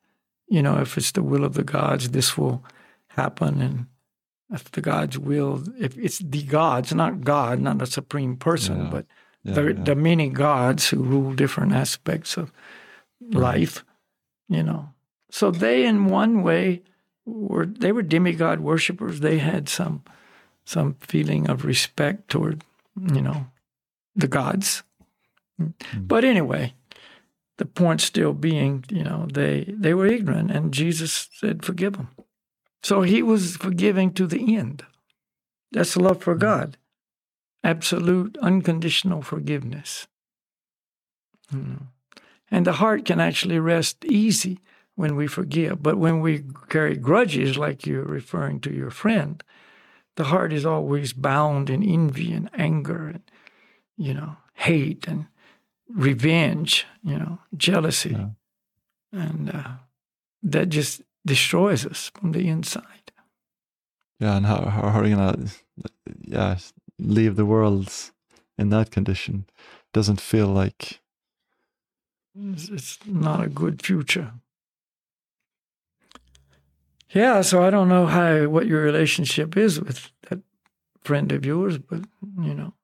You 0.48 0.62
know, 0.62 0.78
if 0.78 0.96
it's 0.96 1.12
the 1.12 1.22
will 1.22 1.44
of 1.44 1.54
the 1.54 1.64
gods, 1.64 2.10
this 2.10 2.36
will 2.38 2.62
happen 3.08 3.60
and 3.60 3.86
if 4.52 4.70
the 4.70 4.80
God's 4.80 5.18
will, 5.18 5.62
if 5.78 5.96
it's 5.98 6.18
the 6.18 6.42
gods, 6.42 6.94
not 6.94 7.22
God, 7.22 7.60
not 7.60 7.82
a 7.82 7.86
supreme 7.86 8.36
person, 8.36 8.84
yeah. 8.84 8.90
but 8.90 9.06
yeah, 9.42 9.52
the, 9.54 9.64
yeah. 9.64 9.82
the 9.84 9.94
many 9.94 10.28
gods 10.28 10.88
who 10.88 11.02
rule 11.02 11.32
different 11.32 11.72
aspects 11.72 12.36
of 12.36 12.52
life, 13.20 13.84
you 14.48 14.62
know. 14.62 14.90
So 15.30 15.50
they, 15.50 15.84
in 15.84 16.06
one 16.06 16.42
way, 16.42 16.82
were 17.24 17.66
they 17.66 17.92
were 17.92 18.02
demigod 18.02 18.60
worshippers. 18.60 19.20
They 19.20 19.38
had 19.38 19.68
some 19.68 20.04
some 20.64 20.94
feeling 21.00 21.48
of 21.50 21.64
respect 21.64 22.28
toward, 22.28 22.64
you 23.12 23.20
know, 23.20 23.46
the 24.14 24.28
gods. 24.28 24.82
Mm-hmm. 25.60 26.06
But 26.06 26.24
anyway, 26.24 26.74
the 27.58 27.66
point 27.66 28.00
still 28.00 28.32
being, 28.32 28.84
you 28.90 29.02
know, 29.02 29.26
they 29.32 29.64
they 29.68 29.94
were 29.94 30.06
ignorant, 30.06 30.50
and 30.50 30.72
Jesus 30.72 31.28
said, 31.32 31.64
"Forgive 31.64 31.94
them." 31.94 32.08
So 32.82 33.02
he 33.02 33.22
was 33.22 33.56
forgiving 33.56 34.12
to 34.14 34.26
the 34.26 34.56
end. 34.56 34.84
That's 35.72 35.96
love 35.96 36.22
for 36.22 36.34
God. 36.34 36.76
Absolute, 37.64 38.36
unconditional 38.40 39.22
forgiveness. 39.22 40.06
Hmm. 41.50 41.74
And 42.50 42.64
the 42.66 42.74
heart 42.74 43.04
can 43.04 43.20
actually 43.20 43.58
rest 43.58 44.04
easy 44.04 44.60
when 44.94 45.16
we 45.16 45.26
forgive. 45.26 45.82
But 45.82 45.98
when 45.98 46.20
we 46.20 46.44
carry 46.68 46.96
grudges, 46.96 47.58
like 47.58 47.86
you're 47.86 48.04
referring 48.04 48.60
to 48.60 48.72
your 48.72 48.90
friend, 48.90 49.42
the 50.16 50.24
heart 50.24 50.52
is 50.52 50.64
always 50.64 51.12
bound 51.12 51.68
in 51.70 51.82
envy 51.82 52.32
and 52.32 52.48
anger 52.54 53.08
and, 53.08 53.30
you 53.96 54.14
know, 54.14 54.36
hate 54.54 55.06
and 55.06 55.26
revenge, 55.88 56.86
you 57.02 57.18
know, 57.18 57.38
jealousy. 57.56 58.10
Yeah. 58.10 58.28
And 59.12 59.50
uh, 59.50 59.70
that 60.42 60.68
just 60.68 61.02
destroys 61.26 61.84
us 61.84 62.10
from 62.14 62.32
the 62.32 62.48
inside. 62.48 63.12
Yeah, 64.18 64.36
and 64.36 64.46
how, 64.46 64.64
how 64.70 65.00
are 65.00 65.04
you 65.04 65.16
gonna 65.16 65.48
yeah 66.22 66.58
leave 66.98 67.36
the 67.36 67.44
world 67.44 67.92
in 68.56 68.70
that 68.70 68.90
condition? 68.90 69.46
Doesn't 69.92 70.20
feel 70.20 70.46
like 70.46 71.00
it's, 72.34 72.68
it's 72.68 72.98
not 73.06 73.44
a 73.44 73.48
good 73.48 73.82
future. 73.82 74.32
Yeah, 77.10 77.42
so 77.42 77.62
I 77.62 77.70
don't 77.70 77.88
know 77.88 78.06
how 78.06 78.46
what 78.48 78.66
your 78.66 78.82
relationship 78.82 79.56
is 79.56 79.80
with 79.80 80.10
that 80.28 80.40
friend 81.02 81.30
of 81.32 81.46
yours, 81.46 81.78
but 81.78 82.00
you 82.40 82.54
know, 82.54 82.74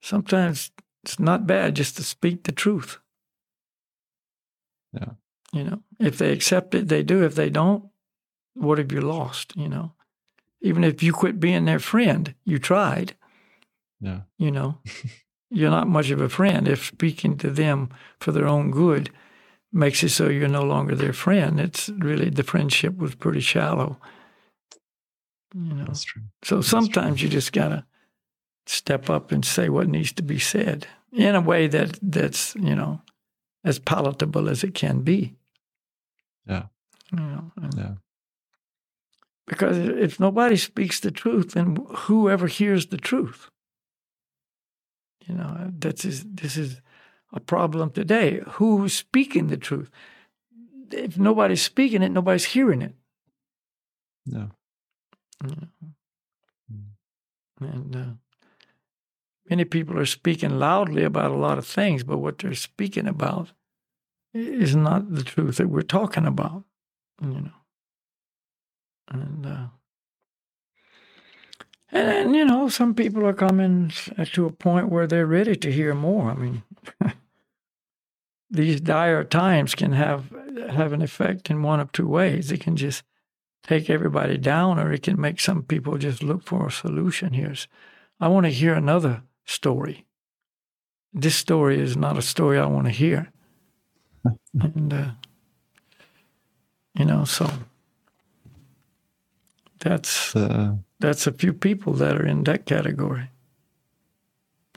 sometimes 0.00 0.70
it's 1.04 1.20
not 1.20 1.46
bad 1.46 1.76
just 1.76 1.96
to 1.96 2.02
speak 2.02 2.44
the 2.44 2.52
truth. 2.52 2.98
Yeah. 4.92 5.12
You 5.56 5.64
know, 5.64 5.82
if 5.98 6.18
they 6.18 6.32
accept 6.32 6.74
it, 6.74 6.88
they 6.88 7.02
do. 7.02 7.24
If 7.24 7.34
they 7.34 7.48
don't, 7.48 7.86
what 8.52 8.76
have 8.76 8.92
you 8.92 9.00
lost? 9.00 9.56
You 9.56 9.70
know, 9.70 9.92
even 10.60 10.84
if 10.84 11.02
you 11.02 11.14
quit 11.14 11.40
being 11.40 11.64
their 11.64 11.78
friend, 11.78 12.34
you 12.44 12.58
tried. 12.58 13.14
Yeah. 13.98 14.20
You 14.36 14.50
know, 14.50 14.78
you're 15.50 15.70
not 15.70 15.88
much 15.88 16.10
of 16.10 16.20
a 16.20 16.28
friend 16.28 16.68
if 16.68 16.84
speaking 16.84 17.38
to 17.38 17.50
them 17.50 17.88
for 18.20 18.32
their 18.32 18.46
own 18.46 18.70
good 18.70 19.08
makes 19.72 20.02
it 20.02 20.10
so 20.10 20.28
you're 20.28 20.46
no 20.46 20.62
longer 20.62 20.94
their 20.94 21.14
friend. 21.14 21.58
It's 21.58 21.88
really 21.88 22.28
the 22.28 22.42
friendship 22.42 22.98
was 22.98 23.14
pretty 23.14 23.40
shallow. 23.40 23.96
You 25.54 25.72
know, 25.72 25.84
that's 25.86 26.04
true. 26.04 26.22
So 26.44 26.56
that's 26.56 26.68
sometimes 26.68 27.20
true. 27.20 27.28
you 27.28 27.32
just 27.32 27.54
gotta 27.54 27.86
step 28.66 29.08
up 29.08 29.32
and 29.32 29.42
say 29.42 29.70
what 29.70 29.88
needs 29.88 30.12
to 30.12 30.22
be 30.22 30.38
said 30.38 30.86
in 31.14 31.34
a 31.34 31.40
way 31.40 31.66
that 31.66 31.98
that's 32.02 32.54
you 32.56 32.74
know 32.74 33.00
as 33.64 33.78
palatable 33.78 34.50
as 34.50 34.62
it 34.62 34.74
can 34.74 35.00
be. 35.00 35.34
Yeah. 36.46 36.64
You 37.12 37.18
know, 37.18 37.52
yeah. 37.76 37.94
Because 39.46 39.78
if 39.78 40.18
nobody 40.18 40.56
speaks 40.56 41.00
the 41.00 41.10
truth, 41.10 41.52
then 41.52 41.78
whoever 41.88 42.48
hears 42.48 42.86
the 42.86 42.96
truth? 42.96 43.50
You 45.26 45.34
know, 45.34 45.72
that's 45.78 46.04
is, 46.04 46.24
this 46.24 46.56
is 46.56 46.80
a 47.32 47.40
problem 47.40 47.90
today. 47.90 48.40
Who's 48.46 48.92
speaking 48.92 49.48
the 49.48 49.56
truth? 49.56 49.90
If 50.90 51.18
nobody's 51.18 51.62
speaking 51.62 52.02
it, 52.02 52.10
nobody's 52.10 52.46
hearing 52.46 52.82
it. 52.82 52.94
No. 54.26 54.50
Mm. 55.42 55.68
And 57.60 57.96
uh, 57.96 58.04
many 59.48 59.64
people 59.64 59.98
are 59.98 60.06
speaking 60.06 60.58
loudly 60.58 61.04
about 61.04 61.30
a 61.30 61.36
lot 61.36 61.58
of 61.58 61.66
things, 61.66 62.04
but 62.04 62.18
what 62.18 62.38
they're 62.38 62.54
speaking 62.54 63.06
about 63.06 63.52
is 64.36 64.76
not 64.76 65.14
the 65.14 65.24
truth 65.24 65.56
that 65.56 65.68
we're 65.68 65.82
talking 65.82 66.26
about, 66.26 66.64
you 67.22 67.40
know. 67.40 67.50
And 69.08 69.46
uh, 69.46 69.66
and, 71.92 72.08
and 72.08 72.36
you 72.36 72.44
know, 72.44 72.68
some 72.68 72.94
people 72.94 73.26
are 73.26 73.32
coming 73.32 73.92
to 74.32 74.46
a 74.46 74.52
point 74.52 74.88
where 74.88 75.06
they're 75.06 75.26
ready 75.26 75.56
to 75.56 75.72
hear 75.72 75.94
more. 75.94 76.30
I 76.30 76.34
mean, 76.34 76.62
these 78.50 78.80
dire 78.80 79.24
times 79.24 79.74
can 79.74 79.92
have 79.92 80.32
have 80.70 80.92
an 80.92 81.02
effect 81.02 81.50
in 81.50 81.62
one 81.62 81.80
of 81.80 81.92
two 81.92 82.08
ways. 82.08 82.50
It 82.50 82.60
can 82.60 82.76
just 82.76 83.02
take 83.62 83.88
everybody 83.88 84.38
down, 84.38 84.78
or 84.78 84.92
it 84.92 85.02
can 85.02 85.20
make 85.20 85.40
some 85.40 85.62
people 85.62 85.98
just 85.98 86.22
look 86.22 86.42
for 86.44 86.66
a 86.66 86.72
solution. 86.72 87.32
Here's, 87.32 87.68
I 88.20 88.28
want 88.28 88.46
to 88.46 88.50
hear 88.52 88.74
another 88.74 89.22
story. 89.44 90.04
This 91.12 91.36
story 91.36 91.80
is 91.80 91.96
not 91.96 92.18
a 92.18 92.22
story 92.22 92.58
I 92.58 92.66
want 92.66 92.86
to 92.86 92.92
hear 92.92 93.32
and 94.60 94.92
uh, 94.92 95.10
you 96.94 97.04
know, 97.04 97.24
so 97.24 97.50
that's 99.80 100.34
uh, 100.34 100.74
that's 100.98 101.26
a 101.26 101.32
few 101.32 101.52
people 101.52 101.92
that 101.94 102.16
are 102.16 102.26
in 102.26 102.44
that 102.44 102.66
category. 102.66 103.30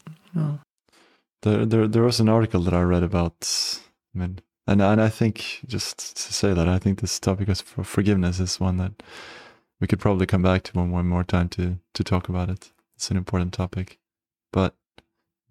You 0.08 0.42
know. 0.42 0.60
There, 1.42 1.66
there, 1.66 1.88
there 1.88 2.04
was 2.04 2.20
an 2.20 2.28
article 2.28 2.62
that 2.64 2.74
I 2.74 2.82
read 2.82 3.04
about. 3.04 3.48
I 4.14 4.20
mean, 4.20 4.40
and 4.68 4.82
and 4.82 5.02
I 5.02 5.10
think 5.10 5.62
just 5.66 6.18
to 6.18 6.34
say 6.34 6.54
that 6.54 6.68
I 6.68 6.80
think 6.80 7.00
this 7.00 7.20
topic 7.20 7.48
of 7.48 7.60
forgiveness 7.62 8.40
is 8.40 8.60
one 8.60 8.78
that 8.78 9.02
we 9.80 9.88
could 9.88 10.00
probably 10.00 10.26
come 10.26 10.42
back 10.42 10.64
to 10.64 10.74
one, 10.74 10.92
one 10.92 11.08
more 11.08 11.24
time 11.24 11.50
to 11.50 11.78
to 11.94 12.04
talk 12.04 12.28
about 12.30 12.50
it. 12.50 12.72
It's 12.96 13.10
an 13.10 13.18
important 13.18 13.54
topic, 13.54 13.98
but 14.52 14.76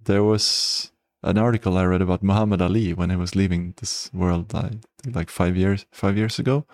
there 0.04 0.22
was 0.22 0.92
an 1.22 1.38
article 1.38 1.76
I 1.76 1.84
read 1.84 2.02
about 2.02 2.22
Muhammad 2.22 2.62
Ali 2.62 2.92
when 2.92 3.10
he 3.10 3.16
was 3.16 3.34
leaving 3.34 3.74
this 3.76 4.10
world, 4.12 4.54
I 4.54 4.70
think 5.02 5.16
like 5.16 5.30
five 5.30 5.56
years 5.56 5.86
five 5.92 6.16
years 6.16 6.38
ago. 6.38 6.66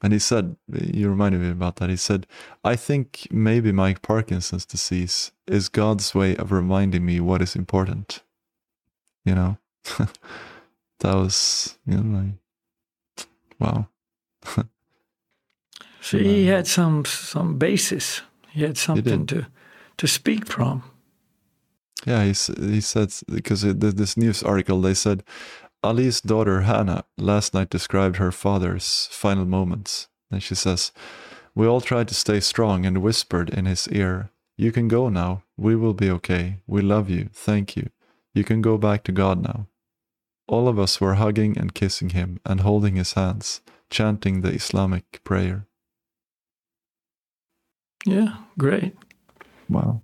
And 0.00 0.12
he 0.12 0.20
said, 0.20 0.56
you 0.72 1.08
reminded 1.08 1.40
me 1.40 1.50
about 1.50 1.76
that. 1.76 1.90
He 1.90 1.96
said, 1.96 2.26
I 2.62 2.76
think 2.76 3.26
maybe 3.32 3.72
my 3.72 3.94
Parkinson's 3.94 4.64
disease 4.64 5.32
is 5.48 5.68
God's 5.68 6.14
way 6.14 6.36
of 6.36 6.52
reminding 6.52 7.04
me 7.04 7.18
what 7.18 7.42
is 7.42 7.56
important. 7.56 8.22
You 9.24 9.34
know, 9.34 9.58
that 11.00 11.14
was, 11.14 11.78
you 11.84 11.96
know, 11.96 12.18
like, 12.18 13.26
wow. 13.58 13.88
so 16.00 16.18
he 16.18 16.46
had 16.46 16.66
some 16.68 17.04
some 17.04 17.58
basis. 17.58 18.22
He 18.50 18.62
had 18.62 18.78
something 18.78 19.20
he 19.20 19.26
to 19.26 19.46
to 19.96 20.06
speak 20.06 20.46
from. 20.46 20.82
Yeah, 22.06 22.24
he 22.24 22.32
he 22.72 22.80
said 22.80 23.12
because 23.26 23.62
this 23.62 24.16
news 24.16 24.42
article 24.42 24.80
they 24.80 24.94
said 24.94 25.24
Ali's 25.82 26.20
daughter 26.20 26.62
Hana 26.62 27.04
last 27.16 27.54
night 27.54 27.70
described 27.70 28.16
her 28.16 28.32
father's 28.32 29.08
final 29.10 29.44
moments, 29.44 30.08
and 30.30 30.42
she 30.42 30.54
says, 30.54 30.92
"We 31.54 31.66
all 31.66 31.80
tried 31.80 32.08
to 32.08 32.14
stay 32.14 32.40
strong 32.40 32.86
and 32.86 32.98
whispered 33.02 33.50
in 33.50 33.66
his 33.66 33.88
ear, 33.88 34.30
"You 34.56 34.72
can 34.72 34.88
go 34.88 35.08
now. 35.08 35.42
We 35.56 35.76
will 35.76 35.94
be 35.94 36.10
okay. 36.10 36.60
We 36.66 36.82
love 36.82 37.10
you. 37.10 37.30
Thank 37.32 37.76
you. 37.76 37.90
You 38.34 38.44
can 38.44 38.62
go 38.62 38.78
back 38.78 39.04
to 39.04 39.12
God 39.12 39.42
now." 39.42 39.66
All 40.46 40.66
of 40.66 40.78
us 40.78 41.00
were 41.00 41.14
hugging 41.14 41.58
and 41.58 41.74
kissing 41.74 42.10
him 42.10 42.40
and 42.44 42.60
holding 42.60 42.96
his 42.96 43.12
hands, 43.12 43.60
chanting 43.90 44.40
the 44.40 44.52
Islamic 44.52 45.22
prayer. 45.22 45.66
Yeah, 48.06 48.36
great. 48.56 48.96
Wow. 49.68 50.02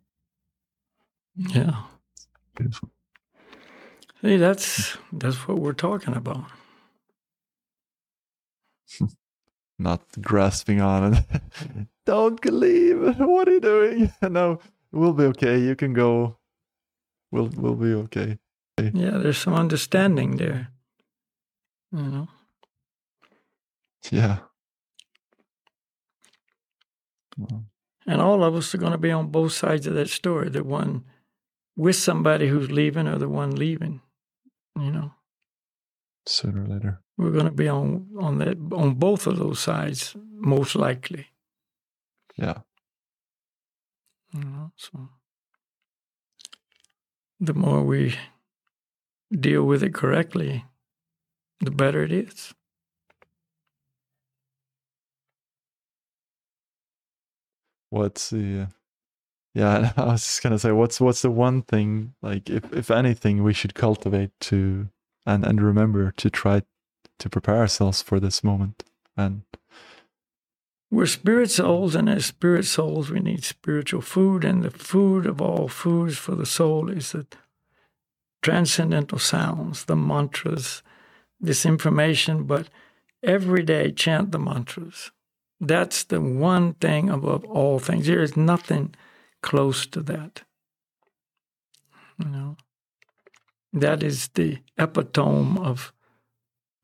Yeah. 1.36 1.82
Beautiful. 2.56 2.90
See, 4.22 4.36
that's 4.36 4.96
that's 5.12 5.46
what 5.48 5.58
we're 5.58 5.72
talking 5.72 6.14
about. 6.14 6.44
Not 9.78 10.02
grasping 10.20 10.80
on 10.80 11.14
it. 11.14 11.24
Don't 12.06 12.44
leave. 12.44 13.18
What 13.18 13.48
are 13.48 13.52
you 13.52 13.60
doing? 13.60 14.12
No, 14.22 14.60
we'll 14.92 15.12
be 15.12 15.24
okay. 15.24 15.58
You 15.58 15.74
can 15.74 15.92
go. 15.92 16.38
We'll 17.32 17.50
we'll 17.56 17.74
be 17.74 17.92
okay. 17.94 18.38
Yeah, 18.78 19.18
there's 19.18 19.38
some 19.38 19.54
understanding 19.54 20.36
there. 20.36 20.68
You 21.92 22.02
know. 22.02 22.28
Yeah. 24.10 24.38
And 28.06 28.20
all 28.20 28.44
of 28.44 28.54
us 28.54 28.74
are 28.74 28.78
going 28.78 28.92
to 28.92 28.98
be 28.98 29.10
on 29.10 29.28
both 29.28 29.52
sides 29.52 29.86
of 29.86 29.94
that 29.94 30.08
story 30.08 30.50
the 30.50 30.62
one 30.62 31.04
with 31.76 31.96
somebody 31.96 32.48
who's 32.48 32.70
leaving 32.70 33.08
or 33.08 33.18
the 33.18 33.28
one 33.28 33.54
leaving, 33.54 34.00
you 34.76 34.90
know. 34.90 35.12
Sooner 36.26 36.64
or 36.64 36.66
later. 36.66 37.00
We're 37.16 37.30
going 37.30 37.46
to 37.46 37.52
be 37.52 37.68
on, 37.68 38.08
on, 38.18 38.38
that, 38.38 38.56
on 38.72 38.94
both 38.94 39.26
of 39.26 39.38
those 39.38 39.60
sides, 39.60 40.16
most 40.32 40.74
likely. 40.74 41.26
Yeah. 42.36 42.58
You 44.32 44.40
know, 44.40 44.72
so 44.76 45.08
the 47.38 47.54
more 47.54 47.82
we 47.82 48.16
deal 49.30 49.64
with 49.64 49.82
it 49.82 49.94
correctly, 49.94 50.64
the 51.60 51.70
better 51.70 52.02
it 52.02 52.10
is. 52.10 52.54
what's 57.94 58.30
the 58.30 58.62
uh, 58.62 58.66
yeah 59.54 59.92
i 59.96 60.04
was 60.06 60.22
just 60.22 60.42
gonna 60.42 60.58
say 60.58 60.72
what's 60.72 61.00
what's 61.00 61.22
the 61.22 61.30
one 61.30 61.62
thing 61.62 62.14
like 62.22 62.50
if 62.50 62.72
if 62.72 62.90
anything 62.90 63.42
we 63.42 63.52
should 63.52 63.74
cultivate 63.74 64.30
to 64.40 64.88
and 65.26 65.44
and 65.44 65.62
remember 65.62 66.12
to 66.12 66.28
try 66.30 66.62
to 67.18 67.30
prepare 67.30 67.56
ourselves 67.56 68.02
for 68.02 68.20
this 68.20 68.42
moment 68.42 68.84
and 69.16 69.42
we're 70.90 71.06
spirit 71.06 71.50
souls 71.50 71.94
and 71.94 72.08
as 72.08 72.26
spirit 72.26 72.64
souls 72.64 73.10
we 73.10 73.20
need 73.20 73.44
spiritual 73.44 74.00
food 74.00 74.44
and 74.44 74.62
the 74.62 74.70
food 74.70 75.26
of 75.26 75.40
all 75.40 75.68
foods 75.68 76.16
for 76.16 76.34
the 76.34 76.46
soul 76.46 76.90
is 76.90 77.12
the 77.12 77.26
transcendental 78.42 79.18
sounds 79.18 79.84
the 79.86 79.96
mantras 79.96 80.82
this 81.40 81.64
information 81.64 82.44
but 82.44 82.68
every 83.22 83.62
day 83.62 83.90
chant 83.90 84.32
the 84.32 84.38
mantras 84.38 85.10
that's 85.60 86.04
the 86.04 86.20
one 86.20 86.74
thing 86.74 87.08
above 87.08 87.44
all 87.44 87.78
things. 87.78 88.06
There 88.06 88.22
is 88.22 88.36
nothing 88.36 88.94
close 89.44 89.86
to 89.86 90.00
that. 90.00 90.42
You 92.18 92.30
know, 92.30 92.56
that 93.74 94.02
is 94.02 94.28
the 94.28 94.58
epitome 94.78 95.58
of 95.60 95.92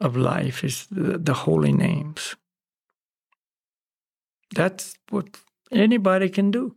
of 0.01 0.17
life 0.17 0.65
is 0.65 0.87
the, 0.91 1.19
the 1.19 1.35
holy 1.35 1.73
names. 1.73 2.37
That's 4.55 4.95
what 5.11 5.27
anybody 5.71 6.29
can 6.29 6.51
do. 6.51 6.75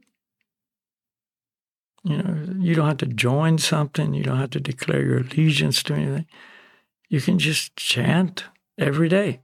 You 2.03 2.17
know, 2.17 2.35
you 2.59 2.75
don't 2.75 2.87
have 2.87 2.97
to 2.97 3.05
join 3.27 3.57
something. 3.57 4.13
You 4.13 4.23
don't 4.23 4.39
have 4.39 4.51
to 4.51 4.59
declare 4.59 5.05
your 5.05 5.19
allegiance 5.19 5.83
to 5.83 5.93
anything. 5.93 6.27
You 7.09 7.21
can 7.21 7.39
just 7.39 7.75
chant 7.75 8.45
every 8.77 9.09
day, 9.09 9.39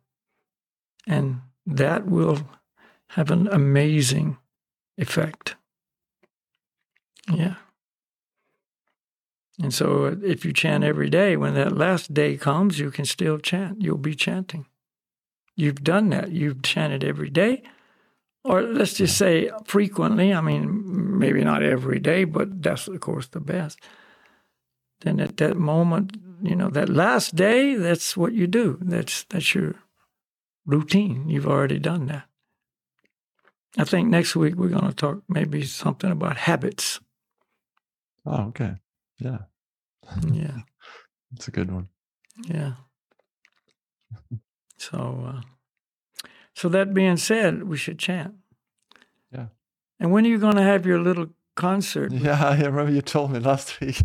and 1.07 1.41
that 1.65 2.05
will 2.05 2.39
have 3.15 3.31
an 3.31 3.47
amazing 3.47 4.37
effect. 4.97 5.55
Yeah. 7.31 7.56
And 9.61 9.73
so 9.73 10.06
uh, 10.06 10.15
if 10.23 10.45
you 10.45 10.53
chant 10.53 10.84
every 10.84 11.10
day, 11.10 11.35
when 11.35 11.53
that 11.56 11.77
last 11.77 12.14
day 12.14 12.38
comes, 12.38 12.80
you 12.80 12.91
can 12.91 13.06
still 13.06 13.38
chant. 13.38 13.81
You'll 13.81 13.97
be 13.97 14.15
chanting. 14.15 14.65
You've 15.56 15.84
done 15.84 16.10
that. 16.10 16.31
You've 16.31 16.64
chanted 16.64 17.03
every 17.03 17.30
day. 17.30 17.64
Or 18.45 18.61
let's 18.61 18.93
just 18.93 19.18
say 19.18 19.51
frequently. 19.65 20.34
I 20.34 20.39
mean, 20.39 21.19
maybe 21.19 21.43
not 21.43 21.61
every 21.61 21.99
day, 21.99 22.23
but 22.23 22.61
that's, 22.61 22.88
of 22.88 22.99
course, 23.01 23.27
the 23.27 23.41
best. 23.41 23.80
Then 25.01 25.19
at 25.19 25.38
that 25.38 25.57
moment, 25.57 26.15
you 26.41 26.56
know, 26.56 26.69
that 26.69 26.88
last 26.88 27.35
day, 27.35 27.76
that's 27.76 28.15
what 28.15 28.31
you 28.31 28.47
do. 28.47 28.77
That's, 28.81 29.26
that's 29.26 29.53
your 29.53 29.76
routine. 30.65 31.27
You've 31.27 31.47
already 31.47 31.80
done 31.80 32.07
that. 32.07 32.23
I 33.77 33.84
think 33.84 34.07
next 34.07 34.38
week 34.38 34.56
we're 34.56 34.69
going 34.69 34.88
to 34.88 34.95
talk 34.95 35.22
maybe 35.27 35.64
something 35.64 36.10
about 36.10 36.38
habits. 36.38 37.01
Oh, 38.25 38.47
okay. 38.49 38.75
Yeah. 39.19 39.39
Yeah. 40.31 40.57
It's 41.35 41.47
a 41.47 41.51
good 41.51 41.71
one. 41.71 41.89
Yeah. 42.47 42.73
So, 44.77 44.97
uh, 45.27 45.41
so 46.55 46.69
that 46.69 46.93
being 46.93 47.17
said, 47.17 47.63
we 47.63 47.77
should 47.77 47.99
chant. 47.99 48.33
Yeah. 49.31 49.47
And 49.99 50.11
when 50.11 50.25
are 50.25 50.29
you 50.29 50.39
going 50.39 50.55
to 50.55 50.63
have 50.63 50.85
your 50.87 50.99
little 50.99 51.27
concert? 51.55 52.11
Yeah, 52.23 52.43
I 52.43 52.55
remember 52.65 52.91
you 52.91 53.01
told 53.01 53.31
me 53.31 53.39
last 53.39 53.79
week. 53.81 54.01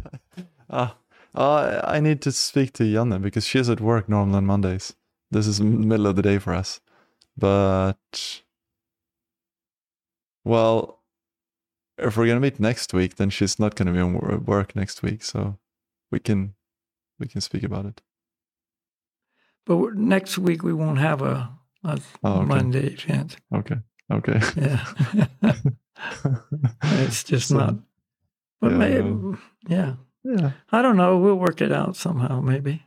uh, 0.69 0.91
uh, 1.35 1.81
I 1.85 2.01
need 2.01 2.21
to 2.23 2.33
speak 2.33 2.73
to 2.75 2.83
Janne 2.85 3.23
because 3.23 3.47
she's 3.47 3.71
at 3.71 3.81
work 3.81 4.09
normally 4.09 4.37
on 4.37 4.47
Mondays. 4.47 4.95
This 5.31 5.47
is 5.47 5.59
the 5.59 5.65
middle 5.65 6.07
of 6.07 6.17
the 6.17 6.23
day 6.23 6.39
for 6.39 6.53
us. 6.55 6.81
But 7.37 8.43
well, 10.45 11.01
if 11.99 12.17
we're 12.17 12.27
gonna 12.27 12.41
meet 12.41 12.61
next 12.61 12.93
week, 12.93 13.17
then 13.17 13.31
she's 13.31 13.59
not 13.59 13.75
gonna 13.75 13.93
be 13.93 14.01
on 14.01 14.45
work 14.45 14.75
next 14.77 15.03
week, 15.03 15.23
so 15.23 15.59
we 16.11 16.19
can 16.19 16.55
we 17.19 17.27
can 17.27 17.41
speak 17.41 17.63
about 17.63 17.87
it. 17.87 18.03
But 19.67 19.95
next 19.95 20.39
week 20.39 20.63
we 20.63 20.73
won't 20.73 20.99
have 20.99 21.23
a, 21.23 21.51
a 21.85 21.99
oh, 22.23 22.39
okay. 22.39 22.45
Monday 22.45 22.87
event. 22.89 23.37
Okay. 23.55 23.77
Okay. 24.13 24.41
Yeah. 24.57 24.85
it's 26.83 27.25
just 27.25 27.49
so, 27.49 27.57
not. 27.57 27.75
But 28.61 28.73
yeah, 28.73 28.79
maybe, 28.79 29.39
yeah. 29.69 29.95
Yeah. 30.25 30.53
I 30.73 30.83
don't 30.83 30.97
know. 30.97 31.19
We'll 31.19 31.37
work 31.37 31.61
it 31.61 31.73
out 31.73 31.97
somehow, 31.97 32.41
maybe. 32.41 32.83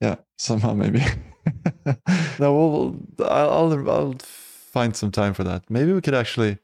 Yeah, 0.00 0.16
somehow, 0.38 0.74
maybe. 0.74 1.00
no, 2.38 2.54
we'll, 2.54 2.96
I'll, 3.26 3.90
I'll 3.90 4.14
find 4.20 4.96
some 4.96 5.10
time 5.10 5.34
for 5.34 5.44
that. 5.44 5.70
Maybe 5.70 5.92
we 5.92 6.00
could 6.00 6.14
actually, 6.14 6.58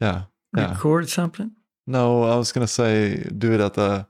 yeah, 0.00 0.24
yeah. 0.54 0.72
record 0.72 1.08
something. 1.08 1.52
No, 1.86 2.24
I 2.24 2.36
was 2.36 2.52
gonna 2.52 2.66
say 2.66 3.24
do 3.36 3.52
it 3.52 3.60
at 3.60 3.74
the. 3.74 4.06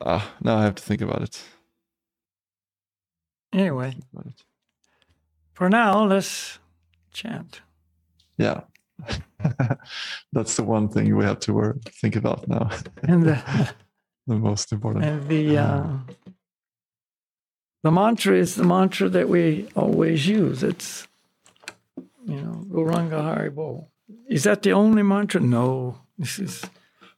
Ah, 0.00 0.26
uh, 0.26 0.30
now 0.40 0.56
I 0.58 0.62
have 0.64 0.74
to 0.76 0.82
think 0.82 1.02
about 1.02 1.22
it. 1.22 1.42
Anyway, 3.52 3.94
about 4.12 4.26
it. 4.26 4.44
for 5.52 5.68
now, 5.68 6.04
let's 6.04 6.58
chant. 7.12 7.60
Yeah, 8.38 8.62
that's 10.32 10.56
the 10.56 10.62
one 10.62 10.88
thing 10.88 11.14
we 11.16 11.24
have 11.24 11.40
to 11.40 11.52
work, 11.52 11.82
think 12.00 12.16
about 12.16 12.48
now. 12.48 12.70
and 13.02 13.22
the, 13.24 13.74
the 14.26 14.36
most 14.36 14.72
important. 14.72 15.04
And 15.04 15.28
the. 15.28 15.58
Uh, 15.58 15.98
the 17.82 17.90
mantra 17.90 18.36
is 18.36 18.56
the 18.56 18.64
mantra 18.64 19.08
that 19.08 19.28
we 19.28 19.68
always 19.74 20.26
use. 20.26 20.62
It's, 20.62 21.08
you 22.26 22.36
know, 22.36 22.66
Gauranga 22.68 23.22
Haribol. 23.22 23.86
Is 24.28 24.44
that 24.44 24.62
the 24.62 24.72
only 24.72 25.02
mantra? 25.02 25.40
No. 25.40 26.00
This 26.18 26.38
is, 26.38 26.64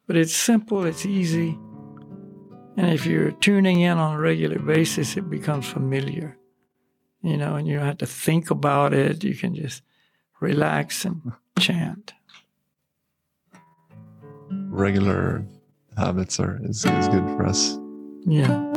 but 0.07 0.17
it's 0.17 0.35
simple, 0.35 0.85
it's 0.85 1.05
easy, 1.05 1.59
And 2.77 2.91
if 2.91 3.05
you're 3.05 3.33
tuning 3.33 3.81
in 3.81 3.99
on 3.99 4.17
a 4.17 4.21
regular 4.21 4.59
basis, 4.59 5.17
it 5.17 5.29
becomes 5.29 5.69
familiar, 5.69 6.39
you 7.23 7.37
know, 7.37 7.57
and 7.57 7.69
you 7.69 7.77
don't 7.77 7.87
have 7.87 7.99
to 7.99 8.07
think 8.07 8.51
about 8.51 8.95
it. 8.95 9.23
You 9.23 9.35
can 9.35 9.55
just 9.55 9.83
relax 10.41 11.05
and 11.05 11.33
chant. 11.59 12.15
Regular 14.51 15.45
habits 15.99 16.41
are 16.41 16.59
is, 16.63 16.85
is 16.85 17.09
good 17.09 17.25
for 17.37 17.45
us. 17.45 17.77
Yeah. 18.25 18.72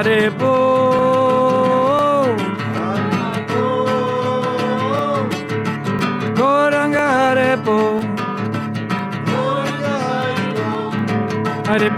Hare 0.00 0.30
Gauranga 6.38 7.04
Hare 7.16 7.56
Bol, 7.58 8.00
Hare 11.66 11.90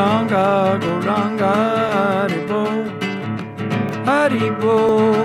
Gauranga, 0.00 0.80
Gauranga, 0.80 1.52
Hare 1.92 2.40
Bo. 2.48 2.62
Hare 4.06 4.50
Bo, 4.58 4.76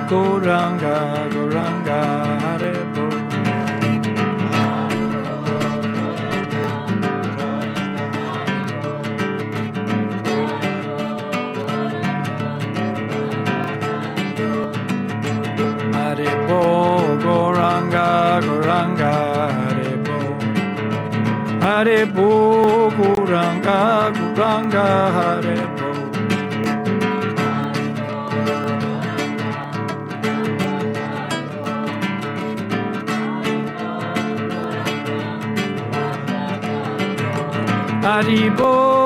Gauranga, 0.10 0.96
Gauranga, 1.32 2.00
Hare 2.44 2.74
Bo. 2.94 3.06
Hare 15.96 16.32
Bo, 16.48 16.64
Gauranga, 17.24 18.08
Gauranga, 18.44 19.14
Hare 19.56 19.92
Bo. 20.04 20.18
Hare 21.62 22.06
Bo, 24.46 24.62
Gauranga, 38.06 39.05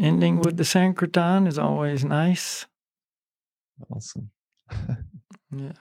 Ending 0.00 0.40
with 0.40 0.56
the 0.56 0.64
Sankirtan 0.64 1.46
is 1.46 1.58
always 1.58 2.04
nice. 2.04 2.66
awesome. 3.90 4.30
Yeah. 5.56 5.72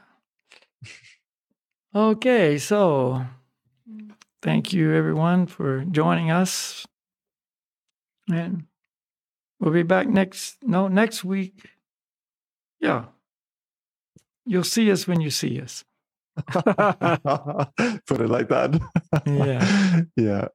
Okay, 1.95 2.57
so 2.60 3.26
thank 4.41 4.72
you 4.72 4.94
everyone 4.94 5.48
for 5.48 5.84
joining 5.85 6.30
us. 6.30 6.85
And 8.31 8.65
we'll 9.60 9.73
be 9.73 9.84
back 9.84 10.07
next 10.07 10.57
no 10.64 10.88
next 10.88 11.23
week. 11.23 11.69
Yeah. 12.80 13.06
You'll 14.45 14.64
see 14.64 14.91
us 14.91 15.07
when 15.07 15.22
you 15.22 15.30
see 15.30 15.60
us. 15.60 15.84
Put 18.07 18.22
it 18.22 18.30
like 18.30 18.49
that. 18.49 18.80
Yeah. 19.26 20.01
yeah. 20.15 20.47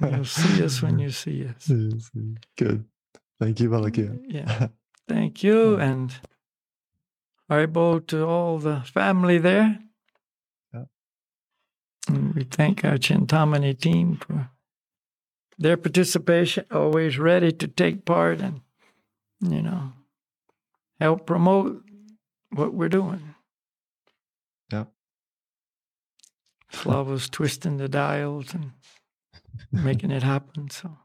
You'll 0.00 0.24
see 0.24 0.64
us 0.64 0.82
when 0.82 0.98
you 0.98 1.10
see 1.10 1.46
us. 1.46 1.68
Yes, 1.68 2.10
Good. 2.56 2.84
Thank 3.40 3.60
you, 3.60 3.70
Malakia. 3.70 4.10
Mm, 4.10 4.24
yeah. 4.28 4.68
Thank 5.08 5.42
you 5.42 5.76
and 5.76 6.14
Haribol 7.50 8.06
to 8.08 8.24
all 8.24 8.58
the 8.58 8.82
family 8.82 9.38
there. 9.38 9.78
Yeah. 10.72 10.84
And 12.08 12.34
we 12.34 12.44
thank 12.44 12.84
our 12.84 12.98
Chintamani 12.98 13.80
team 13.80 14.16
for 14.16 14.50
their 15.58 15.76
participation, 15.76 16.64
always 16.70 17.18
ready 17.18 17.50
to 17.52 17.66
take 17.66 18.04
part 18.04 18.40
and, 18.40 18.60
you 19.40 19.62
know, 19.62 19.92
help 21.00 21.26
promote 21.26 21.82
what 22.50 22.72
we're 22.72 22.88
doing. 22.88 23.34
Yeah. 24.72 24.84
Slava's 26.72 27.28
twisting 27.28 27.76
the 27.76 27.88
dials 27.88 28.54
and 28.54 28.72
making 29.72 30.10
it 30.10 30.22
happen. 30.22 30.70
So, 30.70 30.96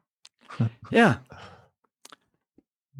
yeah. 0.92 1.18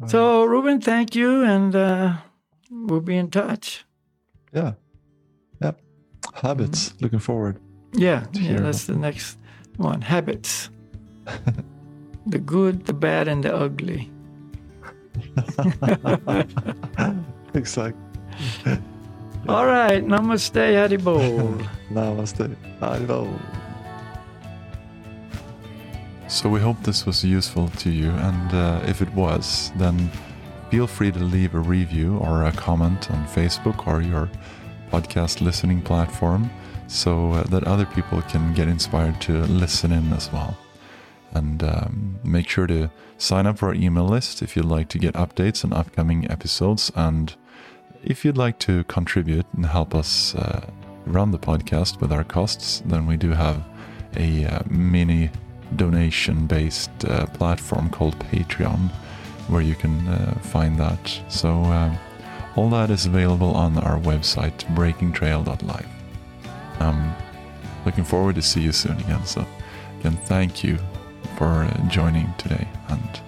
So, 0.06 0.44
Ruben, 0.44 0.80
thank 0.80 1.14
you, 1.14 1.42
and 1.42 1.74
uh, 1.74 2.16
we'll 2.70 3.00
be 3.00 3.16
in 3.16 3.30
touch. 3.30 3.84
yeah. 4.52 4.74
Yep. 5.62 5.80
Habits. 6.34 6.92
Looking 7.00 7.18
forward. 7.18 7.58
Yeah, 7.94 8.26
yeah, 8.32 8.60
that's 8.60 8.84
the 8.84 8.94
next 8.94 9.38
one. 9.78 10.02
Habits. 10.02 10.68
the 12.26 12.38
good, 12.38 12.84
the 12.84 12.92
bad, 12.92 13.26
and 13.26 13.42
the 13.42 13.54
ugly. 13.56 14.10
Exactly. 17.54 18.02
All 19.48 19.64
right, 19.66 20.04
namaste, 20.04 20.54
Haribol. 20.54 21.64
Namaste. 21.90 22.56
Haribol. 22.80 23.28
So 26.28 26.48
we 26.48 26.58
hope 26.58 26.82
this 26.82 27.06
was 27.06 27.24
useful 27.24 27.68
to 27.78 27.90
you, 27.90 28.10
and 28.10 28.52
uh, 28.52 28.80
if 28.86 29.00
it 29.00 29.12
was, 29.14 29.70
then 29.76 30.10
feel 30.70 30.88
free 30.88 31.12
to 31.12 31.20
leave 31.20 31.54
a 31.54 31.60
review 31.60 32.18
or 32.18 32.42
a 32.44 32.50
comment 32.52 33.08
on 33.12 33.24
Facebook 33.28 33.86
or 33.86 34.02
your 34.02 34.28
podcast 34.90 35.40
listening 35.40 35.80
platform, 35.80 36.50
so 36.88 37.30
uh, 37.32 37.44
that 37.44 37.64
other 37.64 37.86
people 37.86 38.22
can 38.22 38.52
get 38.52 38.66
inspired 38.66 39.20
to 39.20 39.44
listen 39.44 39.92
in 39.92 40.12
as 40.12 40.32
well. 40.32 40.56
And 41.34 41.62
um, 41.62 42.18
make 42.24 42.48
sure 42.48 42.66
to 42.66 42.90
sign 43.18 43.46
up 43.46 43.58
for 43.58 43.68
our 43.68 43.74
email 43.74 44.06
list 44.06 44.42
if 44.42 44.56
you'd 44.56 44.64
like 44.64 44.88
to 44.88 44.98
get 44.98 45.14
updates 45.14 45.64
on 45.64 45.72
upcoming 45.72 46.28
episodes. 46.30 46.90
And 46.96 47.34
if 48.06 48.24
you'd 48.24 48.38
like 48.38 48.58
to 48.60 48.84
contribute 48.84 49.46
and 49.54 49.66
help 49.66 49.94
us 49.94 50.34
uh, 50.36 50.64
run 51.06 51.32
the 51.32 51.38
podcast 51.38 52.00
with 52.00 52.12
our 52.12 52.24
costs, 52.24 52.82
then 52.86 53.06
we 53.06 53.16
do 53.16 53.30
have 53.30 53.62
a 54.16 54.44
uh, 54.44 54.62
mini 54.70 55.30
donation 55.74 56.46
based 56.46 57.04
uh, 57.04 57.26
platform 57.26 57.90
called 57.90 58.16
Patreon 58.18 58.90
where 59.48 59.60
you 59.60 59.74
can 59.74 60.06
uh, 60.08 60.38
find 60.40 60.78
that. 60.78 61.20
So, 61.28 61.50
um, 61.50 61.98
all 62.54 62.70
that 62.70 62.90
is 62.90 63.06
available 63.06 63.54
on 63.54 63.76
our 63.78 63.98
website, 63.98 64.64
breakingtrail.life. 64.74 65.86
I'm 66.80 67.14
looking 67.84 68.04
forward 68.04 68.36
to 68.36 68.42
see 68.42 68.62
you 68.62 68.72
soon 68.72 68.98
again. 69.00 69.24
So, 69.26 69.44
again, 70.00 70.16
thank 70.24 70.64
you 70.64 70.78
for 71.36 71.64
uh, 71.64 71.88
joining 71.88 72.32
today 72.38 72.66
and 72.88 73.20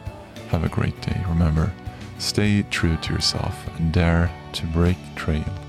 have 0.48 0.64
a 0.64 0.68
great 0.68 0.98
day. 1.02 1.20
Remember, 1.28 1.72
stay 2.18 2.62
true 2.62 2.96
to 2.96 3.12
yourself 3.12 3.68
and 3.76 3.92
dare 3.92 4.30
to 4.58 4.66
break 4.66 4.96
trail 5.14 5.67